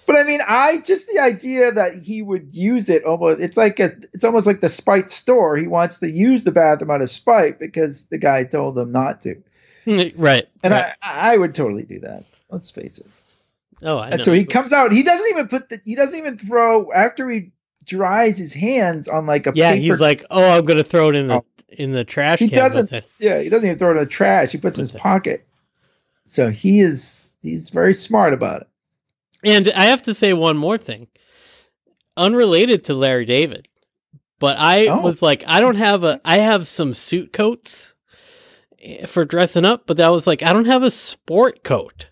But 0.05 0.17
I 0.17 0.23
mean, 0.25 0.41
I 0.45 0.81
just 0.81 1.07
the 1.07 1.19
idea 1.19 1.71
that 1.71 1.95
he 1.95 2.21
would 2.21 2.53
use 2.53 2.89
it 2.89 3.05
almost 3.05 3.39
it's 3.39 3.55
like 3.55 3.79
a, 3.79 3.89
it's 4.13 4.25
almost 4.25 4.45
like 4.45 4.59
the 4.59 4.67
spite 4.67 5.09
store. 5.09 5.55
He 5.55 5.67
wants 5.67 5.99
to 5.99 6.09
use 6.09 6.43
the 6.43 6.51
bathroom 6.51 6.91
out 6.91 7.01
of 7.01 7.09
spite 7.09 7.57
because 7.57 8.07
the 8.07 8.17
guy 8.17 8.43
told 8.43 8.77
him 8.77 8.91
not 8.91 9.21
to. 9.21 9.41
Hmm, 9.85 10.01
right. 10.21 10.45
And 10.61 10.73
right. 10.73 10.93
I 11.01 11.33
I 11.33 11.37
would 11.37 11.55
totally 11.55 11.83
do 11.83 11.99
that. 11.99 12.25
Let's 12.49 12.69
face 12.69 12.97
it. 12.99 13.07
oh, 13.81 13.97
I 13.97 14.09
and 14.09 14.17
know. 14.17 14.23
so 14.25 14.33
he 14.33 14.43
comes 14.43 14.73
out. 14.73 14.91
He 14.91 15.03
doesn't 15.03 15.29
even 15.29 15.47
put 15.47 15.69
the 15.69 15.79
he 15.85 15.95
doesn't 15.95 16.17
even 16.19 16.37
throw 16.37 16.91
after 16.91 17.29
he 17.29 17.51
dries 17.85 18.37
his 18.37 18.53
hands 18.53 19.07
on 19.07 19.25
like 19.25 19.47
a 19.47 19.53
yeah, 19.55 19.71
paper 19.71 19.81
he's 19.83 20.01
like, 20.01 20.25
oh, 20.29 20.49
I'm 20.57 20.65
gonna 20.65 20.83
throw 20.83 21.09
it 21.09 21.15
in 21.15 21.29
the 21.29 21.35
Oh. 21.35 21.45
In 21.77 21.91
the 21.91 22.03
trash 22.03 22.39
He 22.39 22.49
can. 22.49 22.57
doesn't- 22.59 22.91
it. 22.93 23.05
Yeah, 23.19 23.39
he 23.41 23.49
doesn't 23.49 23.65
even 23.67 23.77
throw 23.79 23.89
it 23.89 23.93
in 23.93 23.97
the 23.99 24.05
trash. 24.05 24.51
He 24.51 24.57
puts 24.57 24.77
it 24.77 24.81
in 24.81 24.83
his 24.83 24.91
Okay. 24.91 24.99
pocket. 25.01 25.47
So 26.25 26.49
he 26.51 26.79
is 26.79 27.27
he's 27.41 27.69
very 27.69 27.93
smart 27.93 28.33
about 28.33 28.61
it. 28.61 28.67
And 29.43 29.69
I 29.71 29.85
have 29.85 30.03
to 30.03 30.13
say 30.13 30.31
one 30.33 30.55
more 30.57 30.77
thing, 30.77 31.07
unrelated 32.15 32.85
to 32.85 32.93
Larry 32.93 33.25
David, 33.25 33.67
but 34.39 34.57
I 34.57 34.87
Oh. 34.87 35.01
was 35.01 35.21
like, 35.21 35.43
I 35.47 35.59
don't 35.61 35.75
have 35.75 36.03
a, 36.03 36.21
I 36.23 36.37
have 36.37 36.67
some 36.67 36.93
suit 36.93 37.33
coats 37.33 37.93
for 39.07 39.25
dressing 39.25 39.65
up, 39.65 39.83
but 39.85 39.97
that 39.97 40.09
was 40.09 40.27
like, 40.27 40.43
I 40.43 40.53
don't 40.53 40.65
have 40.67 40.83
a 40.83 40.91
sport 40.91 41.63
coat. 41.63 42.07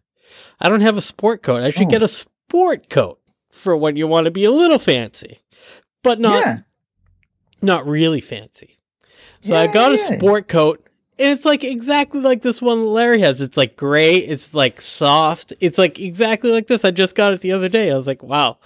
I 0.59 0.69
don't 0.69 0.81
have 0.81 0.97
a 0.97 1.01
sport 1.01 1.41
coat. 1.43 1.61
I 1.61 1.69
should 1.69 1.87
Oh. 1.87 1.89
get 1.89 2.03
a 2.03 2.07
sport 2.07 2.89
coat 2.89 3.19
for 3.51 3.75
when 3.77 3.95
you 3.95 4.07
want 4.07 4.25
to 4.25 4.31
be 4.31 4.43
a 4.45 4.51
little 4.51 4.79
fancy, 4.79 5.39
but 6.03 6.19
not 6.19 6.45
yeah. 6.45 6.55
not 7.61 7.87
really 7.87 8.21
fancy. 8.21 8.77
So 9.41 9.55
I 9.57 9.67
Yeah, 9.67 9.73
got 9.73 9.91
a 9.93 9.97
yeah. 9.97 10.17
sport 10.17 10.47
coat, 10.47 10.85
and 11.19 11.33
it's 11.33 11.45
like 11.45 11.63
exactly 11.63 12.21
like 12.21 12.41
this 12.41 12.61
one 12.61 12.85
Larry 12.85 13.21
has. 13.21 13.41
It's 13.41 13.57
like 13.57 13.75
gray. 13.75 14.17
It's 14.17 14.53
like 14.53 14.81
soft. 14.81 15.53
It's 15.59 15.77
like 15.77 15.99
exactly 15.99 16.51
like 16.51 16.67
this. 16.67 16.85
I 16.85 16.91
just 16.91 17.15
got 17.15 17.33
it 17.33 17.41
the 17.41 17.53
other 17.53 17.69
day. 17.69 17.91
I 17.91 17.95
was 17.95 18.07
like, 18.07 18.23
wow, 18.23 18.57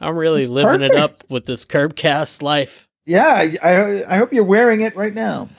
I'm 0.00 0.16
really 0.16 0.42
It's 0.42 0.50
living 0.50 0.82
it 0.82 0.94
up 0.94 1.16
with 1.28 1.46
this 1.46 1.64
curb 1.64 1.94
cast 1.96 2.42
life. 2.42 2.88
Yeah, 3.06 3.26
I, 3.26 3.56
I 3.62 4.14
I 4.14 4.16
hope 4.18 4.32
you're 4.32 4.44
wearing 4.44 4.82
it 4.82 4.96
right 4.96 5.14
now. 5.14 5.48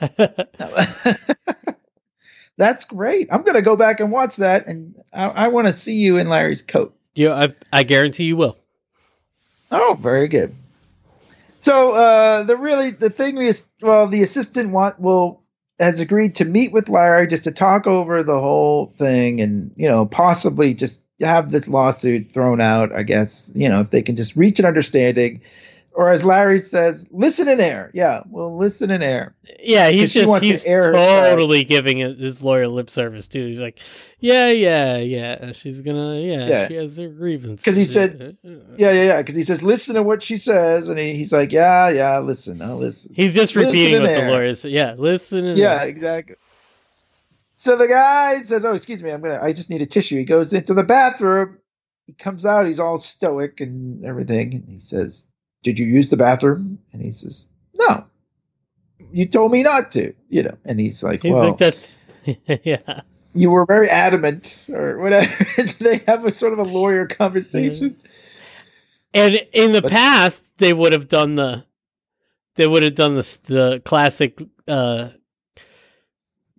That's 2.56 2.84
great. 2.84 3.28
I'm 3.32 3.42
gonna 3.42 3.62
go 3.62 3.76
back 3.76 4.00
and 4.00 4.12
watch 4.12 4.36
that, 4.36 4.66
and 4.68 4.94
I, 5.12 5.24
I 5.28 5.48
want 5.48 5.66
to 5.66 5.72
see 5.72 5.96
you 5.96 6.18
in 6.18 6.28
Larry's 6.28 6.62
coat. 6.62 6.94
yeah, 7.14 7.34
I, 7.34 7.48
I 7.72 7.82
guarantee 7.82 8.24
you 8.24 8.36
will. 8.36 8.56
Oh, 9.70 9.96
very 10.00 10.28
good. 10.28 10.54
So 11.64 11.92
uh, 11.92 12.42
the 12.42 12.58
really 12.58 12.90
the 12.90 13.08
thing 13.08 13.38
is, 13.38 13.66
well, 13.80 14.06
the 14.06 14.20
assistant 14.20 14.68
want 14.72 15.00
will 15.00 15.42
has 15.78 15.98
agreed 15.98 16.34
to 16.34 16.44
meet 16.44 16.74
with 16.74 16.90
Larry 16.90 17.26
just 17.26 17.44
to 17.44 17.52
talk 17.52 17.86
over 17.86 18.22
the 18.22 18.38
whole 18.38 18.92
thing, 18.98 19.40
and 19.40 19.72
you 19.74 19.88
know 19.88 20.04
possibly 20.04 20.74
just 20.74 21.02
have 21.22 21.50
this 21.50 21.66
lawsuit 21.66 22.30
thrown 22.30 22.60
out. 22.60 22.92
I 22.92 23.02
guess 23.02 23.50
you 23.54 23.70
know 23.70 23.80
if 23.80 23.88
they 23.88 24.02
can 24.02 24.14
just 24.14 24.36
reach 24.36 24.58
an 24.58 24.66
understanding, 24.66 25.40
or 25.94 26.10
as 26.10 26.24
Larry 26.24 26.58
says, 26.58 27.08
listen 27.12 27.46
and 27.48 27.60
air. 27.60 27.90
Yeah, 27.94 28.20
well, 28.28 28.56
listen 28.56 28.90
and 28.90 29.02
air. 29.02 29.34
Yeah, 29.62 29.88
he's 29.90 30.12
just 30.12 30.28
wants 30.28 30.42
to 30.44 30.52
he's 30.52 30.64
air 30.64 30.84
her 30.86 30.92
totally 30.92 31.62
giving 31.64 31.98
his 31.98 32.42
lawyer 32.42 32.66
lip 32.68 32.90
service 32.90 33.28
too. 33.28 33.46
He's 33.46 33.60
like, 33.60 33.78
yeah, 34.18 34.50
yeah, 34.50 34.96
yeah. 34.98 35.52
She's 35.52 35.82
gonna, 35.82 36.16
yeah, 36.20 36.46
Yeah. 36.46 36.68
she 36.68 36.74
has 36.74 36.96
her 36.96 37.08
grievances. 37.08 37.64
Because 37.64 37.76
he 37.76 37.84
said- 37.84 38.36
Yeah, 38.76 38.90
yeah, 38.92 39.02
yeah. 39.04 39.18
Because 39.22 39.36
he 39.36 39.44
says, 39.44 39.62
listen 39.62 39.94
to 39.94 40.02
what 40.02 40.22
she 40.22 40.36
says, 40.36 40.88
and 40.88 40.98
he, 40.98 41.14
he's 41.14 41.32
like, 41.32 41.52
yeah, 41.52 41.88
yeah, 41.90 42.18
listen, 42.18 42.60
I'll 42.60 42.76
listen. 42.78 43.12
He's 43.14 43.34
just 43.34 43.54
repeating 43.54 43.96
in 43.96 44.02
what 44.02 44.08
the 44.14 44.30
lawyer 44.30 44.54
said. 44.54 44.72
Yeah, 44.72 44.94
listen. 44.98 45.44
and- 45.46 45.56
Yeah, 45.58 45.84
exactly. 45.84 46.36
So 47.52 47.76
the 47.76 47.86
guy 47.86 48.40
says, 48.42 48.64
"Oh, 48.64 48.74
excuse 48.74 49.00
me, 49.00 49.10
I'm 49.12 49.20
gonna. 49.20 49.38
I 49.40 49.52
just 49.52 49.70
need 49.70 49.80
a 49.80 49.86
tissue." 49.86 50.18
He 50.18 50.24
goes 50.24 50.52
into 50.52 50.74
the 50.74 50.82
bathroom. 50.82 51.58
He 52.04 52.12
comes 52.12 52.44
out. 52.44 52.66
He's 52.66 52.80
all 52.80 52.98
stoic 52.98 53.60
and 53.60 54.04
everything. 54.04 54.54
And 54.54 54.68
he 54.68 54.80
says, 54.80 55.28
"Did 55.64 55.80
you 55.80 55.86
use 55.86 56.10
the 56.10 56.16
bathroom?" 56.16 56.78
And 56.92 57.02
he 57.02 57.10
says, 57.10 57.48
"No. 57.74 58.06
You 59.12 59.26
told 59.26 59.50
me 59.50 59.62
not 59.64 59.90
to." 59.92 60.14
You 60.28 60.44
know. 60.44 60.56
And 60.64 60.78
he's 60.78 61.02
like, 61.02 61.22
He's 61.22 61.32
"Well, 61.32 61.56
like 61.58 61.58
that. 61.58 61.76
yeah. 62.64 63.00
you 63.34 63.50
were 63.50 63.66
very 63.66 63.88
adamant, 63.90 64.66
or 64.68 64.98
whatever." 64.98 65.44
so 65.66 65.82
they 65.84 65.98
have 66.06 66.24
a 66.24 66.30
sort 66.30 66.52
of 66.52 66.60
a 66.60 66.62
lawyer 66.64 67.06
conversation. 67.08 67.96
And 69.12 69.34
in 69.52 69.72
the 69.72 69.82
But- 69.82 69.90
past, 69.90 70.42
they 70.58 70.72
would 70.72 70.92
have 70.92 71.08
done 71.08 71.34
the, 71.36 71.64
they 72.56 72.66
would 72.66 72.82
have 72.84 72.94
done 72.94 73.14
the 73.16 73.38
the 73.46 73.82
classic 73.84 74.40
uh, 74.68 75.08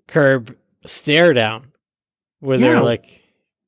curb 0.07 0.55
stare 0.85 1.33
down, 1.33 1.71
where 2.39 2.57
Yeah. 2.57 2.73
they're 2.73 2.83
like, 2.83 3.05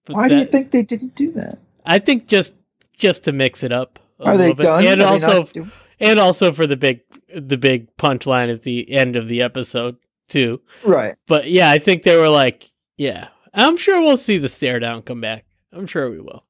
Why 0.07 0.29
do 0.29 0.37
you 0.37 0.45
think 0.45 0.71
they 0.71 0.83
didn't 0.83 1.15
do 1.15 1.31
that? 1.33 1.59
I 1.85 1.99
think 1.99 2.27
just 2.27 2.53
just 2.97 3.25
to 3.25 3.31
mix 3.31 3.63
it 3.63 3.71
up. 3.71 3.99
Are 4.19 4.37
they 4.37 4.53
bit. 4.53 4.63
done? 4.63 4.85
And 4.85 5.01
Are 5.01 5.07
also, 5.13 5.43
not 5.43 5.67
and 5.99 6.19
also 6.19 6.51
for 6.51 6.67
the 6.67 6.77
big 6.77 7.01
the 7.35 7.57
big 7.57 7.95
punchline 7.97 8.53
at 8.53 8.61
the 8.63 8.89
end 8.91 9.15
of 9.15 9.27
the 9.27 9.41
episode 9.43 9.97
too. 10.27 10.61
right. 10.83 11.15
But 11.27 11.49
yeah, 11.49 11.69
I 11.69 11.79
think 11.79 12.03
they 12.03 12.17
were 12.17 12.29
like, 12.29 12.69
yeah, 12.97 13.27
I'm 13.53 13.77
sure 13.77 14.01
we'll 14.01 14.17
see 14.17 14.37
the 14.37 14.49
stare 14.49 14.79
down 14.79 15.01
come 15.03 15.21
back. 15.21 15.45
I'm 15.71 15.87
sure 15.87 16.09
we 16.09 16.19
will. 16.19 16.43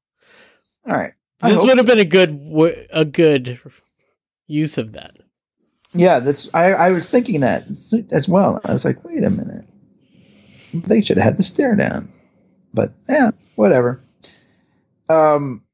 All 0.86 0.96
right. 0.96 1.12
I 1.40 1.50
This 1.52 1.60
would 1.60 1.76
have 1.76 1.86
so. 1.86 1.94
been 1.94 1.98
a 1.98 2.04
good 2.04 2.86
a 2.90 3.04
good 3.04 3.60
use 4.46 4.78
of 4.78 4.92
that. 4.92 5.16
Yeah, 5.92 6.18
this 6.20 6.50
I, 6.52 6.72
I 6.72 6.90
was 6.90 7.08
thinking 7.08 7.40
that 7.40 7.66
as 8.12 8.28
well. 8.28 8.60
I 8.64 8.72
was 8.72 8.84
like, 8.84 9.04
wait 9.04 9.24
a 9.24 9.30
minute, 9.30 9.64
they 10.74 11.00
should 11.00 11.16
have 11.18 11.24
had 11.24 11.36
the 11.38 11.42
stare 11.42 11.76
down, 11.76 12.12
but 12.74 12.92
yeah, 13.08 13.30
whatever. 13.54 14.02
Um, 15.08 15.64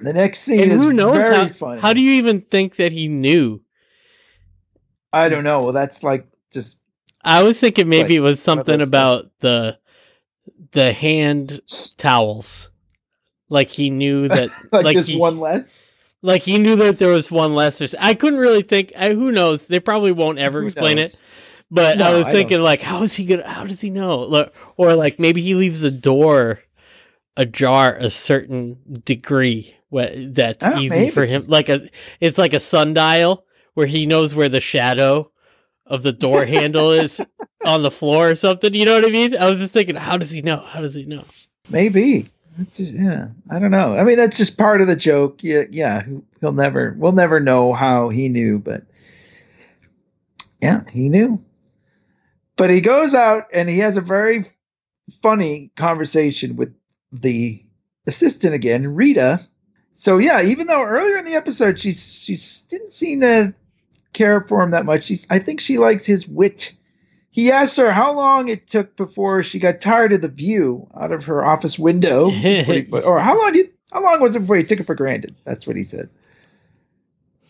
the 0.00 0.12
next 0.12 0.40
scene 0.40 0.60
And 0.62 0.72
is 0.72 0.82
who 0.82 0.92
knows 0.92 1.28
very 1.28 1.34
how, 1.34 1.48
funny. 1.48 1.80
how 1.80 1.92
do 1.92 2.00
you 2.00 2.12
even 2.12 2.40
think 2.42 2.76
that 2.76 2.92
he 2.92 3.08
knew? 3.08 3.60
I 5.12 5.28
don't 5.28 5.44
know. 5.44 5.64
Well, 5.64 5.72
that's 5.72 6.02
like 6.02 6.26
just 6.52 6.80
I 7.24 7.42
was 7.42 7.58
thinking 7.58 7.88
maybe 7.88 8.14
Like, 8.14 8.18
it 8.18 8.20
was 8.20 8.40
something 8.40 8.80
about 8.80 9.26
the 9.40 9.78
the 10.72 10.92
hand 10.92 11.60
towels. 11.96 12.70
Like 13.48 13.68
he 13.70 13.90
knew 13.90 14.28
that 14.28 14.50
like, 14.72 14.84
like 14.84 14.96
he, 14.96 15.16
one 15.18 15.38
less. 15.40 15.82
like 16.22 16.42
he 16.42 16.58
knew 16.58 16.76
that 16.76 16.98
there 16.98 17.12
was 17.12 17.30
one 17.30 17.54
less. 17.54 17.80
Or 17.80 17.88
I 18.00 18.14
couldn't 18.14 18.38
really 18.40 18.62
think. 18.62 18.92
I, 18.96 19.12
who 19.14 19.32
knows? 19.32 19.66
They 19.66 19.80
probably 19.80 20.12
won't 20.12 20.38
ever 20.38 20.60
Who 20.60 20.66
explain 20.66 20.98
knows? 20.98 21.14
it. 21.14 21.20
But 21.70 22.00
I 22.00 22.10
No, 22.10 22.16
was 22.16 22.26
I 22.26 22.32
thinking, 22.32 22.60
like, 22.60 22.82
how 22.82 23.02
is 23.02 23.14
he 23.14 23.24
gonna? 23.26 23.48
How 23.48 23.64
does 23.64 23.80
he 23.80 23.90
know? 23.90 24.50
Or 24.76 24.94
like 24.94 25.18
maybe 25.18 25.42
he 25.42 25.54
leaves 25.54 25.80
the 25.80 25.90
door 25.90 26.60
ajar 27.36 27.96
a 27.96 28.10
certain 28.10 29.00
degree 29.04 29.75
that's 29.90 30.64
Oh, 30.64 30.78
easy 30.78 31.10
for 31.10 31.24
him. 31.24 31.46
Like 31.48 31.68
a, 31.68 31.80
it's 32.20 32.38
like 32.38 32.52
a 32.54 32.60
sundial 32.60 33.44
where 33.74 33.86
he 33.86 34.06
knows 34.06 34.34
where 34.34 34.48
the 34.48 34.60
shadow 34.60 35.30
of 35.86 36.02
the 36.02 36.12
door 36.12 36.44
handle 36.46 36.90
is 36.92 37.20
on 37.64 37.82
the 37.82 37.90
floor 37.90 38.30
or 38.30 38.34
something. 38.34 38.74
You 38.74 38.84
know 38.84 38.94
what 38.94 39.04
I 39.04 39.10
mean? 39.10 39.36
I 39.36 39.48
was 39.48 39.58
just 39.58 39.72
thinking, 39.72 39.96
how 39.96 40.16
does 40.18 40.30
he 40.30 40.42
know? 40.42 40.58
How 40.58 40.80
does 40.80 40.94
he 40.94 41.04
know? 41.04 41.24
Maybe. 41.70 42.26
That's 42.56 42.78
just, 42.78 42.92
yeah. 42.92 43.26
I 43.50 43.58
don't 43.58 43.70
know. 43.70 43.94
I 43.94 44.02
mean, 44.02 44.16
that's 44.16 44.38
just 44.38 44.56
part 44.56 44.80
of 44.80 44.86
the 44.86 44.96
joke. 44.96 45.40
Yeah, 45.42 45.62
yeah. 45.70 46.02
He'll 46.40 46.52
never. 46.52 46.94
We'll 46.96 47.12
never 47.12 47.38
know 47.38 47.72
how 47.74 48.08
he 48.08 48.28
knew, 48.28 48.58
but 48.58 48.82
yeah, 50.62 50.80
he 50.90 51.08
knew. 51.08 51.44
But 52.56 52.70
he 52.70 52.80
goes 52.80 53.14
out 53.14 53.48
and 53.52 53.68
he 53.68 53.80
has 53.80 53.98
a 53.98 54.00
very 54.00 54.50
funny 55.22 55.70
conversation 55.76 56.56
with 56.56 56.74
the 57.12 57.62
assistant 58.06 58.54
again, 58.54 58.94
Rita. 58.94 59.40
So 59.96 60.18
yeah, 60.18 60.42
even 60.42 60.66
though 60.66 60.84
earlier 60.84 61.16
in 61.16 61.24
the 61.24 61.36
episode 61.36 61.80
she 61.80 61.94
she 61.94 62.36
didn't 62.68 62.92
seem 62.92 63.22
to 63.22 63.54
care 64.12 64.42
for 64.42 64.62
him 64.62 64.72
that 64.72 64.84
much, 64.84 65.04
she's 65.04 65.26
I 65.30 65.38
think 65.38 65.60
she 65.60 65.78
likes 65.78 66.04
his 66.04 66.28
wit. 66.28 66.74
He 67.30 67.50
asked 67.50 67.78
her 67.78 67.90
how 67.90 68.14
long 68.14 68.48
it 68.48 68.68
took 68.68 68.94
before 68.94 69.42
she 69.42 69.58
got 69.58 69.80
tired 69.80 70.12
of 70.12 70.20
the 70.20 70.28
view 70.28 70.86
out 70.94 71.12
of 71.12 71.24
her 71.26 71.42
office 71.42 71.78
window, 71.78 72.26
or 72.92 73.18
how 73.18 73.40
long 73.40 73.52
did 73.54 73.72
how 73.90 74.02
long 74.02 74.20
was 74.20 74.36
it 74.36 74.40
before 74.40 74.56
he 74.56 74.64
took 74.64 74.80
it 74.80 74.86
for 74.86 74.94
granted? 74.94 75.34
That's 75.44 75.66
what 75.66 75.76
he 75.76 75.82
said, 75.82 76.10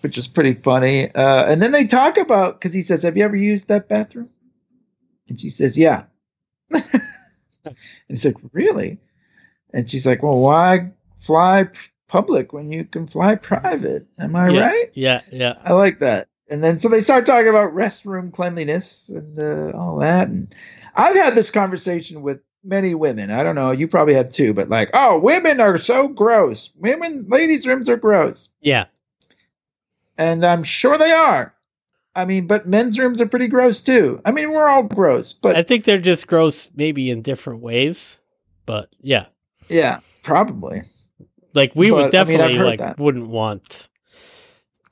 which 0.03 0.17
is 0.17 0.29
pretty 0.29 0.55
funny. 0.55 1.13
Uh, 1.13 1.51
and 1.51 1.61
then 1.61 1.73
they 1.73 1.89
talk 1.89 2.17
about 2.17 2.61
because 2.61 2.73
he 2.73 2.83
says, 2.83 3.03
"Have 3.03 3.17
you 3.17 3.25
ever 3.25 3.35
used 3.35 3.69
that 3.69 3.89
bathroom?" 3.89 4.31
And 5.29 5.41
she 5.41 5.51
says, 5.51 5.77
"Yeah." 5.77 6.05
and 6.73 7.75
he's 8.07 8.25
like, 8.25 8.37
"Really?" 8.53 8.99
And 9.75 9.91
she's 9.91 10.07
like, 10.07 10.23
"Well, 10.23 10.39
why 10.39 10.93
fly 11.19 11.71
public 12.09 12.53
when 12.53 12.71
you 12.71 12.85
can 12.85 13.07
fly 13.07 13.35
private? 13.37 14.07
Am 14.19 14.37
I 14.37 14.49
yeah, 14.51 14.61
right?" 14.61 14.91
Yeah, 14.95 15.21
yeah. 15.31 15.55
I 15.65 15.73
like 15.73 16.01
that. 16.01 16.29
And 16.49 16.63
then 16.63 16.79
so 16.79 16.89
they 16.89 17.01
start 17.01 17.27
talking 17.27 17.49
about 17.49 17.75
restroom 17.75 18.33
cleanliness 18.33 19.09
and 19.09 19.39
uh, 19.39 19.77
all 19.77 19.99
that. 19.99 20.29
And 20.29 20.55
I've 20.95 21.17
had 21.17 21.35
this 21.35 21.51
conversation 21.51 22.23
with 22.23 22.41
many 22.67 22.95
women. 22.95 23.31
I 23.31 23.43
don't 23.43 23.55
know, 23.55 23.71
you 23.71 23.89
probably 23.89 24.15
have 24.15 24.31
too, 24.31 24.53
but 24.53 24.69
like, 24.69 24.91
oh, 24.93 25.19
women 25.19 25.61
are 25.61 25.79
so 25.79 26.09
gross. 26.09 26.71
Women, 26.77 27.27
ladies' 27.29 27.67
rooms 27.67 27.89
are 27.89 27.97
gross. 27.97 28.49
Yeah. 28.61 28.87
And 30.19 30.45
I'm 30.45 30.65
sure 30.65 30.99
they 30.99 31.13
are. 31.13 31.55
I 32.15 32.25
mean, 32.25 32.47
but 32.47 32.67
men's 32.67 32.99
rooms 32.99 33.21
are 33.21 33.29
pretty 33.29 33.49
gross 33.49 33.83
too. 33.83 34.21
I 34.25 34.33
mean, 34.33 34.51
we're 34.51 34.69
all 34.69 34.83
gross, 34.83 35.35
but 35.35 35.55
I 35.55 35.63
think 35.63 35.85
they're 35.85 35.99
just 35.99 36.27
gross 36.27 36.71
maybe 36.75 37.11
in 37.11 37.23
different 37.23 37.61
ways. 37.61 38.19
But 38.65 38.89
yeah. 39.01 39.27
yeah, 39.69 39.99
probably. 40.23 40.83
Like 41.57 41.73
we 41.75 41.91
would 41.91 42.13
But, 42.13 42.15
I 42.15 42.25
mean, 42.25 42.39
definitely 42.39 42.59
like 42.59 42.79
that. 42.81 42.99
wouldn't 42.99 43.29
want 43.29 43.89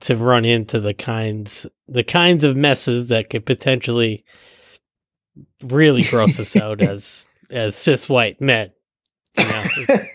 to 0.00 0.16
run 0.16 0.44
into 0.44 0.80
the 0.80 0.94
kinds 0.94 1.66
the 1.88 2.02
kinds 2.04 2.44
of 2.44 2.56
messes 2.56 3.08
that 3.08 3.30
could 3.30 3.46
potentially 3.46 4.24
really 5.62 6.02
gross 6.02 6.40
us 6.40 6.56
out 6.56 6.80
as 6.88 7.26
as 7.50 7.76
cis 7.76 8.08
white 8.08 8.40
men. 8.40 8.70
You 9.38 9.44
know, 9.44 9.64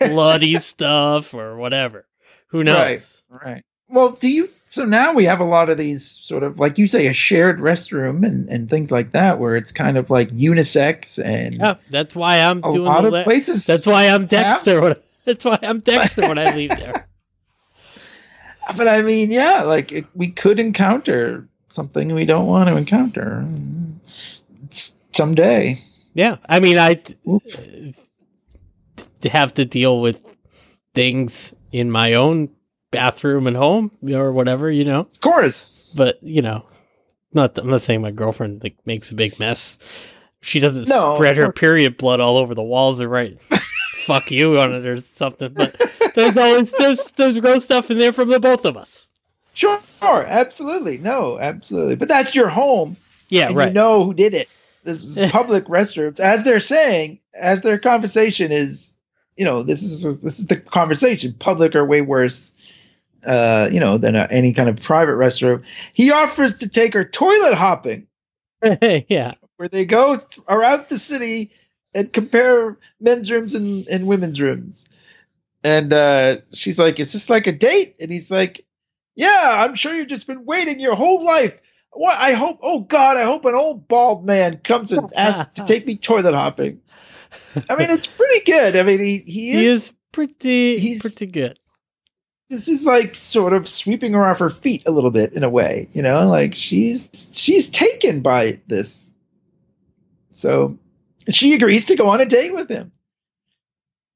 bloody 0.00 0.58
stuff 0.58 1.34
or 1.34 1.56
whatever. 1.56 2.06
Who 2.48 2.64
knows? 2.64 3.22
Right. 3.30 3.42
Right. 3.44 3.64
Well, 3.88 4.12
do 4.12 4.28
you? 4.28 4.48
So 4.66 4.84
now 4.84 5.14
we 5.14 5.24
have 5.24 5.40
a 5.40 5.44
lot 5.44 5.68
of 5.68 5.76
these 5.76 6.08
sort 6.08 6.44
of, 6.44 6.60
like 6.60 6.78
you 6.78 6.86
say, 6.86 7.08
a 7.08 7.12
shared 7.12 7.58
restroom 7.58 8.24
and, 8.24 8.48
and 8.48 8.70
things 8.70 8.92
like 8.92 9.12
that, 9.12 9.40
where 9.40 9.56
it's 9.56 9.72
kind 9.72 9.98
of 9.98 10.10
like 10.10 10.30
unisex 10.30 11.22
and 11.22 11.56
Yeah, 11.56 11.74
that's 11.90 12.14
why 12.14 12.38
I'm 12.38 12.58
a 12.58 12.70
doing 12.70 12.84
lot 12.84 13.02
the 13.02 13.08
of 13.08 13.12
le- 13.12 13.24
places. 13.24 13.66
That's 13.66 13.86
why 13.86 14.06
I'm 14.08 14.26
Dexter. 14.26 14.96
That's 15.30 15.44
why 15.44 15.58
I'm 15.62 15.80
Dexter 15.80 16.28
when 16.28 16.38
I 16.38 16.54
leave 16.54 16.70
there. 16.70 17.06
But 18.76 18.86
I 18.86 19.02
mean, 19.02 19.32
yeah, 19.32 19.62
like 19.62 19.90
it, 19.90 20.06
we 20.14 20.30
could 20.30 20.60
encounter 20.60 21.48
something 21.70 22.14
we 22.14 22.24
don't 22.24 22.46
want 22.46 22.68
to 22.68 22.76
encounter 22.76 23.44
someday. 25.10 25.78
Yeah, 26.14 26.36
I 26.48 26.60
mean, 26.60 26.78
I 26.78 26.94
to 26.94 27.94
uh, 29.24 29.28
have 29.30 29.54
to 29.54 29.64
deal 29.64 30.00
with 30.00 30.22
things 30.94 31.54
in 31.72 31.90
my 31.90 32.14
own 32.14 32.50
bathroom 32.90 33.46
and 33.46 33.56
home 33.56 33.90
or 34.08 34.32
whatever, 34.32 34.70
you 34.70 34.84
know. 34.84 35.00
Of 35.00 35.20
course. 35.20 35.94
But 35.96 36.22
you 36.22 36.42
know, 36.42 36.66
not 37.32 37.58
I'm 37.58 37.70
not 37.70 37.80
saying 37.80 38.02
my 38.02 38.12
girlfriend 38.12 38.62
like 38.62 38.76
makes 38.84 39.10
a 39.10 39.14
big 39.14 39.40
mess. 39.40 39.78
She 40.42 40.60
doesn't 40.60 40.88
No, 40.88 41.16
spread 41.16 41.38
her 41.38 41.52
period 41.52 41.96
blood 41.96 42.20
all 42.20 42.36
over 42.36 42.54
the 42.54 42.62
walls 42.62 43.00
or 43.00 43.08
write 43.08 43.40
"fuck 44.10 44.30
you" 44.30 44.58
on 44.60 44.72
it 44.72 44.86
or 44.86 45.00
something. 45.00 45.52
But 45.52 45.80
there's 46.14 46.36
always 46.36 46.72
there's 46.72 47.12
there's 47.12 47.38
gross 47.38 47.64
stuff 47.64 47.90
in 47.90 47.98
there 47.98 48.12
from 48.12 48.28
the 48.28 48.40
both 48.40 48.64
of 48.64 48.76
us. 48.76 49.08
Sure, 49.54 49.80
absolutely. 50.02 50.98
No, 50.98 51.38
absolutely. 51.38 51.96
But 51.96 52.08
that's 52.08 52.34
your 52.34 52.48
home. 52.48 52.96
Yeah, 53.28 53.48
and 53.48 53.56
right. 53.56 53.68
you 53.68 53.74
know 53.74 54.04
who 54.04 54.14
did 54.14 54.34
it. 54.34 54.48
This 54.84 55.04
is 55.04 55.30
public 55.32 55.64
restrooms. 55.66 56.20
As 56.20 56.44
they're 56.44 56.60
saying, 56.60 57.20
as 57.34 57.62
their 57.62 57.78
conversation 57.78 58.52
is, 58.52 58.96
you 59.36 59.44
know, 59.44 59.62
this 59.62 59.82
is 59.82 60.20
this 60.20 60.38
is 60.38 60.46
the 60.46 60.56
conversation. 60.56 61.34
Public 61.38 61.74
are 61.74 61.84
way 61.84 62.00
worse, 62.00 62.52
uh, 63.26 63.68
you 63.70 63.80
know, 63.80 63.98
than 63.98 64.16
uh, 64.16 64.26
any 64.30 64.52
kind 64.52 64.68
of 64.68 64.80
private 64.80 65.12
restroom. 65.12 65.62
He 65.92 66.10
offers 66.10 66.60
to 66.60 66.68
take 66.68 66.94
her 66.94 67.04
toilet 67.04 67.54
hopping, 67.54 68.06
yeah, 69.08 69.34
where 69.56 69.68
they 69.68 69.84
go 69.84 70.16
th- 70.16 70.40
around 70.48 70.86
the 70.88 70.98
city 70.98 71.52
and 71.94 72.12
compare 72.12 72.78
men's 73.00 73.30
rooms 73.30 73.54
and, 73.54 73.86
and 73.88 74.06
women's 74.06 74.40
rooms. 74.40 74.86
And 75.62 75.92
uh, 75.92 76.38
she's 76.52 76.78
like, 76.78 77.00
"Is 77.00 77.12
this 77.12 77.28
like 77.28 77.46
a 77.46 77.52
date?" 77.52 77.96
And 78.00 78.10
he's 78.10 78.30
like, 78.30 78.64
"Yeah, 79.14 79.56
I'm 79.58 79.74
sure 79.74 79.92
you've 79.92 80.08
just 80.08 80.26
been 80.26 80.46
waiting 80.46 80.80
your 80.80 80.94
whole 80.94 81.24
life. 81.24 81.54
What? 81.92 82.16
I 82.18 82.32
hope. 82.32 82.60
Oh 82.62 82.80
God, 82.80 83.16
I 83.16 83.24
hope 83.24 83.44
an 83.44 83.54
old 83.54 83.86
bald 83.86 84.24
man 84.24 84.58
comes 84.58 84.92
and 84.92 85.12
asks 85.14 85.56
to 85.56 85.64
take 85.64 85.86
me 85.86 85.96
toilet 85.96 86.34
hopping." 86.34 86.80
I 87.68 87.76
mean, 87.76 87.90
it's 87.90 88.06
pretty 88.06 88.44
good. 88.44 88.76
I 88.76 88.82
mean, 88.82 89.00
he 89.00 89.18
he 89.18 89.50
is. 89.50 89.56
he 89.56 89.66
is 89.66 89.92
pretty 90.12 90.78
he's- 90.78 91.02
pretty 91.02 91.26
good. 91.26 91.58
This 92.48 92.66
is 92.66 92.84
like 92.84 93.14
sort 93.14 93.52
of 93.52 93.68
sweeping 93.68 94.12
her 94.14 94.24
off 94.26 94.40
her 94.40 94.50
feet 94.50 94.82
a 94.86 94.90
little 94.90 95.12
bit 95.12 95.34
in 95.34 95.44
a 95.44 95.48
way, 95.48 95.88
you 95.92 96.02
know. 96.02 96.26
Like 96.26 96.54
she's 96.56 97.08
she's 97.32 97.70
taken 97.70 98.22
by 98.22 98.60
this. 98.66 99.12
So, 100.32 100.78
and 101.26 101.34
she 101.34 101.54
agrees 101.54 101.86
to 101.86 101.96
go 101.96 102.08
on 102.08 102.20
a 102.20 102.26
date 102.26 102.54
with 102.54 102.68
him 102.68 102.92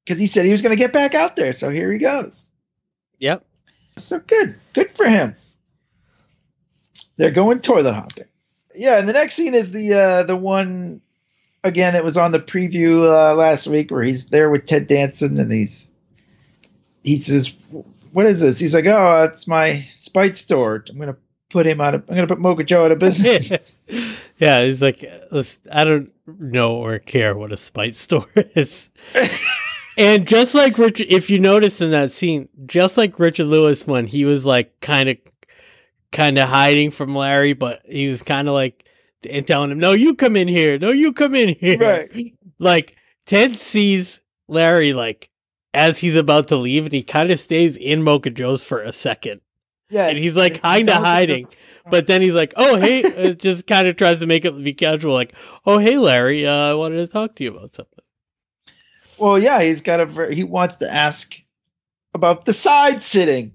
because 0.03 0.19
he 0.19 0.27
said 0.27 0.45
he 0.45 0.51
was 0.51 0.61
going 0.61 0.75
to 0.75 0.81
get 0.81 0.93
back 0.93 1.15
out 1.15 1.35
there. 1.35 1.53
So 1.53 1.69
here 1.69 1.91
he 1.91 1.99
goes. 1.99 2.45
Yep. 3.19 3.45
So 3.97 4.19
good, 4.19 4.55
good 4.73 4.91
for 4.91 5.07
him. 5.07 5.35
They're 7.17 7.31
going 7.31 7.59
toilet 7.59 7.93
hopping. 7.93 8.25
Yeah, 8.73 8.99
and 8.99 9.07
the 9.07 9.13
next 9.13 9.35
scene 9.35 9.55
is 9.55 9.71
the 9.71 9.93
uh, 9.93 10.23
the 10.23 10.35
one 10.35 11.01
again 11.63 11.93
that 11.93 12.03
was 12.03 12.17
on 12.17 12.33
the 12.33 12.39
preview 12.39 13.03
uh, 13.03 13.33
last 13.33 13.67
week 13.67 13.89
where 13.89 14.03
he's 14.03 14.25
there 14.25 14.49
with 14.49 14.65
Ted 14.65 14.87
Danson 14.87 15.39
and 15.39 15.51
he's 15.51 15.89
he 17.05 17.15
says, 17.15 17.53
"What 18.11 18.25
is 18.25 18.41
this?" 18.41 18.59
He's 18.59 18.75
like, 18.75 18.85
"Oh, 18.85 19.23
it's 19.29 19.47
my 19.47 19.85
Spite 19.93 20.35
store. 20.35 20.83
I'm 20.89 20.97
gonna 20.97 21.15
put 21.49 21.65
him 21.65 21.79
out 21.79 21.95
of. 21.95 22.09
I'm 22.09 22.15
gonna 22.15 22.27
put 22.27 22.39
Mocha 22.39 22.65
Joe 22.65 22.83
out 22.83 22.91
of 22.91 22.99
business." 22.99 23.75
yeah, 24.37 24.65
he's 24.65 24.81
like, 24.81 25.05
"Listen, 25.31 25.61
I 25.71 25.83
don't 25.85 26.11
know 26.27 26.75
or 26.77 26.99
care 26.99 27.35
what 27.35 27.51
a 27.51 27.57
spite 27.57 27.95
store 27.95 28.27
is. 28.35 28.91
and 29.97 30.27
just 30.27 30.55
like 30.55 30.77
Richard, 30.77 31.07
if 31.09 31.29
you 31.29 31.39
noticed 31.39 31.81
in 31.81 31.91
that 31.91 32.11
scene, 32.11 32.49
just 32.65 32.97
like 32.97 33.19
Richard 33.19 33.45
Lewis 33.45 33.85
when 33.87 34.07
he 34.07 34.25
was 34.25 34.45
like 34.45 34.79
kind 34.79 35.09
of, 35.09 35.17
kind 36.11 36.37
of 36.37 36.47
hiding 36.49 36.91
from 36.91 37.15
Larry, 37.15 37.53
but 37.53 37.81
he 37.85 38.07
was 38.07 38.21
kind 38.23 38.47
of 38.47 38.53
like 38.53 38.83
and 39.29 39.45
telling 39.47 39.71
him, 39.71 39.79
"No, 39.79 39.93
you 39.93 40.15
come 40.15 40.35
in 40.35 40.47
here. 40.47 40.77
No, 40.77 40.91
you 40.91 41.13
come 41.13 41.35
in 41.35 41.49
here." 41.55 41.77
right. 41.79 42.33
Like 42.57 42.95
Ted 43.25 43.57
sees 43.57 44.21
Larry 44.47 44.93
like 44.93 45.29
as 45.73 45.97
he's 45.97 46.15
about 46.15 46.47
to 46.49 46.55
leave, 46.55 46.85
and 46.85 46.93
he 46.93 47.03
kind 47.03 47.31
of 47.31 47.39
stays 47.39 47.75
in 47.75 48.01
Mocha 48.01 48.29
Joe's 48.29 48.63
for 48.63 48.81
a 48.81 48.93
second 48.93 49.41
Yeah. 49.89 50.07
and 50.07 50.17
he's 50.17 50.37
like 50.37 50.61
kind 50.61 50.87
of 50.87 50.93
tells 50.95 50.97
him 50.97 51.03
to- 51.03 51.09
hiding. 51.09 51.47
But 51.89 52.07
then 52.07 52.21
he's 52.21 52.33
like, 52.33 52.53
"Oh 52.55 52.77
hey," 52.77 53.03
uh, 53.03 53.33
just 53.33 53.67
kind 53.67 53.87
of 53.87 53.95
tries 53.95 54.19
to 54.19 54.27
make 54.27 54.45
it 54.45 54.63
be 54.63 54.73
casual, 54.73 55.13
like, 55.13 55.33
"Oh 55.65 55.77
hey, 55.77 55.97
Larry, 55.97 56.47
uh, 56.47 56.53
I 56.53 56.73
wanted 56.73 56.97
to 56.97 57.07
talk 57.07 57.35
to 57.35 57.43
you 57.43 57.51
about 57.55 57.75
something." 57.75 58.03
Well, 59.17 59.39
yeah, 59.39 59.61
he's 59.61 59.81
got 59.81 60.01
a 60.01 60.33
he 60.33 60.43
wants 60.43 60.77
to 60.77 60.91
ask 60.91 61.39
about 62.13 62.45
the 62.45 62.53
side 62.53 63.01
sitting 63.01 63.53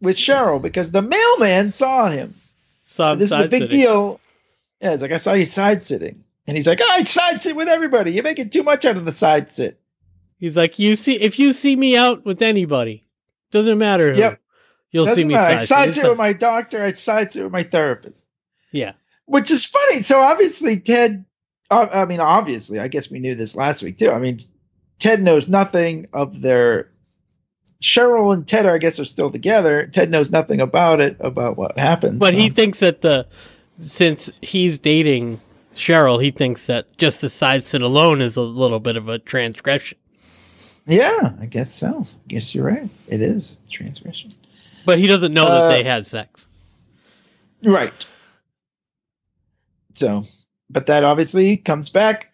with 0.00 0.16
Cheryl 0.16 0.60
because 0.60 0.90
the 0.90 1.02
mailman 1.02 1.70
saw 1.70 2.10
him. 2.10 2.34
So 2.86 3.04
I'm 3.04 3.18
this 3.18 3.32
is 3.32 3.40
a 3.40 3.44
big 3.44 3.62
side-sitting. 3.62 3.80
deal. 3.80 4.20
Yeah, 4.80 4.92
it's 4.92 5.02
like 5.02 5.12
I 5.12 5.16
saw 5.16 5.32
you 5.32 5.46
side 5.46 5.82
sitting, 5.82 6.24
and 6.46 6.56
he's 6.56 6.66
like, 6.66 6.80
I 6.80 7.02
side 7.04 7.40
sit 7.40 7.56
with 7.56 7.68
everybody. 7.68 8.12
You're 8.12 8.24
making 8.24 8.50
too 8.50 8.62
much 8.62 8.84
out 8.84 8.96
of 8.96 9.04
the 9.04 9.12
side 9.12 9.50
sit. 9.50 9.78
He's 10.38 10.56
like, 10.56 10.78
"You 10.78 10.96
see, 10.96 11.14
if 11.14 11.38
you 11.38 11.52
see 11.52 11.74
me 11.74 11.96
out 11.96 12.24
with 12.24 12.42
anybody, 12.42 13.04
doesn't 13.50 13.78
matter 13.78 14.12
who, 14.12 14.18
Yep. 14.20 14.40
You'll 14.92 15.06
Doesn't 15.06 15.22
see 15.22 15.26
me 15.26 15.34
matter. 15.34 15.54
I 15.54 15.64
sit." 15.64 15.94
sit 15.94 16.08
with 16.08 16.18
my 16.18 16.32
doctor. 16.32 16.82
I 16.82 16.92
side 16.92 17.32
sit 17.32 17.42
with 17.42 17.52
my 17.52 17.64
therapist. 17.64 18.24
Yeah, 18.70 18.92
Which 19.26 19.50
is 19.50 19.66
funny. 19.66 20.00
So 20.00 20.20
obviously 20.20 20.80
Ted. 20.80 21.24
Uh, 21.70 21.88
I 21.92 22.04
mean, 22.04 22.20
obviously, 22.20 22.78
I 22.78 22.88
guess 22.88 23.10
we 23.10 23.18
knew 23.18 23.34
this 23.34 23.56
last 23.56 23.82
week 23.82 23.98
too. 23.98 24.10
I 24.10 24.18
mean, 24.18 24.38
Ted 24.98 25.22
knows 25.22 25.48
nothing 25.48 26.06
of 26.12 26.40
their. 26.40 26.90
Cheryl 27.82 28.32
and 28.32 28.46
Ted, 28.46 28.64
are, 28.64 28.76
I 28.76 28.78
guess, 28.78 29.00
are 29.00 29.04
still 29.04 29.32
together. 29.32 29.88
Ted 29.88 30.08
knows 30.08 30.30
nothing 30.30 30.60
about 30.60 31.00
it, 31.00 31.16
about 31.18 31.56
what 31.56 31.76
happened. 31.76 32.20
but 32.20 32.32
he 32.32 32.48
thinks 32.48 32.78
that 32.78 33.00
the 33.00 33.26
since 33.80 34.30
he's 34.40 34.78
dating 34.78 35.40
Cheryl, 35.74 36.22
he 36.22 36.30
thinks 36.30 36.66
that 36.66 36.96
just 36.96 37.20
the 37.20 37.28
side 37.28 37.64
sit 37.64 37.82
alone 37.82 38.20
is 38.20 38.36
a 38.36 38.42
little 38.42 38.78
bit 38.78 38.96
of 38.96 39.08
a 39.08 39.18
transgression. 39.18 39.98
Yeah, 40.86 41.32
I 41.40 41.46
guess 41.46 41.72
so. 41.72 42.06
I 42.08 42.28
guess 42.28 42.54
you're 42.54 42.66
right. 42.66 42.88
It 43.08 43.22
is 43.22 43.60
transgression. 43.70 44.32
But 44.84 44.98
he 44.98 45.06
doesn't 45.06 45.32
know 45.32 45.46
Uh, 45.46 45.68
that 45.68 45.74
they 45.74 45.88
had 45.88 46.06
sex. 46.06 46.46
Right. 47.62 47.92
So, 49.94 50.24
but 50.70 50.86
that 50.86 51.04
obviously 51.04 51.56
comes 51.56 51.90
back 51.90 52.32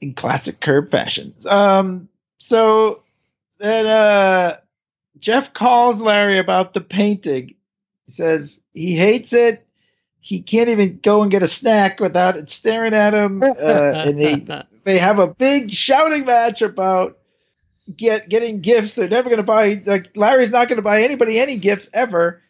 in 0.00 0.14
classic 0.14 0.60
curb 0.60 0.90
fashion. 0.90 1.34
Um, 1.48 2.08
so 2.38 3.02
then 3.58 3.86
uh, 3.86 4.56
Jeff 5.18 5.52
calls 5.54 6.02
Larry 6.02 6.38
about 6.38 6.74
the 6.74 6.80
painting. 6.80 7.54
He 8.06 8.12
says 8.12 8.60
he 8.74 8.94
hates 8.94 9.32
it. 9.32 9.66
He 10.20 10.42
can't 10.42 10.68
even 10.68 10.98
go 11.02 11.22
and 11.22 11.30
get 11.30 11.44
a 11.44 11.48
snack 11.48 12.00
without 12.00 12.36
it 12.36 12.50
staring 12.50 12.94
at 12.94 13.14
him. 13.14 13.42
Uh, 13.42 13.52
and 13.56 14.18
they 14.20 14.64
they 14.84 14.98
have 14.98 15.18
a 15.20 15.28
big 15.28 15.70
shouting 15.70 16.24
match 16.24 16.62
about 16.62 17.18
get 17.94 18.28
getting 18.28 18.60
gifts. 18.60 18.94
They're 18.94 19.08
never 19.08 19.28
going 19.28 19.38
to 19.38 19.42
buy. 19.42 19.80
Like 19.84 20.16
Larry's 20.16 20.52
not 20.52 20.68
going 20.68 20.76
to 20.76 20.82
buy 20.82 21.02
anybody 21.02 21.38
any 21.38 21.56
gifts 21.56 21.88
ever 21.92 22.42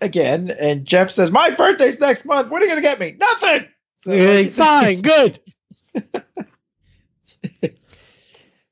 again. 0.00 0.50
And 0.50 0.84
Jeff 0.84 1.10
says, 1.10 1.30
"My 1.30 1.50
birthday's 1.50 2.00
next 2.00 2.24
month. 2.24 2.50
What 2.50 2.62
are 2.62 2.64
you 2.64 2.70
going 2.70 2.82
to 2.82 2.88
get 2.88 3.00
me? 3.00 3.16
Nothing." 3.18 3.66
So, 3.98 4.12
Yeah, 4.12 4.44
fine, 4.50 5.02
good. 5.02 5.40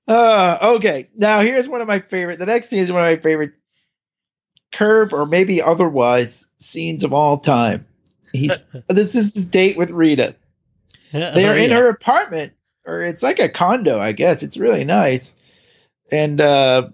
uh, 0.08 0.58
okay. 0.76 1.08
Now 1.14 1.40
here's 1.40 1.68
one 1.68 1.80
of 1.80 1.88
my 1.88 2.00
favorite. 2.00 2.38
The 2.38 2.46
next 2.46 2.68
scene 2.68 2.82
is 2.82 2.92
one 2.92 3.02
of 3.02 3.06
my 3.06 3.22
favorite 3.22 3.52
curb 4.72 5.12
or 5.12 5.26
maybe 5.26 5.62
otherwise 5.62 6.48
scenes 6.58 7.04
of 7.04 7.12
all 7.12 7.38
time. 7.38 7.86
He's 8.32 8.58
this 8.88 9.14
is 9.14 9.34
his 9.34 9.46
date 9.46 9.76
with 9.76 9.90
Rita. 9.90 10.36
They 11.12 11.46
are 11.46 11.54
Oh, 11.54 11.56
in 11.56 11.70
her 11.72 11.88
apartment, 11.88 12.52
or 12.86 13.02
it's 13.02 13.22
like 13.22 13.40
a 13.40 13.48
condo, 13.48 13.98
I 14.00 14.12
guess. 14.12 14.44
It's 14.44 14.56
really 14.56 14.84
nice. 14.84 15.34
And 16.12 16.40
uh, 16.40 16.88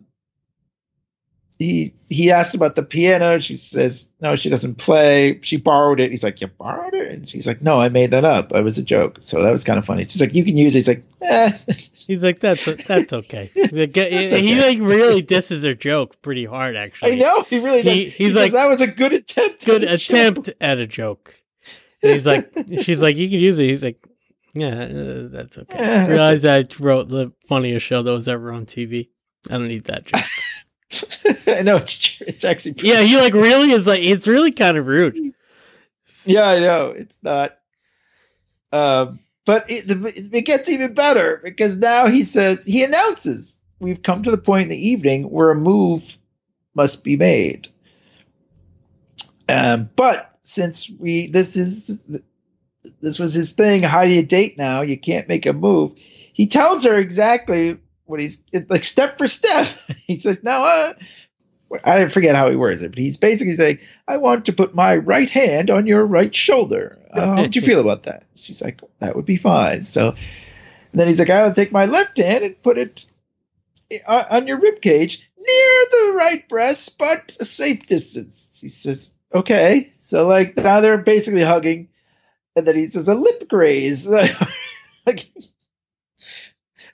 he 1.59 1.95
he 2.09 2.31
asks 2.31 2.55
about 2.55 2.75
the 2.75 2.83
piano. 2.83 3.39
She 3.41 3.57
says 3.57 4.11
no, 4.21 4.37
she 4.37 4.51
doesn't 4.51 4.75
play. 4.77 5.41
She 5.43 5.57
borrowed 5.57 6.01
it. 6.01 6.11
He's 6.11 6.23
like, 6.23 6.41
you 6.43 6.49
borrowed 6.49 6.93
it, 6.93 7.11
and 7.13 7.27
she's 7.29 7.47
like, 7.47 7.63
no, 7.63 7.81
I 7.81 7.89
made 7.89 8.11
that 8.11 8.25
up. 8.27 8.53
It 8.53 8.63
was 8.63 8.77
a 8.77 8.83
joke. 8.83 9.19
So 9.23 9.43
that 9.43 9.51
was 9.53 9.65
kind 9.65 9.79
of 9.79 9.87
funny. 9.87 10.05
She's 10.07 10.21
like, 10.21 10.35
you 10.35 10.45
can 10.45 10.57
use 10.59 10.75
it. 10.75 10.79
He's 10.81 10.89
like, 10.89 11.05
eh. 11.23 11.51
He's 12.07 12.23
like, 12.23 12.41
that's 12.41 12.65
that's 12.85 13.13
okay. 13.13 13.51
Like, 13.73 13.93
That's 13.95 14.33
He 14.33 14.37
okay. 14.37 14.61
like 14.69 14.79
really 14.81 15.23
disses 15.23 15.65
her 15.65 15.75
joke 15.75 16.21
pretty 16.23 16.45
hard, 16.45 16.77
actually. 16.77 17.13
I 17.15 17.19
know 17.25 17.43
he 17.43 17.59
really. 17.59 17.83
He- 17.83 18.05
does. 18.05 18.15
he's 18.15 18.35
he 18.35 18.41
like- 18.41 18.51
says, 18.51 18.53
that 18.53 18.69
was 18.69 18.81
a 18.83 18.87
good 18.87 19.13
attempt. 19.15 19.65
Good 19.65 19.83
at 19.83 19.95
a 19.95 19.97
joke." 19.97 20.11
attempt 20.11 20.51
at 20.61 20.79
a 20.79 20.87
joke. 20.87 21.35
And 22.03 22.13
he's 22.13 22.27
like, 22.27 22.53
she's 22.83 23.01
like, 23.03 23.17
you 23.17 23.29
can 23.31 23.41
use 23.41 23.59
it. 23.59 23.65
He's 23.65 23.83
like, 23.83 24.07
yeah, 24.57 24.69
uh, 24.69 25.29
that's 25.29 25.59
okay. 25.59 25.77
Yeah, 25.79 26.07
that's 26.07 26.09
Realize 26.09 26.45
I 26.45 26.65
wrote 26.79 27.09
the 27.09 27.33
funniest 27.49 27.85
show 27.85 28.03
that 28.03 28.11
was 28.11 28.29
ever 28.29 28.53
on 28.53 28.67
TV. 28.67 29.11
I 29.51 29.55
don't 29.55 29.69
need 29.69 29.85
that 29.85 30.07
joke. 30.07 30.23
I 31.47 31.63
know 31.63 31.77
it's 31.77 31.99
true. 31.99 32.27
It's 32.27 32.45
actually. 32.45 32.75
Pretty 32.75 32.89
yeah, 32.89 33.03
he 33.03 33.17
like 33.17 33.35
really 33.35 33.73
is 33.73 33.87
like, 33.87 34.03
it's 34.03 34.27
really 34.27 34.53
kind 34.53 34.77
of 34.77 34.87
rude. 34.87 35.35
Yeah, 36.25 36.45
I 36.45 36.61
know 36.61 36.87
it's 36.89 37.23
not. 37.23 37.59
Um, 38.73 39.21
but 39.45 39.71
it, 39.71 39.85
it 40.35 40.45
gets 40.45 40.69
even 40.69 40.95
better 40.95 41.41
because 41.43 41.77
now 41.79 42.09
he 42.09 42.25
says 42.25 42.65
he 42.65 42.83
announces 42.83 43.61
we've 43.79 44.03
come 44.03 44.23
to 44.23 44.31
the 44.31 44.39
point 44.39 44.65
in 44.65 44.69
the 44.69 44.89
evening 44.89 45.31
where 45.31 45.51
a 45.51 45.55
move 45.55 46.19
must 46.75 47.05
be 47.05 47.17
made. 47.17 47.69
Um, 49.49 49.89
but 49.95 50.39
since 50.43 50.91
we 50.91 51.29
this 51.29 51.57
is 51.57 52.21
this 53.01 53.19
was 53.19 53.35
his 53.35 53.53
thing, 53.53 53.83
how 53.83 54.03
do 54.03 54.11
you 54.11 54.25
date 54.25 54.59
now? 54.59 54.83
You 54.83 54.99
can't 54.99 55.29
make 55.29 55.47
a 55.47 55.53
move. 55.53 55.93
He 56.33 56.47
tells 56.47 56.85
her 56.85 56.97
exactly 56.97 57.79
what 58.05 58.21
he's 58.21 58.43
like 58.69 58.85
step 58.85 59.19
for 59.19 59.29
step. 59.29 59.69
he 60.07 60.17
says, 60.17 60.43
"Now, 60.43 60.65
uh, 60.65 60.95
I 61.85 62.07
forget 62.09 62.37
how 62.37 62.49
he 62.49 62.57
words 62.57 62.83
it, 62.83 62.91
but 62.91 62.99
he's 62.99 63.17
basically 63.17 63.55
saying, 63.55 63.79
I 64.07 64.19
want 64.19 64.47
to 64.47 64.53
put 64.53 64.75
my 64.75 64.97
right 64.97 65.29
hand 65.29 65.71
on 65.71 65.87
your 65.87 66.05
right 66.05 66.35
shoulder. 66.35 66.99
Uh, 67.13 67.27
how 67.27 67.43
would 67.43 67.57
you 67.57 67.63
feel 67.63 67.81
about 67.81 68.05
that? 68.05 68.25
She's 68.37 68.63
like, 68.63 68.81
that 69.01 69.17
would 69.17 69.25
be 69.25 69.37
fine. 69.37 69.85
So 69.85 70.15
then 70.93 71.09
he's 71.09 71.19
like, 71.19 71.31
I'll 71.31 71.53
take 71.53 71.73
my 71.73 71.87
left 71.87 72.17
hand 72.19 72.45
and 72.45 72.63
put 72.63 72.79
it 72.79 73.05
on 74.07 74.47
your 74.47 74.59
rib 74.59 74.81
cage 74.81 75.29
near 75.37 75.85
the 75.91 76.13
right 76.15 76.49
breast, 76.49 76.99
but 76.99 77.37
a 77.41 77.45
safe 77.45 77.87
distance. 77.87 78.51
She 78.55 78.69
says, 78.69 79.11
okay. 79.35 79.93
So 79.99 80.27
like 80.27 80.57
now 80.57 80.81
they're 80.81 80.99
basically 80.99 81.43
hugging. 81.43 81.89
And 82.57 82.67
then 82.67 82.77
he 82.77 82.87
says, 82.87 83.07
a 83.07 83.15
lip 83.15 83.49
graze. 83.49 84.09
like, 85.07 85.31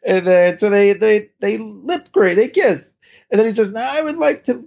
and 0.05 0.27
then 0.27 0.57
so 0.57 0.69
they 0.69 0.93
they 0.95 1.31
they 1.39 1.59
lip 1.59 2.11
graze, 2.11 2.37
they 2.37 2.49
kiss. 2.49 2.93
And 3.31 3.39
then 3.39 3.47
he 3.47 3.53
says, 3.53 3.73
Now 3.73 3.89
I 3.91 4.03
would 4.03 4.19
like 4.19 4.45
to 4.45 4.67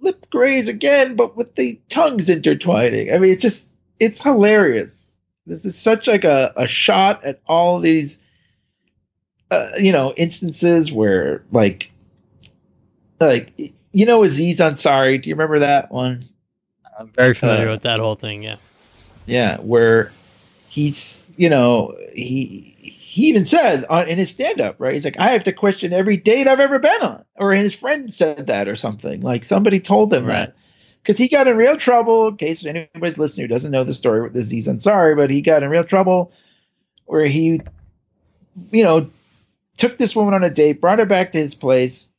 lip 0.00 0.30
graze 0.30 0.68
again, 0.68 1.16
but 1.16 1.36
with 1.36 1.54
the 1.54 1.80
tongues 1.88 2.30
intertwining. 2.30 3.12
I 3.12 3.18
mean, 3.18 3.32
it's 3.32 3.42
just, 3.42 3.74
it's 3.98 4.22
hilarious. 4.22 5.16
This 5.46 5.64
is 5.64 5.76
such 5.76 6.06
like 6.06 6.24
a, 6.24 6.52
a 6.56 6.66
shot 6.66 7.24
at 7.24 7.40
all 7.46 7.80
these, 7.80 8.18
uh, 9.50 9.70
you 9.78 9.92
know, 9.92 10.14
instances 10.16 10.92
where 10.92 11.42
like, 11.50 11.90
like, 13.20 13.52
you 13.92 14.06
know, 14.06 14.22
Aziz 14.22 14.60
Ansari. 14.60 15.20
Do 15.20 15.28
you 15.28 15.34
remember 15.34 15.58
that 15.58 15.90
one? 15.90 16.24
I'm 16.98 17.08
very 17.08 17.34
familiar 17.34 17.68
Uh, 17.68 17.72
with 17.72 17.82
that 17.82 17.98
whole 17.98 18.14
thing. 18.14 18.42
Yeah. 18.42 18.56
Yeah, 19.26 19.58
where 19.58 20.12
he's, 20.70 21.32
you 21.36 21.50
know, 21.50 21.96
he 22.14 22.76
he 22.80 23.26
even 23.26 23.44
said 23.44 23.84
on, 23.90 24.08
in 24.08 24.18
his 24.18 24.30
stand 24.30 24.60
up, 24.60 24.76
right? 24.78 24.94
He's 24.94 25.04
like, 25.04 25.18
I 25.18 25.30
have 25.30 25.44
to 25.44 25.52
question 25.52 25.92
every 25.92 26.16
date 26.16 26.46
I've 26.46 26.60
ever 26.60 26.78
been 26.78 27.02
on. 27.02 27.24
Or 27.34 27.52
his 27.52 27.74
friend 27.74 28.12
said 28.12 28.46
that 28.46 28.68
or 28.68 28.76
something. 28.76 29.20
Like 29.20 29.44
somebody 29.44 29.80
told 29.80 30.14
him 30.14 30.24
Right. 30.24 30.34
that. 30.34 30.56
Because 31.02 31.18
he 31.18 31.28
got 31.28 31.48
in 31.48 31.56
real 31.56 31.76
trouble, 31.76 32.28
in 32.28 32.36
case 32.36 32.64
anybody's 32.64 33.18
listening 33.18 33.44
who 33.44 33.48
doesn't 33.48 33.70
know 33.72 33.84
the 33.84 33.94
story 33.94 34.22
with 34.22 34.36
Aziz 34.36 34.68
Ansari, 34.68 35.16
but 35.16 35.30
he 35.30 35.40
got 35.40 35.62
in 35.62 35.70
real 35.70 35.82
trouble 35.82 36.30
where 37.06 37.26
he, 37.26 37.60
you 38.70 38.84
know, 38.84 39.10
took 39.78 39.96
this 39.98 40.14
woman 40.14 40.34
on 40.34 40.44
a 40.44 40.50
date, 40.50 40.80
brought 40.80 40.98
her 40.98 41.06
back 41.06 41.32
to 41.32 41.38
his 41.38 41.54
place. 41.54 42.10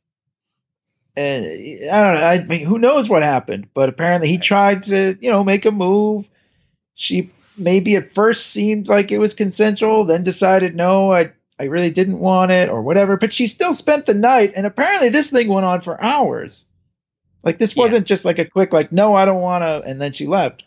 And 1.16 1.46
I 1.90 2.02
don't 2.02 2.14
know. 2.14 2.26
I 2.26 2.44
mean, 2.44 2.66
who 2.66 2.78
knows 2.78 3.08
what 3.08 3.22
happened? 3.22 3.68
But 3.72 3.88
apparently, 3.88 4.28
he 4.28 4.38
tried 4.38 4.82
to, 4.84 5.16
you 5.20 5.30
know, 5.30 5.44
make 5.44 5.64
a 5.64 5.70
move. 5.70 6.28
She 6.94 7.30
maybe 7.56 7.96
at 7.96 8.14
first 8.14 8.46
seemed 8.46 8.88
like 8.88 9.12
it 9.12 9.18
was 9.18 9.34
consensual, 9.34 10.04
then 10.04 10.22
decided 10.24 10.74
no, 10.74 11.12
I 11.12 11.32
I 11.58 11.64
really 11.64 11.90
didn't 11.90 12.18
want 12.18 12.50
it 12.50 12.70
or 12.70 12.82
whatever. 12.82 13.16
But 13.16 13.32
she 13.32 13.46
still 13.46 13.74
spent 13.74 14.06
the 14.06 14.14
night, 14.14 14.52
and 14.56 14.66
apparently, 14.66 15.10
this 15.10 15.30
thing 15.30 15.48
went 15.48 15.66
on 15.66 15.80
for 15.80 16.02
hours. 16.02 16.64
Like 17.44 17.58
this 17.58 17.74
wasn't 17.76 18.06
just 18.06 18.24
like 18.24 18.38
a 18.38 18.44
quick, 18.44 18.72
like 18.72 18.92
no, 18.92 19.14
I 19.14 19.24
don't 19.24 19.40
want 19.40 19.62
to, 19.62 19.82
and 19.88 20.00
then 20.00 20.12
she 20.12 20.26
left. 20.26 20.64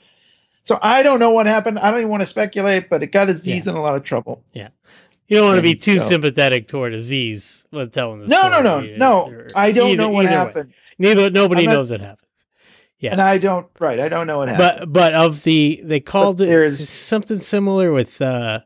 So 0.63 0.77
I 0.81 1.03
don't 1.03 1.19
know 1.19 1.29
what 1.31 1.45
happened. 1.47 1.79
I 1.79 1.91
don't 1.91 1.99
even 1.99 2.09
want 2.09 2.21
to 2.21 2.27
speculate, 2.27 2.89
but 2.89 3.03
it 3.03 3.11
got 3.11 3.29
Aziz 3.29 3.65
Yeah. 3.65 3.71
in 3.73 3.77
a 3.77 3.81
lot 3.81 3.95
of 3.95 4.03
trouble. 4.03 4.43
Yeah. 4.53 4.69
You 5.27 5.37
don't 5.37 5.47
want 5.47 5.57
to 5.57 5.63
be 5.63 5.75
too 5.75 5.99
so- 5.99 6.07
sympathetic 6.07 6.67
toward 6.67 6.93
Aziz 6.93 7.65
when 7.71 7.89
telling 7.91 8.21
the 8.21 8.27
No, 8.27 8.49
no, 8.49 8.61
no, 8.61 8.79
either- 8.79 8.97
no. 8.97 9.21
or- 9.29 9.47
I 9.55 9.71
don't 9.71 9.91
either- 9.91 9.97
know 9.97 10.09
what 10.09 10.25
either 10.25 10.31
way. 10.35 10.37
happened, 10.37 10.73
Neither 10.99 11.29
nobody 11.29 11.65
not- 11.65 11.73
knows 11.73 11.91
it 11.91 11.99
happened. 12.01 12.24
Yeah. 12.99 13.11
and 13.11 13.21
I 13.21 13.37
don't. 13.37 13.67
Right, 13.79 13.99
I 13.99 14.07
don't 14.07 14.25
know 14.27 14.37
what 14.39 14.49
happened. 14.49 14.93
But 14.93 14.93
but 14.93 15.13
of 15.13 15.43
the 15.43 15.81
they 15.83 15.99
called 15.99 16.41
it 16.41 16.47
there's- 16.47 16.87
something 16.89 17.39
similar 17.41 17.91
with 17.91 18.21
uh 18.21 18.61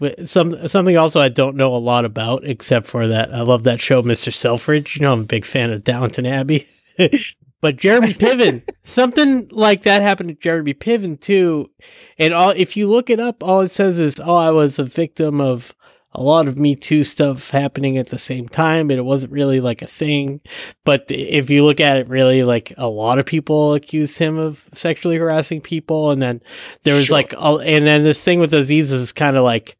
with 0.00 0.28
some 0.28 0.66
something 0.68 0.96
also 0.98 1.20
I 1.20 1.28
don't 1.28 1.56
know 1.56 1.74
a 1.74 1.78
lot 1.78 2.04
about 2.04 2.44
except 2.44 2.86
for 2.88 3.08
that 3.08 3.32
I 3.32 3.42
love 3.42 3.64
that 3.64 3.80
show 3.80 4.02
Mr. 4.02 4.32
Selfridge. 4.32 4.96
You 4.96 5.02
know 5.02 5.12
I'm 5.12 5.20
a 5.20 5.24
big 5.24 5.44
fan 5.44 5.70
of 5.70 5.84
Downton 5.84 6.26
Abbey. 6.26 6.66
but 7.60 7.76
Jeremy 7.76 8.08
Piven, 8.14 8.62
something 8.82 9.48
like 9.52 9.82
that 9.82 10.02
happened 10.02 10.30
to 10.30 10.34
Jeremy 10.34 10.74
Piven 10.74 11.20
too. 11.20 11.70
And 12.18 12.34
all 12.34 12.50
if 12.50 12.76
you 12.76 12.88
look 12.90 13.10
it 13.10 13.20
up, 13.20 13.44
all 13.44 13.60
it 13.60 13.70
says 13.70 13.98
is, 14.00 14.18
"Oh, 14.18 14.34
I 14.34 14.50
was 14.50 14.78
a 14.80 14.84
victim 14.84 15.40
of 15.40 15.72
a 16.14 16.22
lot 16.22 16.48
of 16.48 16.58
Me 16.58 16.74
Too 16.76 17.04
stuff 17.04 17.50
happening 17.50 17.98
at 17.98 18.08
the 18.08 18.18
same 18.18 18.48
time, 18.48 18.90
and 18.90 18.98
it 18.98 19.04
wasn't 19.04 19.32
really 19.32 19.60
like 19.60 19.82
a 19.82 19.86
thing." 19.86 20.40
But 20.84 21.06
if 21.10 21.50
you 21.50 21.64
look 21.64 21.80
at 21.80 21.96
it, 21.98 22.08
really, 22.08 22.42
like 22.42 22.72
a 22.76 22.88
lot 22.88 23.18
of 23.18 23.26
people 23.26 23.74
accused 23.74 24.18
him 24.18 24.36
of 24.38 24.62
sexually 24.74 25.16
harassing 25.16 25.60
people, 25.60 26.10
and 26.10 26.20
then 26.20 26.42
there 26.82 26.94
was 26.94 27.06
Sure. 27.06 27.16
like, 27.16 27.32
a- 27.32 27.62
and 27.64 27.86
then 27.86 28.04
this 28.04 28.22
thing 28.22 28.40
with 28.40 28.52
Aziz 28.54 28.92
is 28.92 29.12
kind 29.12 29.36
of 29.36 29.44
like, 29.44 29.76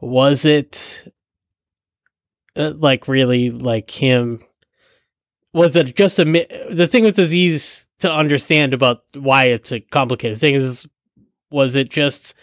was 0.00 0.44
it 0.44 1.08
uh, 2.56 2.72
like 2.76 3.08
really 3.08 3.50
like 3.50 3.90
him? 3.90 4.40
Was 5.52 5.76
it 5.76 5.96
just 5.96 6.18
a 6.18 6.24
the 6.70 6.86
thing 6.88 7.04
with 7.04 7.18
Aziz 7.18 7.86
to 8.00 8.12
understand 8.12 8.74
about 8.74 9.02
why 9.14 9.46
it's 9.46 9.72
a 9.72 9.80
complicated 9.80 10.38
thing 10.40 10.54
is 10.54 10.86
was 11.50 11.76
it 11.76 11.88
just 11.88 12.34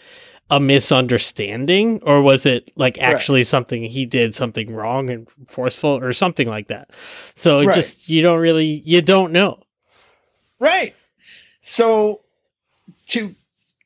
a 0.50 0.60
misunderstanding 0.60 2.00
or 2.02 2.22
was 2.22 2.46
it 2.46 2.70
like 2.76 2.96
Right. 2.98 3.04
actually 3.14 3.42
something 3.44 3.82
he 3.82 4.06
did 4.06 4.34
something 4.34 4.72
wrong 4.72 5.10
and 5.10 5.26
forceful 5.48 5.98
or 5.98 6.12
something 6.12 6.46
like 6.48 6.68
that 6.68 6.90
so 7.34 7.64
Right. 7.64 7.74
just 7.74 8.08
you 8.08 8.22
don't 8.22 8.38
really 8.38 8.66
you 8.66 9.02
don't 9.02 9.32
know 9.32 9.62
Right. 10.58 10.94
So 11.62 12.20
to 13.08 13.34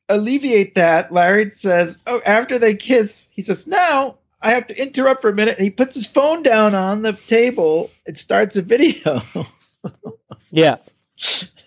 alleviate 0.07 0.75
that, 0.75 1.11
Larry 1.11 1.49
says, 1.51 1.99
"Oh, 2.07 2.21
after 2.25 2.59
they 2.59 2.75
kiss, 2.75 3.29
he 3.33 3.41
says, 3.41 3.67
now 3.67 4.19
I 4.41 4.51
have 4.51 4.67
to 4.67 4.81
interrupt 4.81 5.21
for 5.21 5.29
a 5.29 5.33
minute." 5.33 5.57
And 5.57 5.63
he 5.65 5.69
puts 5.71 5.95
his 5.95 6.05
phone 6.05 6.43
down 6.43 6.75
on 6.75 7.01
the 7.01 7.11
table 7.13 7.89
and 8.07 8.17
starts 8.17 8.55
a 8.55 8.61
video. 8.61 9.21
yeah 10.51 10.77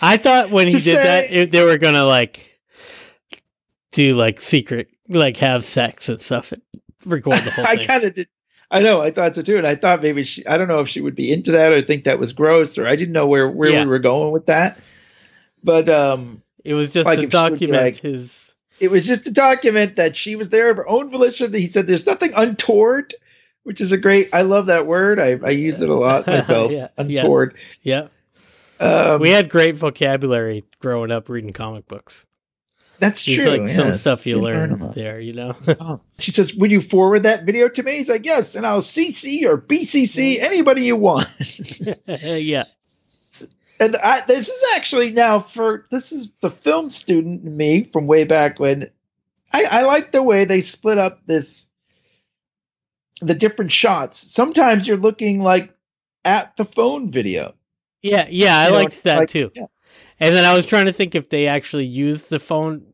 i 0.00 0.16
thought 0.16 0.50
when 0.50 0.66
he 0.66 0.72
To 0.74 0.78
did 0.82 0.92
say- 0.96 1.02
that 1.04 1.32
it, 1.32 1.52
they 1.52 1.62
were 1.62 1.78
gonna 1.78 2.04
like 2.04 2.51
do 3.92 4.16
like 4.16 4.40
secret 4.40 4.88
like 5.08 5.36
have 5.38 5.66
sex 5.66 6.08
and 6.08 6.20
stuff 6.20 6.52
and 6.52 6.62
record 7.04 7.34
the 7.34 7.50
whole 7.50 7.64
I 7.66 7.76
thing 7.76 7.82
I 7.82 7.86
kind 7.86 8.04
of 8.04 8.14
did. 8.14 8.28
I 8.70 8.80
know. 8.80 9.02
I 9.02 9.10
thought 9.10 9.34
so 9.34 9.42
too, 9.42 9.58
and 9.58 9.66
I 9.66 9.74
thought 9.74 10.02
maybe 10.02 10.24
she. 10.24 10.46
I 10.46 10.56
don't 10.56 10.68
know 10.68 10.80
if 10.80 10.88
she 10.88 11.02
would 11.02 11.14
be 11.14 11.30
into 11.30 11.52
that 11.52 11.72
or 11.74 11.82
think 11.82 12.04
that 12.04 12.18
was 12.18 12.32
gross, 12.32 12.78
or 12.78 12.88
I 12.88 12.96
didn't 12.96 13.12
know 13.12 13.26
where 13.26 13.48
where 13.48 13.70
Yeah. 13.70 13.82
we 13.82 13.86
were 13.90 13.98
going 13.98 14.32
with 14.32 14.46
that. 14.46 14.78
But 15.62 15.88
um, 15.90 16.42
it 16.64 16.72
was 16.74 16.90
just 16.90 17.04
like 17.06 17.18
to 17.18 17.24
if 17.24 17.30
she 17.32 17.36
would 17.36 17.52
be 17.60 17.66
document 17.66 17.82
like- 17.84 18.00
his 18.00 18.48
it 18.80 18.90
was 18.90 19.06
just 19.06 19.26
a 19.26 19.30
document 19.30 19.96
that 19.96 20.16
she 20.16 20.34
was 20.36 20.48
there 20.48 20.70
of 20.70 20.78
her 20.78 20.88
own 20.88 21.10
volition. 21.10 21.52
He 21.52 21.66
said 21.66 21.86
there's 21.86 22.06
nothing 22.06 22.32
untoward, 22.34 23.14
which 23.62 23.80
is 23.82 23.92
a 23.92 23.98
great. 23.98 24.30
I 24.32 24.42
love 24.42 24.66
that 24.66 24.86
word. 24.86 25.20
I, 25.20 25.38
I 25.44 25.50
use 25.50 25.80
it 25.82 25.88
a 25.90 25.94
lot 25.94 26.26
myself. 26.26 26.70
Yeah, 26.72 26.78
yeah. 26.78 26.88
untoward. 26.96 27.54
yeah 27.82 28.08
Um, 28.80 29.20
we 29.20 29.30
had 29.30 29.50
great 29.50 29.76
vocabulary 29.76 30.64
growing 30.80 31.12
up 31.12 31.28
reading 31.28 31.52
comic 31.52 31.86
books 31.86 32.26
that's 33.02 33.24
true. 33.24 33.44
like 33.44 33.68
some 33.68 33.92
stuff 33.92 34.26
you 34.26 34.38
learn 34.38 34.74
there 34.94 35.20
you 35.20 35.32
know 35.34 35.54
Oh. 35.68 36.00
She 36.18 36.30
says, 36.30 36.54
"Would 36.54 36.70
you 36.70 36.80
forward 36.80 37.24
that 37.24 37.44
video 37.44 37.68
to 37.68 37.82
me?" 37.82 37.96
He's 37.96 38.08
like, 38.08 38.24
"Yes," 38.24 38.54
and 38.54 38.66
I'll 38.66 38.80
CC 38.80 39.44
or 39.44 39.58
BCC 39.58 40.40
anybody 40.40 40.82
you 40.84 40.96
want. 40.96 41.26
yeah 42.06 42.64
and 43.80 43.96
I, 43.96 44.20
this 44.26 44.48
is 44.48 44.64
actually 44.76 45.10
now 45.10 45.40
for 45.40 45.84
this 45.90 46.12
is 46.12 46.30
the 46.40 46.50
film 46.50 46.90
student 46.90 47.44
me 47.44 47.84
from 47.84 48.06
way 48.06 48.24
back 48.24 48.58
when. 48.60 48.90
I, 49.54 49.64
I 49.70 49.82
like 49.82 50.12
the 50.12 50.22
way 50.22 50.46
they 50.46 50.62
split 50.62 50.96
up 50.96 51.18
this, 51.26 51.66
the 53.20 53.34
different 53.34 53.70
shots. 53.70 54.16
Sometimes 54.32 54.88
you're 54.88 54.96
looking 54.96 55.42
like 55.42 55.74
at 56.24 56.56
the 56.56 56.64
phone 56.64 57.10
video. 57.10 57.54
Yeah, 58.00 58.26
yeah, 58.30 58.56
I 58.58 58.64
You 58.66 58.70
know, 58.70 58.76
liked 58.78 59.02
that 59.02 59.18
like- 59.18 59.28
too. 59.28 59.50
yeah. 59.54 59.66
And 60.20 60.34
then 60.34 60.44
I 60.46 60.54
was 60.54 60.64
trying 60.64 60.86
to 60.86 60.92
think 60.94 61.14
if 61.14 61.28
they 61.28 61.48
actually 61.48 61.86
used 61.86 62.30
the 62.30 62.38
phone. 62.38 62.91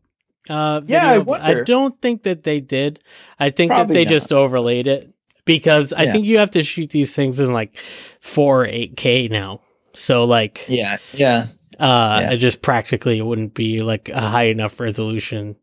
Uh, 0.49 0.81
Yeah, 0.87 1.07
I 1.07 1.19
video, 1.19 1.25
but 1.25 1.41
I 1.43 1.63
don't 1.63 2.01
think 2.01 2.23
that 2.25 2.43
they 2.43 2.61
did. 2.61 3.01
I 3.39 3.51
think 3.51 3.71
Probably 3.71 3.87
that 3.87 3.95
they 3.95 4.05
not. 4.05 4.11
just 4.11 4.33
overlaid 4.33 4.87
it 4.87 5.13
because 5.45 5.93
I 5.93 6.07
think 6.07 6.27
you 6.27 6.39
have 6.39 6.51
to 6.51 6.63
shoot 6.63 6.91
these 6.91 7.15
things 7.15 7.41
in 7.41 7.53
like 7.53 7.77
four 8.21 8.63
or 8.63 8.67
eight 8.67 8.97
K 8.97 9.29
now. 9.29 9.63
So 9.95 10.25
like, 10.25 10.65
Yeah, 10.69 10.99
yeah. 11.13 11.47
uh, 11.79 12.21
Yeah. 12.23 12.33
it 12.33 12.37
just 12.39 12.63
practically 12.63 13.19
it 13.19 13.23
wouldn't 13.25 13.55
be 13.55 13.79
like 13.81 14.09
a 14.09 14.21
high 14.21 14.47
enough 14.49 14.81
resolution. 14.81 15.57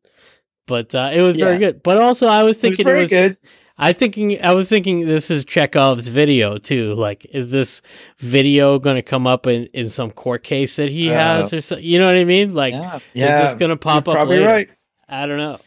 But 0.67 0.95
uh, 0.95 1.11
it 1.13 1.21
was 1.21 1.37
very 1.37 1.59
good. 1.59 1.83
But 1.83 2.01
also, 2.01 2.27
I 2.27 2.43
was 2.43 2.57
thinking 2.57 2.87
It 2.87 2.89
was 2.89 2.91
very 2.91 2.97
it 2.97 3.01
was 3.01 3.09
good. 3.09 3.37
I 3.77 3.93
thinking 3.93 4.41
I 4.41 4.53
was 4.53 4.69
thinking 4.69 5.05
this 5.05 5.29
is 5.29 5.43
Chekhov's 5.43 6.07
video 6.07 6.57
too. 6.57 6.93
Like, 6.93 7.25
is 7.25 7.51
this 7.51 7.81
video 8.19 8.79
going 8.79 8.95
to 8.95 9.01
come 9.01 9.27
up 9.27 9.47
in, 9.47 9.65
in 9.73 9.89
some 9.89 10.11
court 10.11 10.43
case 10.43 10.77
that 10.77 10.89
he 10.89 11.09
Uh, 11.09 11.13
has 11.13 11.53
or 11.53 11.61
so? 11.61 11.77
You 11.77 11.99
know 11.99 12.05
what 12.05 12.15
I 12.15 12.23
mean? 12.23 12.53
Like, 12.53 12.73
yeah, 12.73 12.95
is 12.95 13.51
this 13.51 13.55
going 13.55 13.69
to 13.69 13.77
pop 13.77 14.07
up 14.07 14.15
probably 14.15 14.37
later? 14.37 14.47
right. 14.47 14.69
I 15.09 15.27
don't 15.27 15.37
know. 15.37 15.59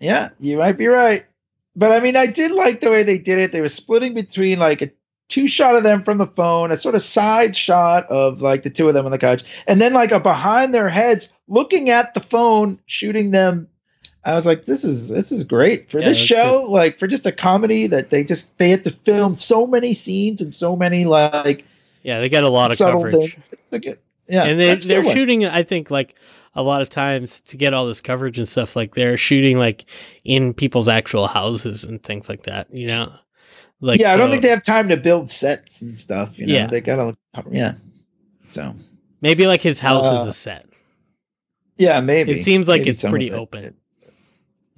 Yeah, 0.00 0.30
you 0.40 0.58
might 0.58 0.76
be 0.76 0.88
right. 0.88 1.24
But 1.76 1.92
I 1.92 2.00
mean, 2.00 2.16
I 2.16 2.26
did 2.26 2.50
like 2.50 2.80
the 2.80 2.90
way 2.90 3.04
they 3.04 3.18
did 3.18 3.38
it. 3.38 3.52
They 3.52 3.60
were 3.60 3.68
splitting 3.68 4.14
between 4.14 4.58
like 4.58 4.82
a 4.82 4.90
two 5.28 5.46
shot 5.46 5.76
of 5.76 5.84
them 5.84 6.02
from 6.02 6.18
the 6.18 6.26
phone, 6.26 6.72
a 6.72 6.76
sort 6.76 6.96
of 6.96 7.02
side 7.02 7.56
shot 7.56 8.06
of 8.10 8.40
like 8.40 8.64
the 8.64 8.70
two 8.70 8.88
of 8.88 8.94
them 8.94 9.06
on 9.06 9.12
the 9.12 9.18
couch, 9.18 9.44
and 9.68 9.80
then 9.80 9.92
like 9.92 10.10
a 10.10 10.18
behind 10.18 10.74
their 10.74 10.88
heads 10.88 11.28
looking 11.46 11.90
at 11.90 12.12
the 12.12 12.20
phone, 12.20 12.80
shooting 12.86 13.30
them. 13.30 13.68
I 14.24 14.34
was 14.34 14.44
like, 14.46 14.64
this 14.64 14.84
is 14.84 15.08
this 15.08 15.32
is 15.32 15.44
great 15.44 15.90
for 15.90 16.00
Yeah, 16.00 16.08
this 16.08 16.18
show, 16.18 16.64
like 16.68 16.98
for 16.98 17.06
just 17.06 17.26
a 17.26 17.32
comedy 17.32 17.86
that 17.88 18.10
they 18.10 18.24
just 18.24 18.56
they 18.58 18.70
had 18.70 18.84
to 18.84 18.90
film 18.90 19.34
so 19.34 19.66
many 19.66 19.94
scenes 19.94 20.40
and 20.40 20.52
so 20.52 20.76
many 20.76 21.04
like 21.04 21.64
Yeah, 22.02 22.20
they 22.20 22.28
got 22.28 22.44
a 22.44 22.48
lot 22.48 22.70
of 22.70 22.78
coverage, 22.78 23.32
things. 23.34 23.44
It's 23.52 23.72
a 23.72 23.78
good, 23.78 23.98
yeah, 24.28 24.44
and 24.46 24.60
they 24.60 24.74
they're 24.74 25.02
good 25.02 25.12
shooting. 25.14 25.46
I 25.46 25.62
think 25.62 25.90
like 25.90 26.16
a 26.54 26.62
lot 26.62 26.82
of 26.82 26.90
times 26.90 27.40
to 27.42 27.56
get 27.56 27.72
all 27.74 27.86
this 27.86 28.00
coverage 28.00 28.38
and 28.38 28.48
stuff. 28.48 28.76
Like 28.76 28.94
they're 28.94 29.16
shooting 29.16 29.58
like 29.58 29.86
in 30.24 30.52
people's 30.52 30.88
actual 30.88 31.26
houses 31.26 31.84
and 31.84 32.02
things 32.02 32.28
like 32.28 32.42
that. 32.42 32.74
You 32.74 32.88
know, 32.88 33.12
like 33.80 34.00
yeah, 34.00 34.12
I 34.12 34.16
don't 34.16 34.28
so 34.28 34.32
think 34.32 34.42
they 34.42 34.50
have 34.50 34.64
time 34.64 34.90
to 34.90 34.96
build 34.96 35.30
sets 35.30 35.82
and 35.82 35.96
stuff. 35.96 36.38
You 36.38 36.46
know, 36.46 36.54
Yeah. 36.54 36.66
they 36.66 36.80
gotta, 36.82 37.16
yeah. 37.50 37.74
So 38.44 38.74
maybe 39.22 39.46
like 39.46 39.62
his 39.62 39.78
house 39.78 40.04
is 40.04 40.26
Uh, 40.26 40.28
a 40.28 40.32
set. 40.32 40.66
yeah, 41.78 42.00
maybe 42.00 42.32
It 42.32 42.44
seems 42.44 42.68
like 42.68 42.80
Maybe 42.80 42.90
it's 42.90 43.02
pretty 43.02 43.26
it. 43.28 43.32
open. 43.32 43.76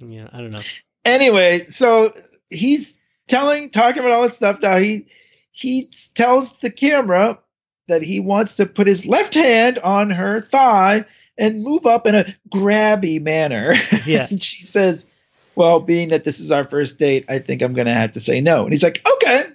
Yeah, 0.07 0.29
I 0.31 0.37
don't 0.39 0.53
know. 0.53 0.61
Anyway, 1.05 1.65
so 1.65 2.13
he's 2.49 2.97
telling, 3.27 3.69
talking 3.69 3.99
about 3.99 4.11
all 4.11 4.23
this 4.23 4.35
stuff 4.35 4.61
now. 4.61 4.77
He 4.77 5.07
he 5.51 5.89
tells 6.15 6.57
the 6.57 6.71
camera 6.71 7.39
that 7.87 8.01
he 8.01 8.19
wants 8.19 8.55
to 8.55 8.65
put 8.65 8.87
his 8.87 9.05
left 9.05 9.33
hand 9.35 9.79
on 9.79 10.09
her 10.09 10.41
thigh 10.41 11.05
and 11.37 11.63
move 11.63 11.85
up 11.85 12.07
in 12.07 12.15
a 12.15 12.35
grabby 12.53 13.21
manner. 13.21 13.75
Yeah. 14.05 14.27
and 14.29 14.41
she 14.41 14.63
says, 14.63 15.05
"Well, 15.55 15.79
being 15.79 16.09
that 16.09 16.23
this 16.23 16.39
is 16.39 16.51
our 16.51 16.63
first 16.63 16.97
date, 16.97 17.25
I 17.29 17.39
think 17.39 17.61
I'm 17.61 17.73
going 17.73 17.87
to 17.87 17.93
have 17.93 18.13
to 18.13 18.19
say 18.19 18.41
no." 18.41 18.63
And 18.63 18.71
he's 18.71 18.83
like, 18.83 19.01
"Okay." 19.15 19.45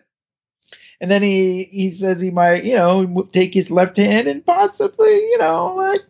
And 1.01 1.11
then 1.11 1.23
he 1.23 1.65
he 1.65 1.91
says 1.91 2.21
he 2.21 2.31
might, 2.31 2.65
you 2.65 2.75
know, 2.75 3.29
take 3.33 3.55
his 3.55 3.71
left 3.71 3.97
hand 3.97 4.27
and 4.27 4.45
possibly, 4.45 5.07
you 5.07 5.39
know, 5.39 5.75
like 5.75 6.01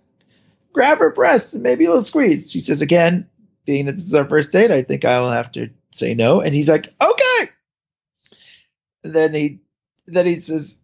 grab 0.72 0.98
her 0.98 1.10
breasts 1.10 1.54
and 1.54 1.62
maybe 1.62 1.84
a 1.84 1.88
little 1.88 2.02
squeeze. 2.02 2.50
She 2.50 2.60
says 2.60 2.80
again, 2.80 3.28
being 3.68 3.84
that 3.84 3.92
this 3.92 4.06
is 4.06 4.14
our 4.14 4.24
first 4.24 4.50
date, 4.50 4.70
I 4.70 4.82
think 4.82 5.04
I 5.04 5.20
will 5.20 5.30
have 5.30 5.52
to 5.52 5.68
say 5.92 6.14
no. 6.14 6.40
And 6.40 6.54
he's 6.54 6.70
like, 6.70 6.90
okay. 7.00 7.50
And 9.04 9.12
then 9.12 9.34
he 9.34 9.60
then 10.06 10.24
he 10.24 10.36
says, 10.36 10.78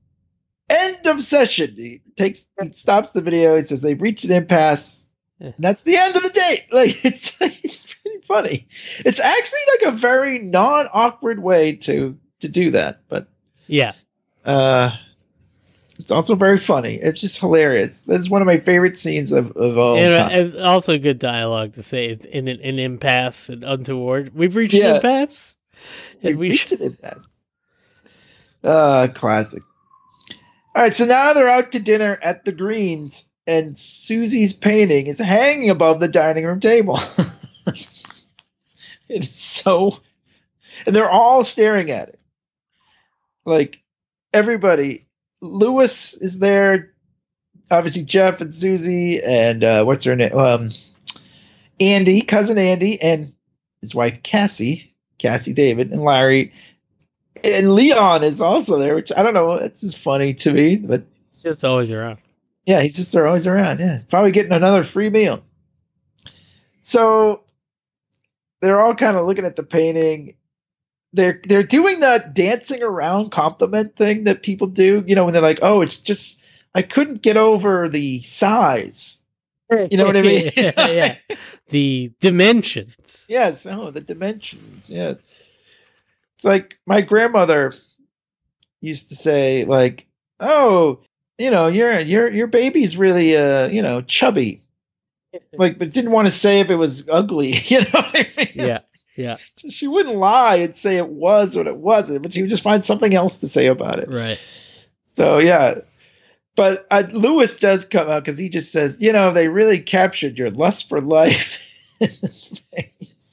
end 0.68 1.06
of 1.06 1.22
session. 1.22 1.74
He 1.76 2.02
takes 2.14 2.46
he 2.62 2.72
stops 2.74 3.12
the 3.12 3.22
video. 3.22 3.56
He 3.56 3.62
says 3.62 3.80
they've 3.80 4.00
reached 4.00 4.26
an 4.26 4.32
impasse. 4.32 5.06
Yeah. 5.38 5.46
And 5.46 5.64
that's 5.64 5.84
the 5.84 5.96
end 5.96 6.14
of 6.14 6.22
the 6.22 6.28
date. 6.28 6.66
Like 6.72 7.02
it's 7.06 7.40
it's 7.40 7.94
pretty 7.94 8.20
funny. 8.26 8.68
It's 8.98 9.18
actually 9.18 9.60
like 9.80 9.94
a 9.94 9.96
very 9.96 10.38
non 10.40 10.86
awkward 10.92 11.42
way 11.42 11.76
to 11.76 12.18
to 12.40 12.48
do 12.48 12.70
that, 12.72 13.00
but 13.08 13.28
Yeah, 13.66 13.92
uh 14.44 14.90
it's 15.98 16.10
also 16.10 16.34
very 16.34 16.58
funny. 16.58 16.94
It's 16.94 17.20
just 17.20 17.38
hilarious. 17.38 18.02
That's 18.02 18.28
one 18.28 18.42
of 18.42 18.46
my 18.46 18.58
favorite 18.58 18.96
scenes 18.96 19.32
of, 19.32 19.52
of 19.56 19.78
all 19.78 19.96
and, 19.96 20.28
time. 20.28 20.38
and 20.38 20.56
also 20.60 20.98
good 20.98 21.18
dialogue 21.18 21.74
to 21.74 21.82
say 21.82 22.10
in 22.10 22.48
an, 22.48 22.60
an 22.60 22.78
impasse 22.78 23.48
and 23.48 23.62
untoward. 23.64 24.34
We've 24.34 24.56
reached 24.56 24.74
Yeah. 24.74 24.90
an 24.90 24.96
impasse. 24.96 25.56
And 26.22 26.36
we 26.36 26.46
we 26.46 26.50
reached 26.50 26.72
an 26.72 26.82
impasse. 26.82 27.28
Uh, 28.62 29.08
classic. 29.14 29.62
All 30.74 30.82
right, 30.82 30.94
so 30.94 31.04
now 31.04 31.32
they're 31.32 31.48
out 31.48 31.72
to 31.72 31.78
dinner 31.78 32.18
at 32.20 32.44
the 32.44 32.50
Greens, 32.52 33.28
and 33.46 33.78
Susie's 33.78 34.52
painting 34.52 35.06
is 35.06 35.18
hanging 35.18 35.70
above 35.70 36.00
the 36.00 36.08
dining 36.08 36.44
room 36.44 36.58
table. 36.60 36.98
it's 39.08 39.30
so, 39.30 40.00
and 40.86 40.96
they're 40.96 41.10
all 41.10 41.44
staring 41.44 41.90
at 41.90 42.08
it. 42.08 42.18
Like 43.44 43.80
everybody, 44.32 45.06
Lewis 45.44 46.14
is 46.14 46.38
there. 46.38 46.92
Obviously, 47.70 48.04
Jeff 48.04 48.40
and 48.40 48.52
Susie, 48.52 49.22
and 49.22 49.64
uh, 49.64 49.84
what's 49.84 50.04
her 50.04 50.16
name? 50.16 50.36
Um, 50.36 50.70
Andy, 51.80 52.20
cousin 52.22 52.58
Andy, 52.58 53.00
and 53.00 53.32
his 53.80 53.94
wife 53.94 54.22
Cazzie, 54.22 54.94
Cazzie 55.18 55.54
David, 55.54 55.90
and 55.90 56.00
Larry. 56.02 56.52
And 57.42 57.72
Leon 57.74 58.22
is 58.24 58.40
also 58.40 58.78
there, 58.78 58.94
which 58.94 59.12
I 59.16 59.22
don't 59.22 59.34
know. 59.34 59.52
It's 59.52 59.80
just 59.82 59.98
funny 59.98 60.34
to 60.34 60.52
me, 60.52 60.76
but 60.76 61.04
It's 61.30 61.42
just 61.42 61.64
always 61.64 61.90
around. 61.90 62.18
yeah, 62.66 62.80
he's 62.80 62.96
just 62.96 63.12
they're 63.12 63.26
always 63.26 63.46
around. 63.46 63.80
Yeah, 63.80 64.00
probably 64.08 64.32
getting 64.32 64.52
another 64.52 64.82
free 64.84 65.10
meal. 65.10 65.42
So 66.82 67.42
they're 68.60 68.80
all 68.80 68.94
kind 68.94 69.16
of 69.16 69.26
looking 69.26 69.44
at 69.44 69.56
the 69.56 69.62
painting. 69.62 70.36
They're 71.14 71.40
they're 71.46 71.62
doing 71.62 72.00
that 72.00 72.34
dancing 72.34 72.82
around 72.82 73.30
compliment 73.30 73.96
thing 73.96 74.24
that 74.24 74.42
people 74.42 74.66
do. 74.66 75.04
You 75.06 75.14
know, 75.14 75.24
when 75.24 75.32
they're 75.32 75.42
like, 75.42 75.60
"Oh, 75.62 75.80
it's 75.80 75.98
just 75.98 76.40
I 76.74 76.82
couldn't 76.82 77.22
get 77.22 77.36
over 77.36 77.88
the 77.88 78.20
size." 78.22 79.24
You 79.70 79.96
know 79.96 80.04
what 80.04 80.16
I 80.16 80.22
mean? 80.22 80.50
yeah, 80.56 80.86
yeah. 80.88 81.16
The 81.70 82.12
dimensions. 82.20 83.24
Yes. 83.28 83.64
Oh, 83.64 83.90
the 83.90 84.02
dimensions. 84.02 84.90
Yeah. 84.90 85.14
It's 86.36 86.44
like 86.44 86.78
my 86.86 87.00
grandmother 87.00 87.72
used 88.82 89.08
to 89.08 89.16
say, 89.16 89.64
like, 89.64 90.06
"Oh, 90.38 91.00
you 91.38 91.50
know, 91.50 91.68
your 91.68 91.98
your 92.00 92.30
your 92.30 92.46
baby's 92.48 92.96
really 92.98 93.36
uh, 93.36 93.68
you 93.68 93.82
know, 93.82 94.02
chubby." 94.02 94.60
Like, 95.52 95.78
but 95.78 95.90
didn't 95.90 96.12
want 96.12 96.26
to 96.26 96.30
say 96.30 96.60
if 96.60 96.70
it 96.70 96.76
was 96.76 97.08
ugly. 97.08 97.54
You 97.64 97.80
know 97.80 97.86
what 97.92 98.16
I 98.16 98.30
mean? 98.36 98.48
Yeah, 98.54 98.80
yeah, 99.16 99.36
She 99.68 99.86
wouldn't 99.88 100.16
lie 100.16 100.56
and 100.56 100.74
say 100.74 100.96
it 100.96 101.08
was 101.08 101.56
what 101.56 101.66
it 101.66 101.76
wasn't, 101.76 102.22
but 102.22 102.32
she 102.32 102.40
would 102.42 102.50
just 102.50 102.62
find 102.62 102.84
something 102.84 103.14
else 103.14 103.38
to 103.40 103.48
say 103.48 103.66
about 103.66 103.98
it. 103.98 104.08
right. 104.08 104.38
So 105.06 105.38
yeah, 105.38 105.76
but 106.56 106.86
uh, 106.90 107.04
Lewis 107.12 107.56
does 107.56 107.84
come 107.84 108.08
out 108.08 108.24
because 108.24 108.38
he 108.38 108.48
just 108.48 108.72
says, 108.72 108.98
you 109.00 109.12
know, 109.12 109.32
they 109.32 109.48
really 109.48 109.80
captured 109.80 110.38
your 110.38 110.50
lust 110.50 110.88
for 110.88 111.00
life 111.00 111.60
in 112.00 112.08
his 112.08 112.60
face. 112.72 113.32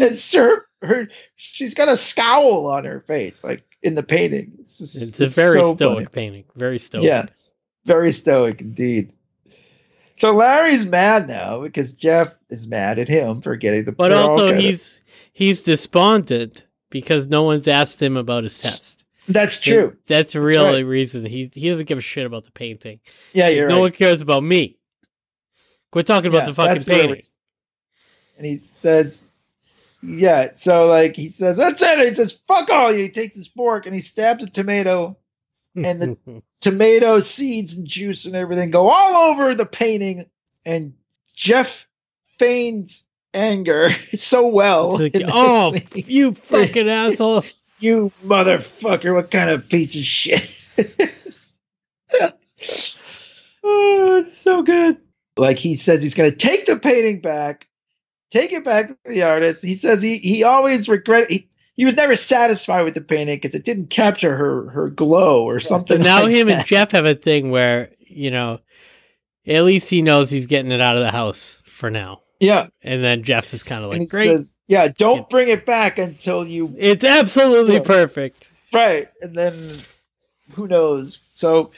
and 0.00 0.18
sir, 0.18 0.64
her 0.82 1.08
she's 1.36 1.74
got 1.74 1.88
a 1.88 1.96
scowl 1.96 2.66
on 2.66 2.84
her 2.84 3.00
face, 3.00 3.42
like 3.44 3.62
in 3.82 3.94
the 3.94 4.02
painting. 4.02 4.52
It's 4.60 4.78
just 4.78 4.96
It's 4.96 5.20
a 5.20 5.28
very 5.28 5.62
so 5.62 5.74
stoic 5.74 5.96
funny. 5.96 6.06
painting. 6.06 6.44
Very 6.54 6.78
stoic. 6.78 7.04
Yeah, 7.04 7.26
very 7.84 8.12
stoic 8.12 8.60
indeed. 8.60 9.12
So 10.18 10.34
Larry's 10.34 10.86
mad 10.86 11.28
now 11.28 11.62
because 11.62 11.92
Jeff 11.92 12.34
is 12.48 12.66
mad 12.66 12.98
at 12.98 13.08
him 13.08 13.42
for 13.42 13.56
getting 13.56 13.84
the. 13.84 13.92
But 13.92 14.12
also 14.12 14.54
he's 14.54 15.02
he's 15.32 15.62
despondent 15.62 16.64
because 16.90 17.26
no 17.26 17.42
one's 17.42 17.68
asked 17.68 18.00
him 18.00 18.16
about 18.16 18.44
his 18.44 18.58
test. 18.58 19.04
that's 19.28 19.60
true. 19.60 19.88
And 19.88 19.98
That's 20.06 20.32
the 20.32 20.40
real 20.40 20.64
right. 20.64 20.84
reason 20.84 21.24
he 21.24 21.50
he 21.52 21.68
doesn't 21.68 21.86
give 21.86 21.98
a 21.98 22.02
shit 22.02 22.26
about 22.26 22.44
the 22.44 22.52
painting. 22.52 23.00
Yeah, 23.32 23.48
you're 23.48 23.68
no 23.68 23.76
right. 23.76 23.80
one 23.82 23.92
cares 23.92 24.22
about 24.22 24.42
me. 24.42 24.78
Quit 25.90 26.06
talking 26.06 26.30
about 26.30 26.46
the 26.46 26.54
fucking 26.54 26.84
painting. 26.84 27.22
And 28.36 28.46
he 28.46 28.56
says, 28.56 29.30
yeah, 30.02 30.52
so 30.52 30.86
like 30.86 31.16
he 31.16 31.28
says, 31.28 31.56
that's 31.56 31.80
it. 31.82 31.98
He 32.00 32.14
says, 32.14 32.38
fuck 32.46 32.68
all 32.70 32.92
you. 32.92 33.02
He 33.02 33.08
takes 33.08 33.34
his 33.34 33.48
fork 33.48 33.86
and 33.86 33.94
he 33.94 34.00
stabs 34.00 34.42
a 34.42 34.50
tomato. 34.50 35.16
And 35.84 36.02
the- 36.02 36.42
Tomato 36.60 37.20
seeds 37.20 37.74
and 37.74 37.86
juice 37.86 38.24
and 38.24 38.34
everything 38.34 38.70
go 38.70 38.88
all 38.88 39.30
over 39.30 39.54
the 39.54 39.66
painting. 39.66 40.26
And 40.64 40.94
Jeff 41.34 41.86
feigns 42.38 43.04
anger 43.34 43.90
so 44.14 44.48
well. 44.48 44.98
Like, 44.98 45.16
oh, 45.28 45.74
you 45.94 46.34
fucking 46.34 46.88
asshole! 46.88 47.44
you 47.78 48.10
motherfucker, 48.24 49.14
what 49.14 49.30
kind 49.30 49.50
of 49.50 49.68
piece 49.68 49.94
of 49.94 50.02
shit? 50.02 50.50
oh, 53.62 54.16
it's 54.18 54.36
so 54.36 54.62
good. 54.62 54.98
Like 55.36 55.58
he 55.58 55.74
says 55.74 56.02
he's 56.02 56.14
gonna 56.14 56.30
take 56.34 56.64
the 56.66 56.78
painting 56.78 57.20
back, 57.20 57.68
take 58.30 58.52
it 58.52 58.64
back 58.64 58.88
to 58.88 58.96
the 59.04 59.22
artist. 59.24 59.62
He 59.62 59.74
says 59.74 60.00
he 60.02 60.16
he 60.16 60.44
always 60.44 60.88
regret 60.88 61.30
he 61.30 61.48
he 61.76 61.84
was 61.84 61.94
never 61.94 62.16
satisfied 62.16 62.82
with 62.82 62.94
the 62.94 63.02
painting 63.02 63.36
because 63.36 63.54
it 63.54 63.64
didn't 63.64 63.90
capture 63.90 64.34
her 64.34 64.70
her 64.70 64.88
glow 64.88 65.44
or 65.44 65.60
something. 65.60 66.00
Now 66.00 66.22
like 66.22 66.34
him 66.34 66.48
that. 66.48 66.58
and 66.58 66.66
Jeff 66.66 66.92
have 66.92 67.04
a 67.04 67.14
thing 67.14 67.50
where 67.50 67.90
you 68.00 68.30
know, 68.30 68.60
at 69.46 69.64
least 69.64 69.90
he 69.90 70.02
knows 70.02 70.30
he's 70.30 70.46
getting 70.46 70.72
it 70.72 70.80
out 70.80 70.96
of 70.96 71.02
the 71.02 71.10
house 71.10 71.62
for 71.66 71.90
now, 71.90 72.22
yeah, 72.40 72.68
and 72.82 73.04
then 73.04 73.22
Jeff 73.22 73.52
is 73.52 73.62
kind 73.62 73.84
of 73.84 73.90
like, 73.90 74.08
"Great, 74.08 74.36
says, 74.36 74.56
yeah, 74.66 74.88
don't 74.88 75.28
bring 75.28 75.48
it 75.48 75.66
back 75.66 75.98
until 75.98 76.46
you 76.46 76.74
it's 76.76 77.04
absolutely 77.04 77.74
Yeah. 77.74 77.80
perfect." 77.80 78.50
right, 78.72 79.08
and 79.20 79.34
then 79.34 79.78
who 80.52 80.66
knows? 80.66 81.20
So, 81.34 81.72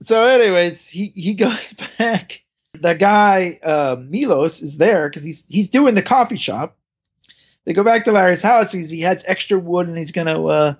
so 0.00 0.26
anyways, 0.26 0.88
he 0.88 1.12
he 1.14 1.34
goes 1.34 1.74
back. 1.98 2.42
The 2.72 2.94
guy 2.94 3.58
uh, 3.62 3.96
Milos 4.00 4.62
is 4.62 4.78
there 4.78 5.08
because 5.08 5.22
he's 5.22 5.44
he's 5.46 5.68
doing 5.68 5.94
the 5.94 6.02
coffee 6.02 6.38
shop. 6.38 6.78
They 7.64 7.72
go 7.72 7.84
back 7.84 8.04
to 8.04 8.12
Larry's 8.12 8.42
house. 8.42 8.72
He's, 8.72 8.90
he 8.90 9.00
has 9.02 9.24
extra 9.26 9.58
wood 9.58 9.88
and 9.88 9.96
he's 9.96 10.12
gonna 10.12 10.44
uh, 10.44 10.74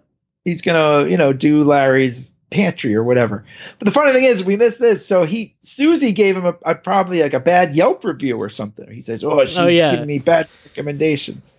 he's 0.45 0.63
gonna 0.63 1.09
you 1.09 1.17
know 1.17 1.33
do 1.33 1.63
Larry's 1.65 2.35
pantry 2.51 2.97
or 2.97 3.05
whatever. 3.05 3.45
But 3.79 3.87
the 3.87 3.93
funny 3.93 4.13
thing 4.13 4.25
is, 4.25 4.43
we 4.43 4.57
missed 4.57 4.81
this. 4.81 5.07
So 5.07 5.25
he 5.25 5.55
Susie 5.61 6.13
gave 6.13 6.37
him 6.37 6.47
a, 6.47 6.55
a 6.65 6.75
probably 6.75 7.23
like 7.23 7.35
a 7.35 7.41
bad 7.41 7.77
Yelp 7.77 8.05
review 8.05 8.39
or 8.39 8.49
something. 8.49 8.91
He 8.91 9.01
says, 9.01 9.23
"Oh, 9.23 9.45
she's 9.45 9.59
Oh, 9.59 9.67
yeah. 9.67 9.93
giving 9.93 10.07
me 10.07 10.19
bad 10.19 10.49
recommendations." 10.65 11.57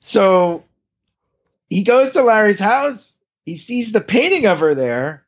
So 0.00 0.64
he 1.70 1.82
goes 1.82 2.12
to 2.12 2.22
Larry's 2.22 2.60
house. 2.60 3.18
He 3.46 3.56
sees 3.56 3.92
the 3.92 4.00
painting 4.00 4.46
of 4.46 4.60
her 4.60 4.74
there, 4.74 5.24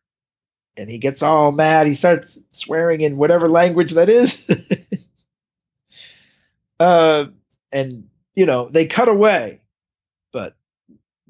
and 0.77 0.89
he 0.89 0.99
gets 0.99 1.23
all 1.23 1.53
mad. 1.53 1.87
He 1.87 1.95
starts 1.95 2.39
swearing 2.53 3.01
in 3.01 3.17
whatever 3.17 3.49
language 3.49 3.93
that 3.93 4.09
is. 4.09 4.47
uh, 6.81 7.27
and 7.73 8.09
you 8.37 8.47
know 8.47 8.69
they 8.71 8.87
cut 8.87 9.09
away, 9.09 9.61
but 10.33 10.55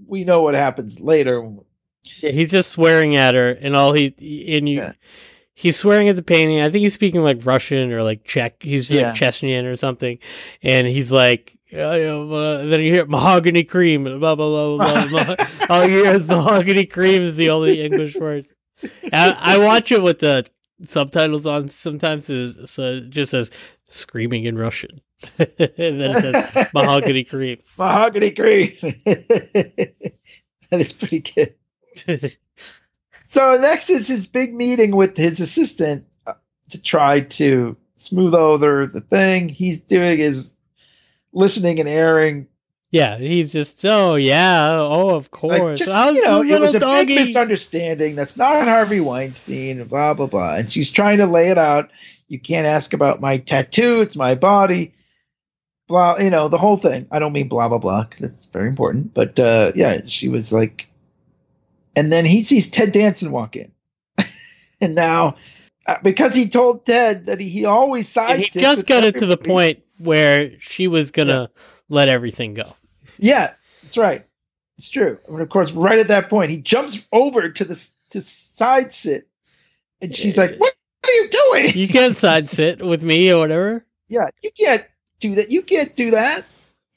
we 0.07 0.25
know 0.25 0.43
what 0.43 0.55
happens 0.55 1.01
later. 1.01 1.51
Yeah, 2.21 2.31
he's 2.31 2.49
just 2.51 2.71
swearing 2.73 3.17
at 3.17 3.35
her, 3.35 3.51
and 3.51 3.75
all 3.75 3.93
he 3.95 4.15
and 4.57 4.69
you. 4.69 4.79
Yeah. 4.79 4.93
He's 5.59 5.79
swearing 5.79 6.11
at 6.11 6.17
the 6.17 6.23
painting. 6.23 6.61
I 6.61 6.69
think 6.69 6.83
he's 6.83 6.93
speaking 6.93 7.23
like 7.23 7.47
Russian 7.47 7.91
or 7.91 8.03
like 8.03 8.25
Czech. 8.25 8.63
He's 8.63 8.91
Yeah. 8.91 9.13
like 9.13 9.19
Chechnyan 9.19 9.65
or 9.65 9.75
something. 9.77 10.19
And 10.63 10.87
he's 10.87 11.11
like, 11.11 11.57
uh, 11.73 11.79
then 11.97 12.83
you 12.83 12.93
hear 12.93 13.07
mahogany 13.07 13.65
cream, 13.65 14.05
blah, 14.05 14.35
blah, 14.35 14.35
blah, 14.35 14.77
blah, 14.77 15.07
blah. 15.09 15.47
all 15.71 15.89
you 15.89 16.05
hear 16.05 16.15
is 16.15 16.25
mahogany 16.27 16.85
cream 16.85 17.23
is 17.23 17.37
the 17.37 17.49
only 17.49 17.81
English 17.83 18.17
word. 18.17 18.49
I, 19.11 19.35
I 19.55 19.59
watch 19.59 19.93
it 19.93 20.03
with 20.03 20.19
the 20.19 20.45
subtitles 20.83 21.47
on 21.47 21.71
sometimes, 21.71 22.27
so 22.27 22.83
it 22.93 23.09
just 23.09 23.31
says 23.31 23.51
screaming 23.89 24.45
in 24.45 24.59
Russian. 24.59 25.01
and 25.39 25.49
then 25.57 26.01
it 26.01 26.13
says 26.13 26.69
mahogany 26.75 27.25
cream. 27.25 27.59
Mahogany 27.79 28.31
cream. 28.33 28.77
that 29.05 29.93
is 30.73 30.93
pretty 30.93 31.21
good. 31.21 32.37
So 33.23 33.59
next 33.61 33.91
is 33.91 34.07
his 34.09 34.27
big 34.27 34.55
meeting 34.55 34.95
with 34.95 35.17
his 35.17 35.41
assistant 35.41 36.07
uh, 36.27 36.35
to 36.71 36.83
try 36.83 37.21
to 37.21 37.77
smooth 37.97 38.35
over 38.35 38.87
the 38.87 39.01
thing. 39.01 39.49
He's 39.49 39.81
doing 39.81 40.19
his 40.19 40.53
listening 41.33 41.81
and 41.81 41.89
airing. 41.89 42.49
Yeah, 42.91 43.19
he's 43.19 43.53
just, 43.53 43.85
oh, 43.85 44.15
yeah, 44.15 44.79
oh, 44.81 45.11
of 45.11 45.31
course. 45.31 45.61
like, 45.61 45.77
just, 45.77 46.15
you 46.15 46.23
know, 46.23 46.43
it 46.43 46.61
was 46.61 46.75
a 46.75 46.79
little 46.79 47.05
big 47.05 47.09
misunderstanding. 47.09 48.17
That's 48.17 48.37
not 48.37 48.69
Harvey 48.69 49.01
Weinstein. 49.01 49.85
Blah 49.85 50.15
blah 50.15 50.29
blah. 50.29 50.57
And 50.57 50.73
she's 50.73 50.91
trying 50.91 51.19
to 51.19 51.27
lay 51.27 51.51
it 51.51 51.59
out. 51.59 51.91
You 52.29 52.39
can't 52.39 52.67
ask 52.67 52.93
about 52.93 53.21
my 53.21 53.39
tattoo. 53.39 54.01
It's 54.01 54.17
my 54.17 54.35
body. 54.35 54.95
Blah, 55.89 56.19
you 56.19 56.31
know 56.31 56.49
the 56.49 56.59
whole 56.59 56.77
thing. 56.77 57.07
I 57.11 57.19
don't 57.19 57.33
mean 57.33 57.49
blah 57.49 57.69
blah 57.69 57.79
blah 57.79 58.05
because 58.05 58.23
it's 58.23 58.47
very 58.47 58.69
important. 58.69 59.15
But 59.15 59.39
uh, 59.39 59.73
yeah, 59.75 60.01
she 60.07 60.29
was 60.29 60.53
like, 60.53 60.89
and 61.95 62.13
then 62.13 62.25
he 62.25 62.43
sees 62.43 62.69
Ted 62.69 62.93
Danson 62.93 63.31
walk 63.31 63.55
in, 63.55 63.71
and 64.81 64.97
now 64.97 65.37
uh, 65.87 65.97
because 66.03 66.35
he 66.35 66.49
told 66.49 66.85
Ted 66.85 67.27
that 67.27 67.41
he, 67.41 67.49
he 67.49 67.65
always 67.67 68.09
sides. 68.09 68.53
He 68.53 68.61
just 68.61 68.87
got 68.87 69.05
it 69.05 69.19
to 69.19 69.27
the 69.27 69.37
point 69.37 69.85
where 69.99 70.59
she 70.61 70.89
was 70.89 71.13
gonna 71.13 71.51
let 71.89 72.09
everything 72.09 72.55
go. 72.55 72.75
Yeah, 73.19 73.53
that's 73.83 73.97
right. 73.97 74.27
It's 74.79 74.89
true. 74.89 75.19
And 75.29 75.41
of 75.41 75.49
course, 75.49 75.71
right 75.71 75.99
at 76.01 76.09
that 76.09 76.29
point, 76.29 76.51
he 76.51 76.59
jumps 76.59 77.01
over 77.13 77.51
to 77.51 77.65
the 77.65 77.91
to 78.11 78.21
side 78.21 78.91
sit, 78.91 79.29
and 80.03 80.13
she's 80.13 80.37
like, 80.37 80.57
"What 80.59 80.75
are 81.05 81.13
you 81.13 81.29
doing?" 81.31 81.79
You 81.79 81.87
can't 81.87 82.19
side 82.19 82.51
sit 82.51 82.85
with 82.85 83.05
me 83.05 83.33
or 83.33 83.39
whatever. 83.39 83.87
yeah, 84.09 84.29
you 84.43 84.51
can't 84.51 84.85
do 85.21 85.37
that. 85.37 85.51
You 85.51 85.63
can't 85.63 85.95
do 85.95 86.13
that. 86.13 86.45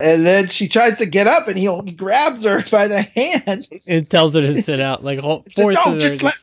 And 0.02 0.26
then 0.26 0.48
she 0.48 0.70
tries 0.70 1.00
to 1.00 1.06
get 1.06 1.28
up, 1.28 1.50
and 1.50 1.58
he, 1.58 1.68
grabs 1.92 2.46
her 2.46 2.64
by 2.72 2.88
the 2.88 3.02
hand. 3.02 3.68
and 3.86 4.10
tells 4.10 4.34
her 4.36 4.42
to 4.42 4.62
sit 4.62 4.80
out. 4.80 5.04
Like 5.04 5.20
whole 5.20 5.44
Says, 5.52 5.64
forces 5.64 5.86
"No, 5.86 5.94
her 5.94 6.00
just 6.00 6.24
let." 6.24 6.36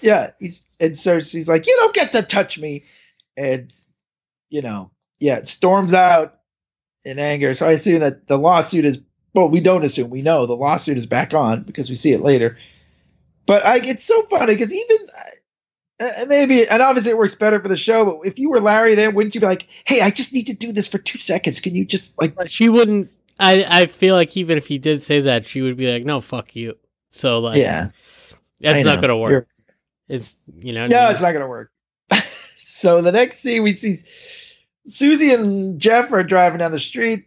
Yeah, 0.00 0.30
he's 0.38 0.64
and 0.78 0.94
so 0.94 1.20
she's 1.20 1.48
like, 1.48 1.66
"You 1.66 1.74
don't 1.80 1.94
get 1.94 2.12
to 2.12 2.22
touch 2.22 2.58
me," 2.58 2.84
and 3.36 3.74
you 4.50 4.62
know, 4.62 4.90
yeah, 5.18 5.42
storms 5.42 5.94
out 5.94 6.38
in 7.04 7.18
anger. 7.18 7.54
So 7.54 7.66
I 7.66 7.72
assume 7.72 8.00
that 8.00 8.28
the 8.28 8.38
lawsuit 8.38 8.84
is. 8.84 9.00
Well, 9.34 9.48
we 9.50 9.60
don't 9.60 9.84
assume. 9.84 10.08
We 10.08 10.22
know 10.22 10.46
the 10.46 10.54
lawsuit 10.54 10.96
is 10.96 11.04
back 11.04 11.34
on 11.34 11.64
because 11.64 11.90
we 11.90 11.96
see 11.96 12.12
it 12.12 12.20
later. 12.22 12.56
But 13.46 13.64
I, 13.66 13.76
it's 13.82 14.04
so 14.04 14.22
funny 14.22 14.54
because 14.54 14.72
even 14.72 15.06
uh, 16.00 16.24
maybe, 16.26 16.66
and 16.68 16.82
obviously 16.82 17.10
it 17.12 17.18
works 17.18 17.34
better 17.34 17.60
for 17.60 17.68
the 17.68 17.76
show. 17.76 18.04
But 18.04 18.28
if 18.28 18.38
you 18.38 18.50
were 18.50 18.60
Larry, 18.60 18.94
there 18.94 19.10
wouldn't 19.10 19.34
you 19.34 19.40
be 19.40 19.46
like, 19.46 19.66
"Hey, 19.84 20.00
I 20.00 20.10
just 20.10 20.32
need 20.32 20.48
to 20.48 20.54
do 20.54 20.72
this 20.72 20.88
for 20.88 20.98
two 20.98 21.18
seconds. 21.18 21.60
Can 21.60 21.74
you 21.74 21.84
just 21.84 22.20
like?" 22.20 22.34
She 22.48 22.68
wouldn't. 22.68 23.10
I 23.38 23.64
I 23.68 23.86
feel 23.86 24.14
like 24.14 24.36
even 24.36 24.58
if 24.58 24.66
he 24.66 24.78
did 24.78 25.02
say 25.02 25.22
that, 25.22 25.46
she 25.46 25.62
would 25.62 25.76
be 25.76 25.92
like, 25.92 26.04
"No, 26.04 26.20
fuck 26.20 26.54
you." 26.56 26.76
So 27.10 27.38
like, 27.40 27.56
Yeah, 27.56 27.86
that's 28.60 28.84
not 28.84 29.00
gonna 29.00 29.16
work. 29.18 29.30
You're- 29.30 29.46
It's 30.08 30.36
you 30.60 30.72
know. 30.72 30.86
No, 30.86 31.08
it's 31.08 31.20
not 31.22 31.32
going 31.32 31.42
to 31.42 31.48
work. 31.48 31.72
so 32.56 33.02
the 33.02 33.10
next 33.12 33.38
scene 33.40 33.62
we 33.64 33.72
see 33.72 33.96
Susie 34.86 35.32
and 35.32 35.80
Jeff 35.80 36.12
are 36.12 36.22
driving 36.22 36.58
down 36.60 36.70
the 36.72 36.78
street 36.78 37.24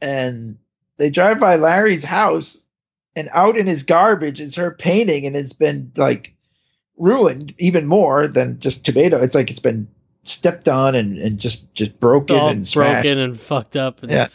and 0.00 0.58
they 0.98 1.10
drive 1.10 1.38
by 1.38 1.56
Larry's 1.56 2.04
house 2.04 2.66
and 3.14 3.28
out 3.32 3.56
in 3.56 3.66
his 3.66 3.84
garbage 3.84 4.40
is 4.40 4.56
her 4.56 4.70
painting 4.72 5.26
and 5.26 5.36
it's 5.36 5.52
been 5.52 5.92
like 5.96 6.33
ruined 6.96 7.54
even 7.58 7.86
more 7.86 8.26
than 8.28 8.58
just 8.60 8.84
tomato. 8.84 9.20
It's 9.20 9.34
like 9.34 9.50
it's 9.50 9.58
been 9.60 9.88
stepped 10.24 10.68
on 10.68 10.94
and, 10.94 11.18
and 11.18 11.38
just 11.38 11.62
just 11.74 11.98
broken 12.00 12.36
all 12.36 12.48
and 12.48 12.66
smashed. 12.66 13.04
broken 13.04 13.18
and 13.18 13.38
fucked 13.40 13.76
up, 13.76 14.02
and 14.02 14.10
Yeah. 14.12 14.28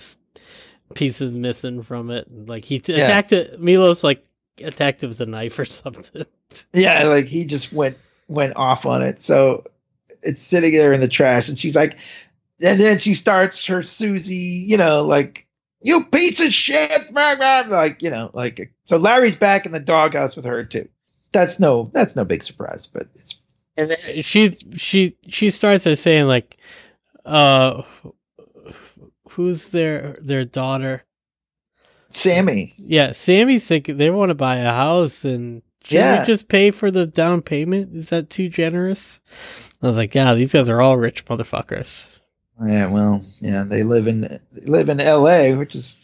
pieces 0.94 1.36
missing 1.36 1.84
from 1.84 2.12
it. 2.12 2.28
Like 2.48 2.66
he 2.66 2.80
t- 2.80 2.94
Yeah. 2.94 3.06
attacked 3.06 3.32
it. 3.34 3.60
Milos 3.62 4.04
like 4.04 4.26
attacked 4.62 5.04
it 5.04 5.08
with 5.08 5.22
a 5.22 5.26
knife 5.26 5.58
or 5.60 5.66
something. 5.66 6.26
Yeah, 6.74 7.04
like 7.04 7.26
he 7.28 7.46
just 7.46 7.72
went 7.72 7.98
went 8.28 8.56
off 8.56 8.86
on 8.86 9.02
it. 9.04 9.22
So 9.22 9.66
it's 10.22 10.42
sitting 10.42 10.74
there 10.74 10.94
in 10.94 11.02
the 11.02 11.08
trash, 11.08 11.50
and 11.50 11.58
she's 11.58 11.76
like, 11.76 11.98
and 12.62 12.80
then 12.80 12.98
she 13.00 13.14
starts 13.14 13.66
her 13.68 13.84
Susie, 13.84 14.36
you 14.68 14.78
know, 14.78 15.04
like 15.04 15.48
you 15.82 16.04
piece 16.06 16.42
of 16.42 16.54
shit, 16.54 16.92
blah, 17.12 17.36
blah, 17.36 17.64
blah," 17.64 17.78
like 17.78 18.02
you 18.04 18.10
know, 18.10 18.30
like 18.34 18.74
so. 18.86 18.98
Larry's 18.98 19.38
back 19.38 19.66
in 19.66 19.72
the 19.72 19.80
doghouse 19.80 20.36
with 20.36 20.46
her 20.46 20.66
too. 20.66 20.90
That's 21.32 21.60
no, 21.60 21.90
that's 21.94 22.16
no 22.16 22.26
big 22.26 22.44
surprise, 22.44 22.88
but 22.88 23.08
it's 23.16 23.36
And 23.78 23.92
then 23.92 24.22
she 24.24 24.52
she 24.78 25.16
she 25.28 25.50
starts 25.52 25.86
by 25.86 25.94
saying 25.94 26.26
like, 26.28 26.58
uh, 27.26 27.84
who's 29.30 29.66
their 29.68 30.18
their 30.22 30.46
daughter? 30.46 31.04
Sammi. 32.12 32.74
Yeah, 32.78 33.10
Sammi's 33.10 33.66
thinking 33.66 33.98
they 33.98 34.10
want 34.10 34.30
to 34.30 34.36
buy 34.36 34.58
a 34.58 34.74
house 34.74 35.26
and 35.26 35.62
should 35.84 35.94
Yeah. 35.96 36.22
we 36.22 36.26
just 36.26 36.48
pay 36.48 36.72
for 36.72 36.90
the 36.92 37.06
down 37.06 37.42
payment? 37.42 37.96
Is 37.96 38.10
that 38.10 38.30
too 38.30 38.50
generous? 38.50 39.22
I 39.82 39.88
was 39.88 39.96
like, 39.96 40.14
yeah, 40.16 40.34
these 40.34 40.52
guys 40.52 40.70
are 40.70 40.82
all 40.82 40.98
rich 40.98 41.26
motherfuckers. 41.26 42.08
Yeah, 42.66 42.88
well, 42.88 43.24
yeah, 43.40 43.64
they 43.66 43.84
live 43.84 44.08
in 44.08 44.22
they 44.22 44.66
live 44.66 44.90
in 44.90 45.00
L.A., 45.00 45.54
which 45.54 45.76
is 45.76 45.98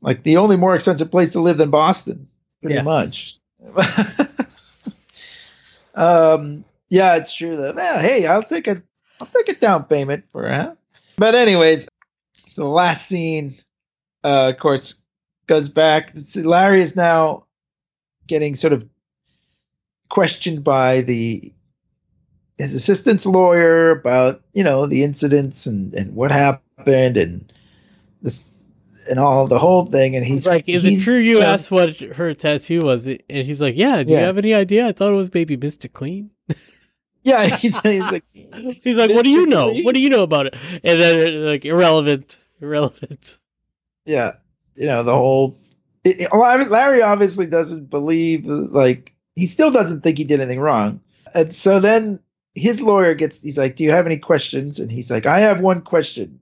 like 0.00 0.22
the 0.22 0.38
only 0.38 0.56
more 0.56 0.74
expensive 0.74 1.10
place 1.10 1.32
to 1.32 1.40
live 1.40 1.58
than 1.58 1.70
Boston, 1.70 2.28
pretty 2.62 2.76
Yeah. 2.76 2.82
much. 2.82 3.36
um, 5.96 6.64
yeah, 6.88 7.16
it's 7.16 7.34
true 7.34 7.56
that. 7.56 7.74
Well, 7.74 7.98
hey, 7.98 8.26
I'll 8.26 8.42
take 8.42 8.68
a 8.68 8.82
I'll 9.20 9.26
take 9.26 9.48
a 9.48 9.58
down 9.58 9.84
payment 9.84 10.24
for 10.30 10.46
it. 10.46 10.76
But 11.16 11.34
anyways, 11.34 11.88
so 12.48 12.62
the 12.62 12.68
last 12.68 13.08
scene, 13.08 13.54
uh, 14.22 14.50
of 14.50 14.58
course, 14.58 15.02
goes 15.46 15.68
back. 15.68 16.12
Larry 16.36 16.82
is 16.82 16.94
now 16.94 17.46
getting 18.26 18.54
sort 18.54 18.72
of 18.72 18.86
questioned 20.08 20.62
by 20.62 21.00
the 21.00 21.52
his 22.58 22.74
assistant's 22.74 23.26
lawyer 23.26 23.90
about 23.90 24.42
you 24.52 24.64
know 24.64 24.86
the 24.86 25.02
incidents 25.02 25.66
and 25.66 25.94
and 25.94 26.14
what 26.14 26.30
happened 26.30 27.16
and 27.16 27.52
this 28.22 28.65
and 29.08 29.18
all 29.18 29.48
the 29.48 29.58
whole 29.58 29.86
thing 29.86 30.16
and 30.16 30.24
he's 30.24 30.46
like, 30.46 30.68
is 30.68 30.82
he's, 30.82 31.02
it 31.02 31.04
true 31.04 31.18
you 31.18 31.40
asked 31.40 31.70
what 31.70 31.96
her 31.98 32.34
tattoo 32.34 32.80
was? 32.80 33.06
And 33.06 33.20
he's 33.28 33.60
like, 33.60 33.76
yeah. 33.76 34.02
Do 34.02 34.12
you 34.12 34.18
have 34.18 34.38
any 34.38 34.54
idea? 34.54 34.86
I 34.86 34.92
thought 34.92 35.12
it 35.12 35.16
was 35.16 35.30
Baby 35.30 35.56
Mr. 35.56 35.92
Clean. 35.92 36.30
yeah 37.22 37.46
he's, 37.56 37.78
he's 37.80 38.10
like 38.12 38.24
He's 38.32 38.96
like, 38.96 39.10
what 39.10 39.24
do 39.24 39.30
you 39.30 39.46
Mr. 39.46 39.50
know? 39.50 39.70
Clean? 39.72 39.84
What 39.84 39.94
do 39.94 40.00
you 40.00 40.10
know 40.10 40.22
about 40.22 40.46
it? 40.46 40.56
And 40.82 41.00
then 41.00 41.44
like 41.44 41.64
irrelevant, 41.64 42.38
irrelevant. 42.60 43.38
yeah 44.04 44.32
you 44.76 44.86
know 44.86 45.02
the 45.02 45.14
whole. 45.14 45.58
It, 46.04 46.32
Larry 46.32 47.02
obviously 47.02 47.46
doesn't 47.46 47.90
believe 47.90 48.46
like 48.46 49.14
he 49.34 49.46
still 49.46 49.70
doesn't 49.70 50.02
think 50.02 50.18
he 50.18 50.24
did 50.24 50.40
anything 50.40 50.60
wrong, 50.60 51.00
and 51.34 51.52
so 51.54 51.80
then 51.80 52.20
his 52.54 52.80
lawyer 52.80 53.14
gets 53.14 53.42
he's 53.42 53.58
like, 53.58 53.76
"Do 53.76 53.84
you 53.84 53.90
have 53.90 54.06
any 54.06 54.18
questions?" 54.18 54.78
And 54.78 54.90
he's 54.90 55.10
like, 55.10 55.26
"I 55.26 55.40
have 55.40 55.60
one 55.60 55.80
question." 55.80 56.40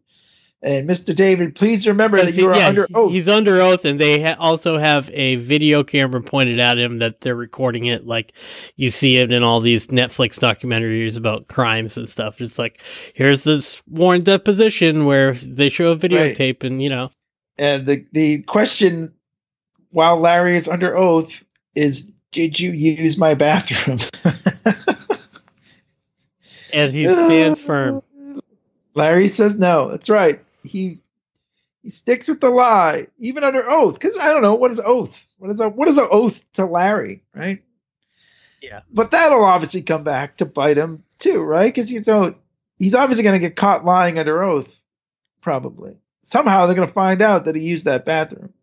And 0.64 0.88
Mr. 0.88 1.14
David, 1.14 1.54
please 1.54 1.86
remember 1.86 2.16
that 2.24 2.34
you 2.34 2.48
are 2.48 2.56
Yeah, 2.56 2.68
under 2.68 2.88
oath. 2.94 3.12
He's 3.12 3.28
under 3.28 3.60
oath, 3.60 3.84
and 3.84 4.00
they 4.00 4.22
ha- 4.22 4.36
also 4.38 4.78
have 4.78 5.10
a 5.12 5.36
video 5.36 5.84
camera 5.84 6.22
pointed 6.22 6.58
at 6.58 6.78
him 6.78 7.00
that 7.00 7.20
they're 7.20 7.36
recording 7.36 7.84
it, 7.84 8.06
like 8.06 8.32
you 8.74 8.88
see 8.88 9.16
it 9.18 9.30
in 9.30 9.42
all 9.42 9.60
these 9.60 9.88
Netflix 9.88 10.38
documentaries 10.40 11.18
about 11.18 11.48
crimes 11.48 11.98
and 11.98 12.08
stuff. 12.08 12.40
It's 12.40 12.58
like 12.58 12.80
here's 13.12 13.44
this 13.44 13.82
sworn 13.86 14.22
deposition 14.24 15.04
where 15.04 15.34
they 15.34 15.68
show 15.68 15.92
a 15.92 15.96
videotape, 15.98 16.64
and 16.64 16.82
you 16.82 16.88
know, 16.88 17.10
And 17.58 17.84
the 17.84 18.06
the 18.12 18.40
question, 18.44 19.12
while 19.90 20.18
Larry 20.18 20.56
is 20.56 20.66
under 20.66 20.96
oath, 20.96 21.44
is 21.74 22.08
did 22.32 22.58
you 22.58 22.72
use 22.72 23.18
my 23.18 23.34
bathroom? 23.34 23.98
and 26.72 26.94
he 26.94 27.06
stands 27.10 27.58
firm. 27.58 28.02
Larry 28.94 29.28
says 29.28 29.58
no. 29.58 29.90
That's 29.90 30.08
right. 30.08 30.40
He 30.64 31.00
he 31.82 31.90
sticks 31.90 32.28
with 32.28 32.40
the 32.40 32.50
lie, 32.50 33.08
even 33.18 33.44
under 33.44 33.70
oath. 33.70 33.94
Because 33.94 34.16
I 34.16 34.32
don't 34.32 34.42
know 34.42 34.54
what 34.54 34.70
is 34.70 34.80
oath. 34.80 35.26
What 35.38 35.50
is 35.50 35.60
a 35.60 35.68
what 35.68 35.88
is 35.88 35.98
an 35.98 36.08
oath 36.10 36.44
to 36.54 36.64
Larry, 36.64 37.22
right? 37.34 37.62
Yeah. 38.62 38.80
But 38.90 39.10
that'll 39.10 39.44
obviously 39.44 39.82
come 39.82 40.04
back 40.04 40.38
to 40.38 40.46
bite 40.46 40.78
him 40.78 41.04
too, 41.18 41.42
right? 41.42 41.72
Because 41.72 41.90
you 41.90 42.02
know 42.06 42.32
he's 42.78 42.94
obviously 42.94 43.22
going 43.22 43.34
to 43.34 43.46
get 43.46 43.56
caught 43.56 43.84
lying 43.84 44.18
under 44.18 44.42
oath, 44.42 44.80
probably. 45.40 45.98
Somehow 46.22 46.64
they're 46.64 46.74
going 46.74 46.88
to 46.88 46.94
find 46.94 47.20
out 47.20 47.44
that 47.44 47.54
he 47.54 47.62
used 47.62 47.84
that 47.84 48.06
bathroom. 48.06 48.54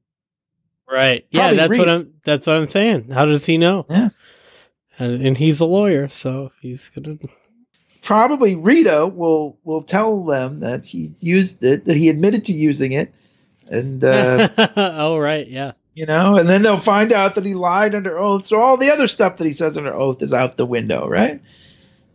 Right. 0.89 1.25
Yeah, 1.29 1.41
Probably 1.41 1.57
that's 1.57 1.77
what. 1.77 1.89
I'm. 1.89 2.13
That's 2.23 2.47
what 2.47 2.55
I'm 2.57 2.65
saying. 2.65 3.09
How 3.11 3.25
does 3.25 3.45
he 3.45 3.57
know? 3.57 3.85
Yeah. 3.89 4.09
And, 4.99 5.25
and 5.25 5.37
he's 5.37 5.59
a 5.61 5.65
lawyer, 5.65 6.09
so 6.09 6.51
he's 6.61 6.89
gonna. 6.89 7.17
Probably 8.03 8.55
Rita 8.55 9.07
will 9.07 9.57
will 9.63 9.83
tell 9.83 10.23
them 10.25 10.61
that 10.61 10.83
he 10.83 11.11
used 11.19 11.63
it, 11.63 11.85
that 11.85 11.95
he 11.95 12.09
admitted 12.09 12.45
to 12.45 12.53
using 12.53 12.91
it, 12.91 13.13
and 13.69 14.03
uh, 14.03 14.49
oh 14.75 15.17
right, 15.17 15.47
yeah. 15.47 15.73
you 15.95 16.05
know, 16.05 16.37
and 16.37 16.47
then 16.49 16.61
they'll 16.63 16.77
find 16.77 17.11
out 17.11 17.35
that 17.35 17.45
he 17.45 17.53
lied 17.53 17.95
under 17.95 18.17
oath. 18.17 18.45
So 18.45 18.59
all 18.59 18.77
the 18.77 18.91
other 18.91 19.07
stuff 19.07 19.37
that 19.37 19.45
he 19.45 19.53
says 19.53 19.77
under 19.77 19.93
oath 19.93 20.21
is 20.21 20.33
out 20.33 20.57
the 20.57 20.65
window, 20.65 21.07
right? 21.07 21.41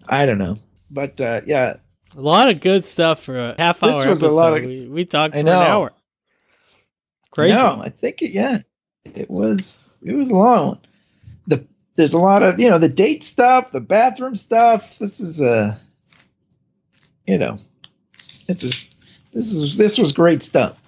I 0.09 0.27
don't 0.27 0.39
know, 0.39 0.59
but 0.91 1.21
uh, 1.21 1.41
yeah, 1.47 1.75
A 2.17 2.21
lot 2.21 2.49
of 2.49 2.61
good 2.61 2.87
stuff 2.87 3.23
for 3.25 3.39
a 3.39 3.55
half 3.59 3.83
hour. 3.83 3.93
This 3.93 4.07
was 4.07 4.23
a 4.23 4.29
lot 4.29 4.57
of- 4.57 4.65
We, 4.65 4.87
we 4.87 5.05
talked 5.05 5.35
for 5.35 5.41
an 5.41 5.49
hour. 5.49 5.93
Crazy. 7.31 7.55
no, 7.55 7.81
I 7.83 7.91
think 7.91 8.23
it, 8.23 8.31
yeah, 8.31 8.59
it 9.05 9.29
was 9.29 9.99
it 10.03 10.15
was 10.15 10.31
a 10.31 10.37
long 10.37 10.67
one. 10.69 10.79
The 11.97 12.03
there's 12.03 12.13
a 12.13 12.19
lot 12.19 12.43
of 12.43 12.61
you 12.61 12.71
know 12.71 12.79
the 12.79 12.89
date 12.89 13.23
stuff, 13.25 13.73
the 13.73 13.81
bathroom 13.81 14.37
stuff. 14.37 14.99
This 14.99 15.21
is 15.21 15.41
uh, 15.41 15.77
you 17.27 17.39
know, 17.39 17.59
this 18.47 18.63
is 18.63 18.87
this 19.33 19.53
is 19.53 19.77
this 19.77 19.99
was 19.99 20.13
great 20.13 20.43
stuff, 20.43 20.79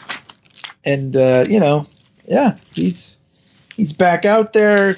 and 0.84 1.16
uh, 1.16 1.44
you 1.48 1.61
know, 1.61 1.86
yeah, 2.26 2.56
he's 2.72 3.18
he's 3.76 3.92
back 3.92 4.24
out 4.24 4.52
there. 4.52 4.96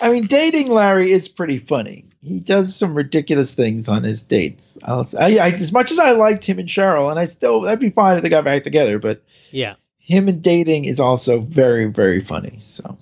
I 0.00 0.10
mean, 0.10 0.26
dating 0.26 0.68
Larry 0.68 1.12
is 1.12 1.28
pretty 1.28 1.58
funny. 1.58 2.06
He 2.22 2.38
does 2.40 2.74
some 2.74 2.94
ridiculous 2.94 3.54
things 3.54 3.88
on 3.88 4.02
his 4.02 4.22
dates. 4.22 4.78
I'll, 4.84 5.06
I, 5.18 5.38
I, 5.38 5.48
as 5.50 5.72
much 5.72 5.90
as 5.90 5.98
I 5.98 6.12
liked 6.12 6.44
him 6.44 6.58
and 6.58 6.68
Cheryl, 6.68 7.10
and 7.10 7.18
I 7.18 7.24
still, 7.26 7.66
I'd 7.66 7.80
be 7.80 7.90
fine 7.90 8.16
if 8.16 8.22
they 8.22 8.28
got 8.28 8.44
back 8.44 8.62
together. 8.62 8.98
But 8.98 9.22
Yeah. 9.50 9.74
him 9.98 10.28
and 10.28 10.42
dating 10.42 10.84
is 10.84 11.00
also 11.00 11.40
very, 11.40 11.86
very 11.86 12.20
funny. 12.20 12.58
So, 12.60 12.98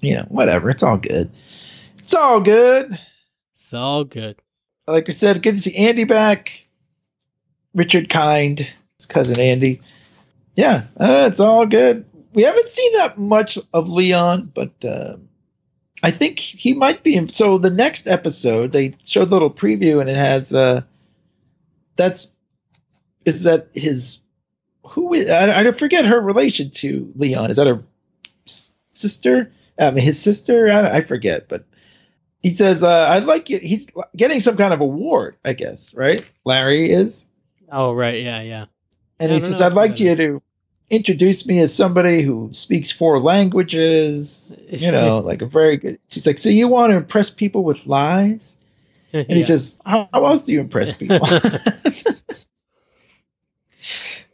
you 0.00 0.16
know, 0.16 0.26
whatever. 0.28 0.70
It's 0.70 0.82
all 0.82 0.98
good. 0.98 1.30
It's 1.98 2.14
all 2.14 2.40
good. 2.40 2.98
It's 3.54 3.72
all 3.74 4.04
good. 4.04 4.40
Like 4.86 5.08
I 5.08 5.12
said, 5.12 5.42
good 5.42 5.56
to 5.56 5.62
see 5.62 5.76
Andy 5.76 6.04
back. 6.04 6.64
Richard 7.74 8.08
Kind, 8.08 8.60
his 8.98 9.06
cousin 9.06 9.38
Andy. 9.38 9.82
Yeah, 10.56 10.84
uh, 10.98 11.28
it's 11.30 11.40
all 11.40 11.66
good. 11.66 12.04
We 12.32 12.42
haven't 12.42 12.68
seen 12.68 12.92
that 12.94 13.18
much 13.18 13.58
of 13.72 13.90
Leon, 13.90 14.50
but 14.54 14.72
um 14.84 15.28
I 16.02 16.10
think 16.12 16.38
he 16.38 16.74
might 16.74 17.02
be. 17.02 17.16
In, 17.16 17.28
so 17.28 17.58
the 17.58 17.70
next 17.70 18.06
episode, 18.06 18.70
they 18.72 18.94
showed 19.04 19.28
a 19.28 19.30
little 19.30 19.50
preview, 19.50 20.00
and 20.00 20.08
it 20.08 20.16
has 20.16 20.52
uh, 20.52 20.82
that's 21.96 22.30
is 23.24 23.42
that 23.44 23.68
his 23.74 24.20
who 24.84 25.12
is 25.14 25.28
I, 25.28 25.60
I 25.60 25.72
forget 25.72 26.06
her 26.06 26.20
relation 26.20 26.70
to 26.70 27.12
Leon. 27.16 27.50
Is 27.50 27.56
that 27.56 27.66
her 27.66 27.82
s- 28.46 28.72
sister? 28.92 29.50
I 29.78 29.90
mean, 29.90 30.04
his 30.04 30.20
sister. 30.20 30.70
I, 30.70 30.96
I 30.96 31.00
forget, 31.02 31.48
but 31.48 31.64
he 32.42 32.50
says, 32.50 32.82
uh, 32.82 33.08
"I'd 33.10 33.24
like 33.24 33.50
you." 33.50 33.58
He's 33.58 33.90
getting 34.16 34.40
some 34.40 34.56
kind 34.56 34.74
of 34.74 34.80
award, 34.80 35.36
I 35.44 35.52
guess, 35.52 35.94
right? 35.94 36.24
Larry 36.44 36.90
is, 36.90 37.26
Oh 37.70 37.92
right, 37.92 38.22
yeah, 38.22 38.40
yeah. 38.42 38.66
and 39.20 39.30
I 39.30 39.34
he 39.34 39.40
says, 39.40 39.60
"I'd 39.60 39.72
like 39.74 40.00
you 40.00 40.10
is." 40.10 40.18
to 40.18 40.42
introduce 40.90 41.44
me 41.46 41.58
as 41.60 41.74
somebody 41.74 42.22
who 42.22 42.50
speaks 42.52 42.90
four 42.90 43.20
languages." 43.20 44.62
You 44.68 44.92
know, 44.92 45.18
like 45.18 45.42
a 45.42 45.46
very 45.46 45.76
good. 45.76 45.98
She's 46.08 46.26
like, 46.26 46.38
"So 46.38 46.48
you 46.48 46.68
want 46.68 46.92
to 46.92 46.96
impress 46.96 47.30
people 47.30 47.64
with 47.64 47.86
lies?" 47.86 48.56
And 49.12 49.30
he 49.30 49.42
says, 49.42 49.76
how, 49.84 50.08
"How 50.12 50.26
else 50.26 50.44
do 50.44 50.52
you 50.52 50.60
impress 50.60 50.92
people?" 50.98 51.26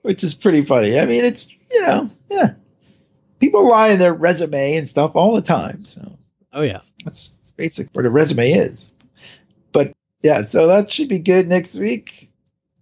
Which 0.03 0.23
is 0.23 0.35
pretty 0.35 0.63
funny. 0.65 0.99
I 0.99 1.07
mean, 1.07 1.25
it's 1.25 1.49
you 1.71 1.81
know, 1.81 2.11
yeah. 2.31 2.55
People 3.41 3.69
lie 3.69 3.89
in 3.89 3.99
their 3.99 4.15
resume 4.15 4.77
and 4.77 4.89
stuff 4.89 5.13
all 5.15 5.35
the 5.35 5.43
time, 5.43 5.85
so 5.85 6.19
"Oh 6.53 6.63
yeah." 6.63 6.81
that's, 7.05 7.35
that's 7.35 7.51
basic 7.53 7.89
what 7.93 8.07
a 8.07 8.11
resume 8.11 8.51
is. 8.51 8.95
But 9.73 9.93
yeah, 10.23 10.43
so 10.43 10.69
that 10.69 10.91
should 10.91 11.09
be 11.09 11.19
good 11.19 11.49
next 11.49 11.77
week. 11.79 12.31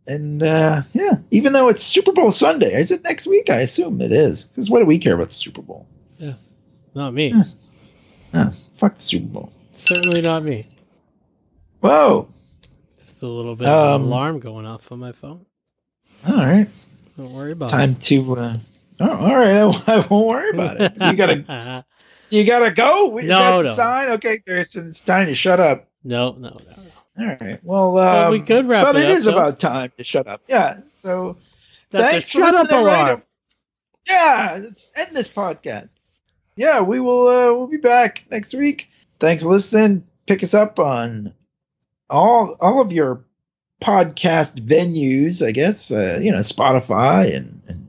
And 0.06 0.42
uh, 0.42 0.82
yeah, 0.92 1.12
even 1.30 1.52
though 1.52 1.68
it's 1.68 1.82
Super 1.82 2.12
Bowl 2.12 2.30
Sunday, 2.32 2.80
is 2.80 2.90
it 2.90 3.04
next 3.04 3.26
week? 3.26 3.50
I 3.50 3.60
assume 3.60 4.00
it 4.00 4.12
is. 4.12 4.44
Because 4.44 4.68
what 4.68 4.80
do 4.80 4.86
we 4.86 4.98
care 4.98 5.14
about 5.14 5.28
the 5.28 5.34
Super 5.34 5.62
Bowl? 5.62 5.86
Yeah, 6.18 6.34
not 6.94 7.14
me. 7.14 7.32
Oh, 8.34 8.52
fuck 8.76 8.96
the 8.96 9.02
Super 9.02 9.26
Bowl. 9.28 9.52
Certainly 9.72 10.22
not 10.22 10.42
me. 10.42 10.66
Whoa. 11.80 12.28
Just 13.00 13.22
a 13.22 13.26
little 13.26 13.56
bit 13.56 13.68
of 13.68 13.94
Um, 13.94 14.02
an 14.02 14.08
alarm 14.08 14.40
going 14.40 14.66
off 14.66 14.90
on 14.92 14.98
my 14.98 15.12
phone. 15.12 15.44
All 16.28 16.36
right. 16.36 16.68
Don't 17.16 17.32
worry 17.32 17.52
about 17.52 17.66
it. 17.70 17.72
Time 17.72 17.94
to. 17.96 18.36
Uh, 18.36 18.56
oh, 19.02 19.16
all 19.16 19.36
right. 19.36 19.82
I, 19.88 19.94
I 19.94 20.06
won't 20.06 20.26
worry 20.28 20.50
about 20.50 20.80
it. 20.80 20.92
You 21.00 21.12
gotta. 21.16 21.84
You 22.30 22.44
gotta 22.46 22.70
go. 22.70 23.18
Is 23.18 23.28
No, 23.28 23.60
no. 23.60 23.74
sign? 23.74 24.08
Okay, 24.12 24.38
Grayson. 24.38 24.86
It's 24.86 25.02
time 25.02 25.26
to 25.26 25.34
shut 25.34 25.60
up. 25.60 25.86
no, 26.02 26.32
no, 26.32 26.48
no. 26.48 26.82
All 27.18 27.26
right. 27.38 27.60
Well, 27.62 27.92
Well, 27.92 28.24
um, 28.28 28.32
we 28.32 28.40
could 28.40 28.64
wrap 28.64 28.86
But 28.86 28.96
it 28.96 29.02
it 29.02 29.10
up, 29.10 29.18
is 29.18 29.24
though. 29.26 29.32
about 29.32 29.60
time 29.60 29.92
to 29.98 30.02
shut 30.04 30.26
up. 30.26 30.40
Yeah. 30.48 30.78
So 31.02 31.36
That's 31.90 32.10
Thanks 32.10 32.28
shut 32.28 32.54
up 32.54 32.70
alarm. 32.70 33.22
Yeah, 34.08 34.60
let's 34.62 34.90
end 34.96 35.14
this 35.14 35.28
podcast. 35.28 35.94
Yeah, 36.56 36.80
we 36.80 37.00
will. 37.00 37.28
Uh, 37.28 37.52
we'll 37.52 37.66
be 37.66 37.76
back 37.76 38.24
next 38.30 38.54
week. 38.54 38.88
Thanks 39.20 39.42
for 39.42 39.50
listening. 39.50 40.04
Pick 40.26 40.42
us 40.42 40.54
up 40.54 40.78
on 40.78 41.34
all 42.08 42.56
all 42.62 42.80
of 42.80 42.92
your 42.92 43.26
podcast 43.82 44.58
venues. 44.66 45.46
I 45.46 45.52
guess 45.52 45.90
uh, 45.92 46.18
you 46.22 46.32
know 46.32 46.38
Spotify 46.38 47.36
and, 47.36 47.60
and 47.68 47.81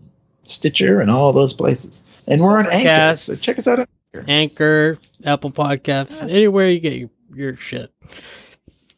Stitcher 0.44 1.00
and 1.02 1.10
all 1.10 1.34
those 1.34 1.54
places. 1.54 2.04
And 2.28 2.42
we're 2.42 2.58
on 2.58 2.66
Anchor, 2.66 2.76
Overcast. 2.78 3.26
so 3.26 3.36
check 3.36 3.58
us 3.60 3.68
out. 3.68 3.80
on 3.80 3.88
Anchor. 4.14 4.26
Anchor, 4.28 4.98
Apple 5.26 5.52
Podcasts, 5.52 6.22
anywhere 6.30 6.70
you 6.70 6.80
get 6.80 6.94
your, 6.94 7.10
your 7.34 7.56
shit. 7.58 7.92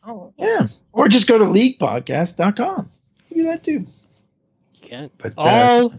Oh, 0.06 0.34
yeah, 0.38 0.68
or 0.92 1.08
just 1.08 1.28
go 1.28 1.38
to 1.38 1.46
leaguepodcast.com. 1.46 2.92
Do 3.34 3.44
that 3.46 3.64
too. 3.64 3.72
You 4.74 4.82
can. 4.82 5.10
But 5.18 5.34
uh, 5.38 5.42
All, 5.42 5.94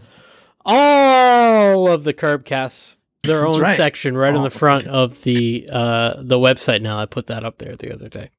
all 0.65 1.91
of 1.91 2.03
the 2.03 2.13
Curbcasts, 2.13 2.95
their 3.23 3.45
own 3.45 3.59
right. 3.61 3.75
section 3.75 4.15
right 4.17 4.29
in 4.33 4.41
the 4.41 4.47
of 4.47 4.53
them. 4.53 4.59
front 4.59 4.87
of 4.87 5.21
the 5.23 5.67
uh, 5.71 6.15
the 6.21 6.37
website. 6.37 6.81
Now 6.81 6.97
I 6.97 7.05
put 7.05 7.27
that 7.27 7.43
up 7.43 7.57
there 7.57 7.75
the 7.75 7.93
other 7.93 8.07
day. 8.09 8.29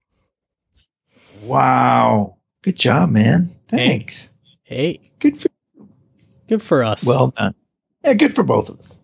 wow, 1.42 2.36
good 2.62 2.76
job, 2.76 3.10
man. 3.10 3.50
Thanks. 3.68 4.30
Hey, 4.62 5.10
Good 5.18 5.40
for 5.40 5.48
good 6.48 6.62
for 6.62 6.82
us. 6.84 7.04
Well 7.04 7.28
done. 7.28 7.54
Yeah, 8.04 8.14
good 8.14 8.34
for 8.34 8.42
both 8.42 8.68
of 8.68 8.78
us. 8.78 9.00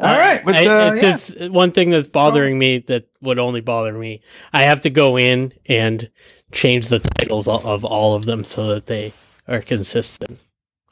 All 0.00 0.06
Uh, 0.06 0.16
right, 0.18 0.44
but 0.44 0.54
I- 0.54 0.66
uh, 0.66 0.94
it's, 0.94 1.02
yeah. 1.02 1.36
it's 1.44 1.52
one 1.52 1.72
thing 1.72 1.90
that's 1.90 2.06
bothering 2.08 2.56
me 2.58 2.78
that 2.86 3.08
would 3.20 3.38
only 3.38 3.60
bother 3.60 3.92
me. 3.92 4.22
I 4.52 4.62
have 4.62 4.82
to 4.82 4.90
go 4.90 5.16
in 5.18 5.52
and 5.66 6.08
change 6.52 6.88
the 6.88 7.00
titles 7.00 7.48
of- 7.48 7.84
all 7.84 8.14
of 8.14 8.24
them 8.24 8.44
so 8.44 8.68
that 8.68 8.86
they 8.86 9.12
are 9.48 9.60
consistent. 9.60 10.38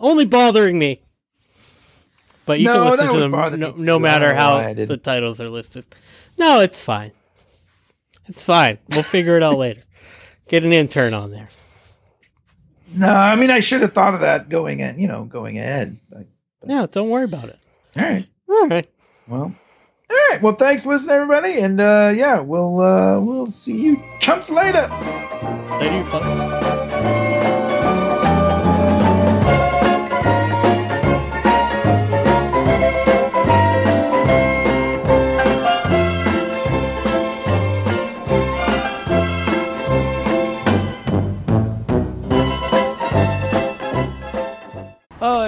Only 0.00 0.24
bothering 0.24 0.76
me. 0.78 1.00
But 2.46 2.58
you 2.60 2.66
No, 2.66 2.74
can 2.74 2.90
listen 2.90 3.14
to 3.14 3.20
them 3.20 3.60
no, 3.60 3.74
no 3.76 3.98
matter 3.98 4.32
how 4.34 4.54
why 4.56 4.66
I 4.66 4.74
didn't. 4.74 4.88
the 4.88 4.96
titles 4.98 5.40
are 5.40 5.48
listed. 5.48 5.84
No, 6.38 6.60
it's 6.60 6.78
fine. 6.78 7.12
It's 8.28 8.44
fine. 8.44 8.78
We'll 8.90 9.02
figure 9.02 9.36
it 9.36 9.42
out 9.42 9.56
later. 9.66 9.82
Get 10.48 10.64
an 10.64 10.72
intern 10.72 11.14
on 11.14 11.30
there. 11.30 11.48
No, 12.96 13.08
I 13.08 13.36
mean 13.36 13.50
I 13.50 13.60
should 13.60 13.82
have 13.82 13.92
thought 13.92 14.14
of 14.14 14.20
that 14.20 14.48
going 14.48 14.80
in, 14.80 14.98
you 14.98 15.08
know, 15.08 15.24
going 15.24 15.58
ahead. 15.58 15.96
But, 16.10 16.26
Yeah, 16.64 16.86
don't 16.90 17.10
worry 17.10 17.24
about 17.24 17.48
it. 17.48 17.58
All 17.96 18.02
right. 18.02 18.30
All 18.48 18.68
right. 18.68 18.86
Well, 19.28 19.54
all 20.10 20.16
right. 20.30 20.40
Well, 20.40 20.54
thanks, 20.54 20.84
for 20.84 20.90
listening, 20.90 21.16
everybody, 21.16 21.58
and 21.58 21.80
uh, 21.80 22.12
yeah, 22.14 22.40
we'll 22.40 22.80
uh, 22.80 23.20
we'll 23.20 23.46
see 23.46 23.80
you 23.80 24.02
chumps 24.20 24.50
later. 24.50 24.86
Later, 25.80 26.70
you. 26.70 26.75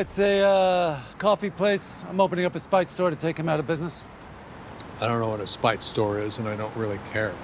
It's 0.00 0.18
a 0.18 0.40
uh, 0.40 1.00
coffee 1.18 1.50
place. 1.50 2.04
I'm 2.08 2.20
opening 2.20 2.44
up 2.44 2.54
a 2.54 2.58
spite 2.58 2.90
store 2.90 3.10
to 3.10 3.16
take 3.16 3.38
him 3.38 3.48
out 3.48 3.58
of 3.58 3.66
business. 3.66 4.06
I 5.00 5.06
don't 5.06 5.20
know 5.20 5.28
what 5.28 5.40
a 5.40 5.46
spite 5.46 5.82
store 5.82 6.20
is, 6.20 6.38
and 6.38 6.48
I 6.48 6.56
don't 6.56 6.74
really 6.76 6.98
care. 7.12 7.34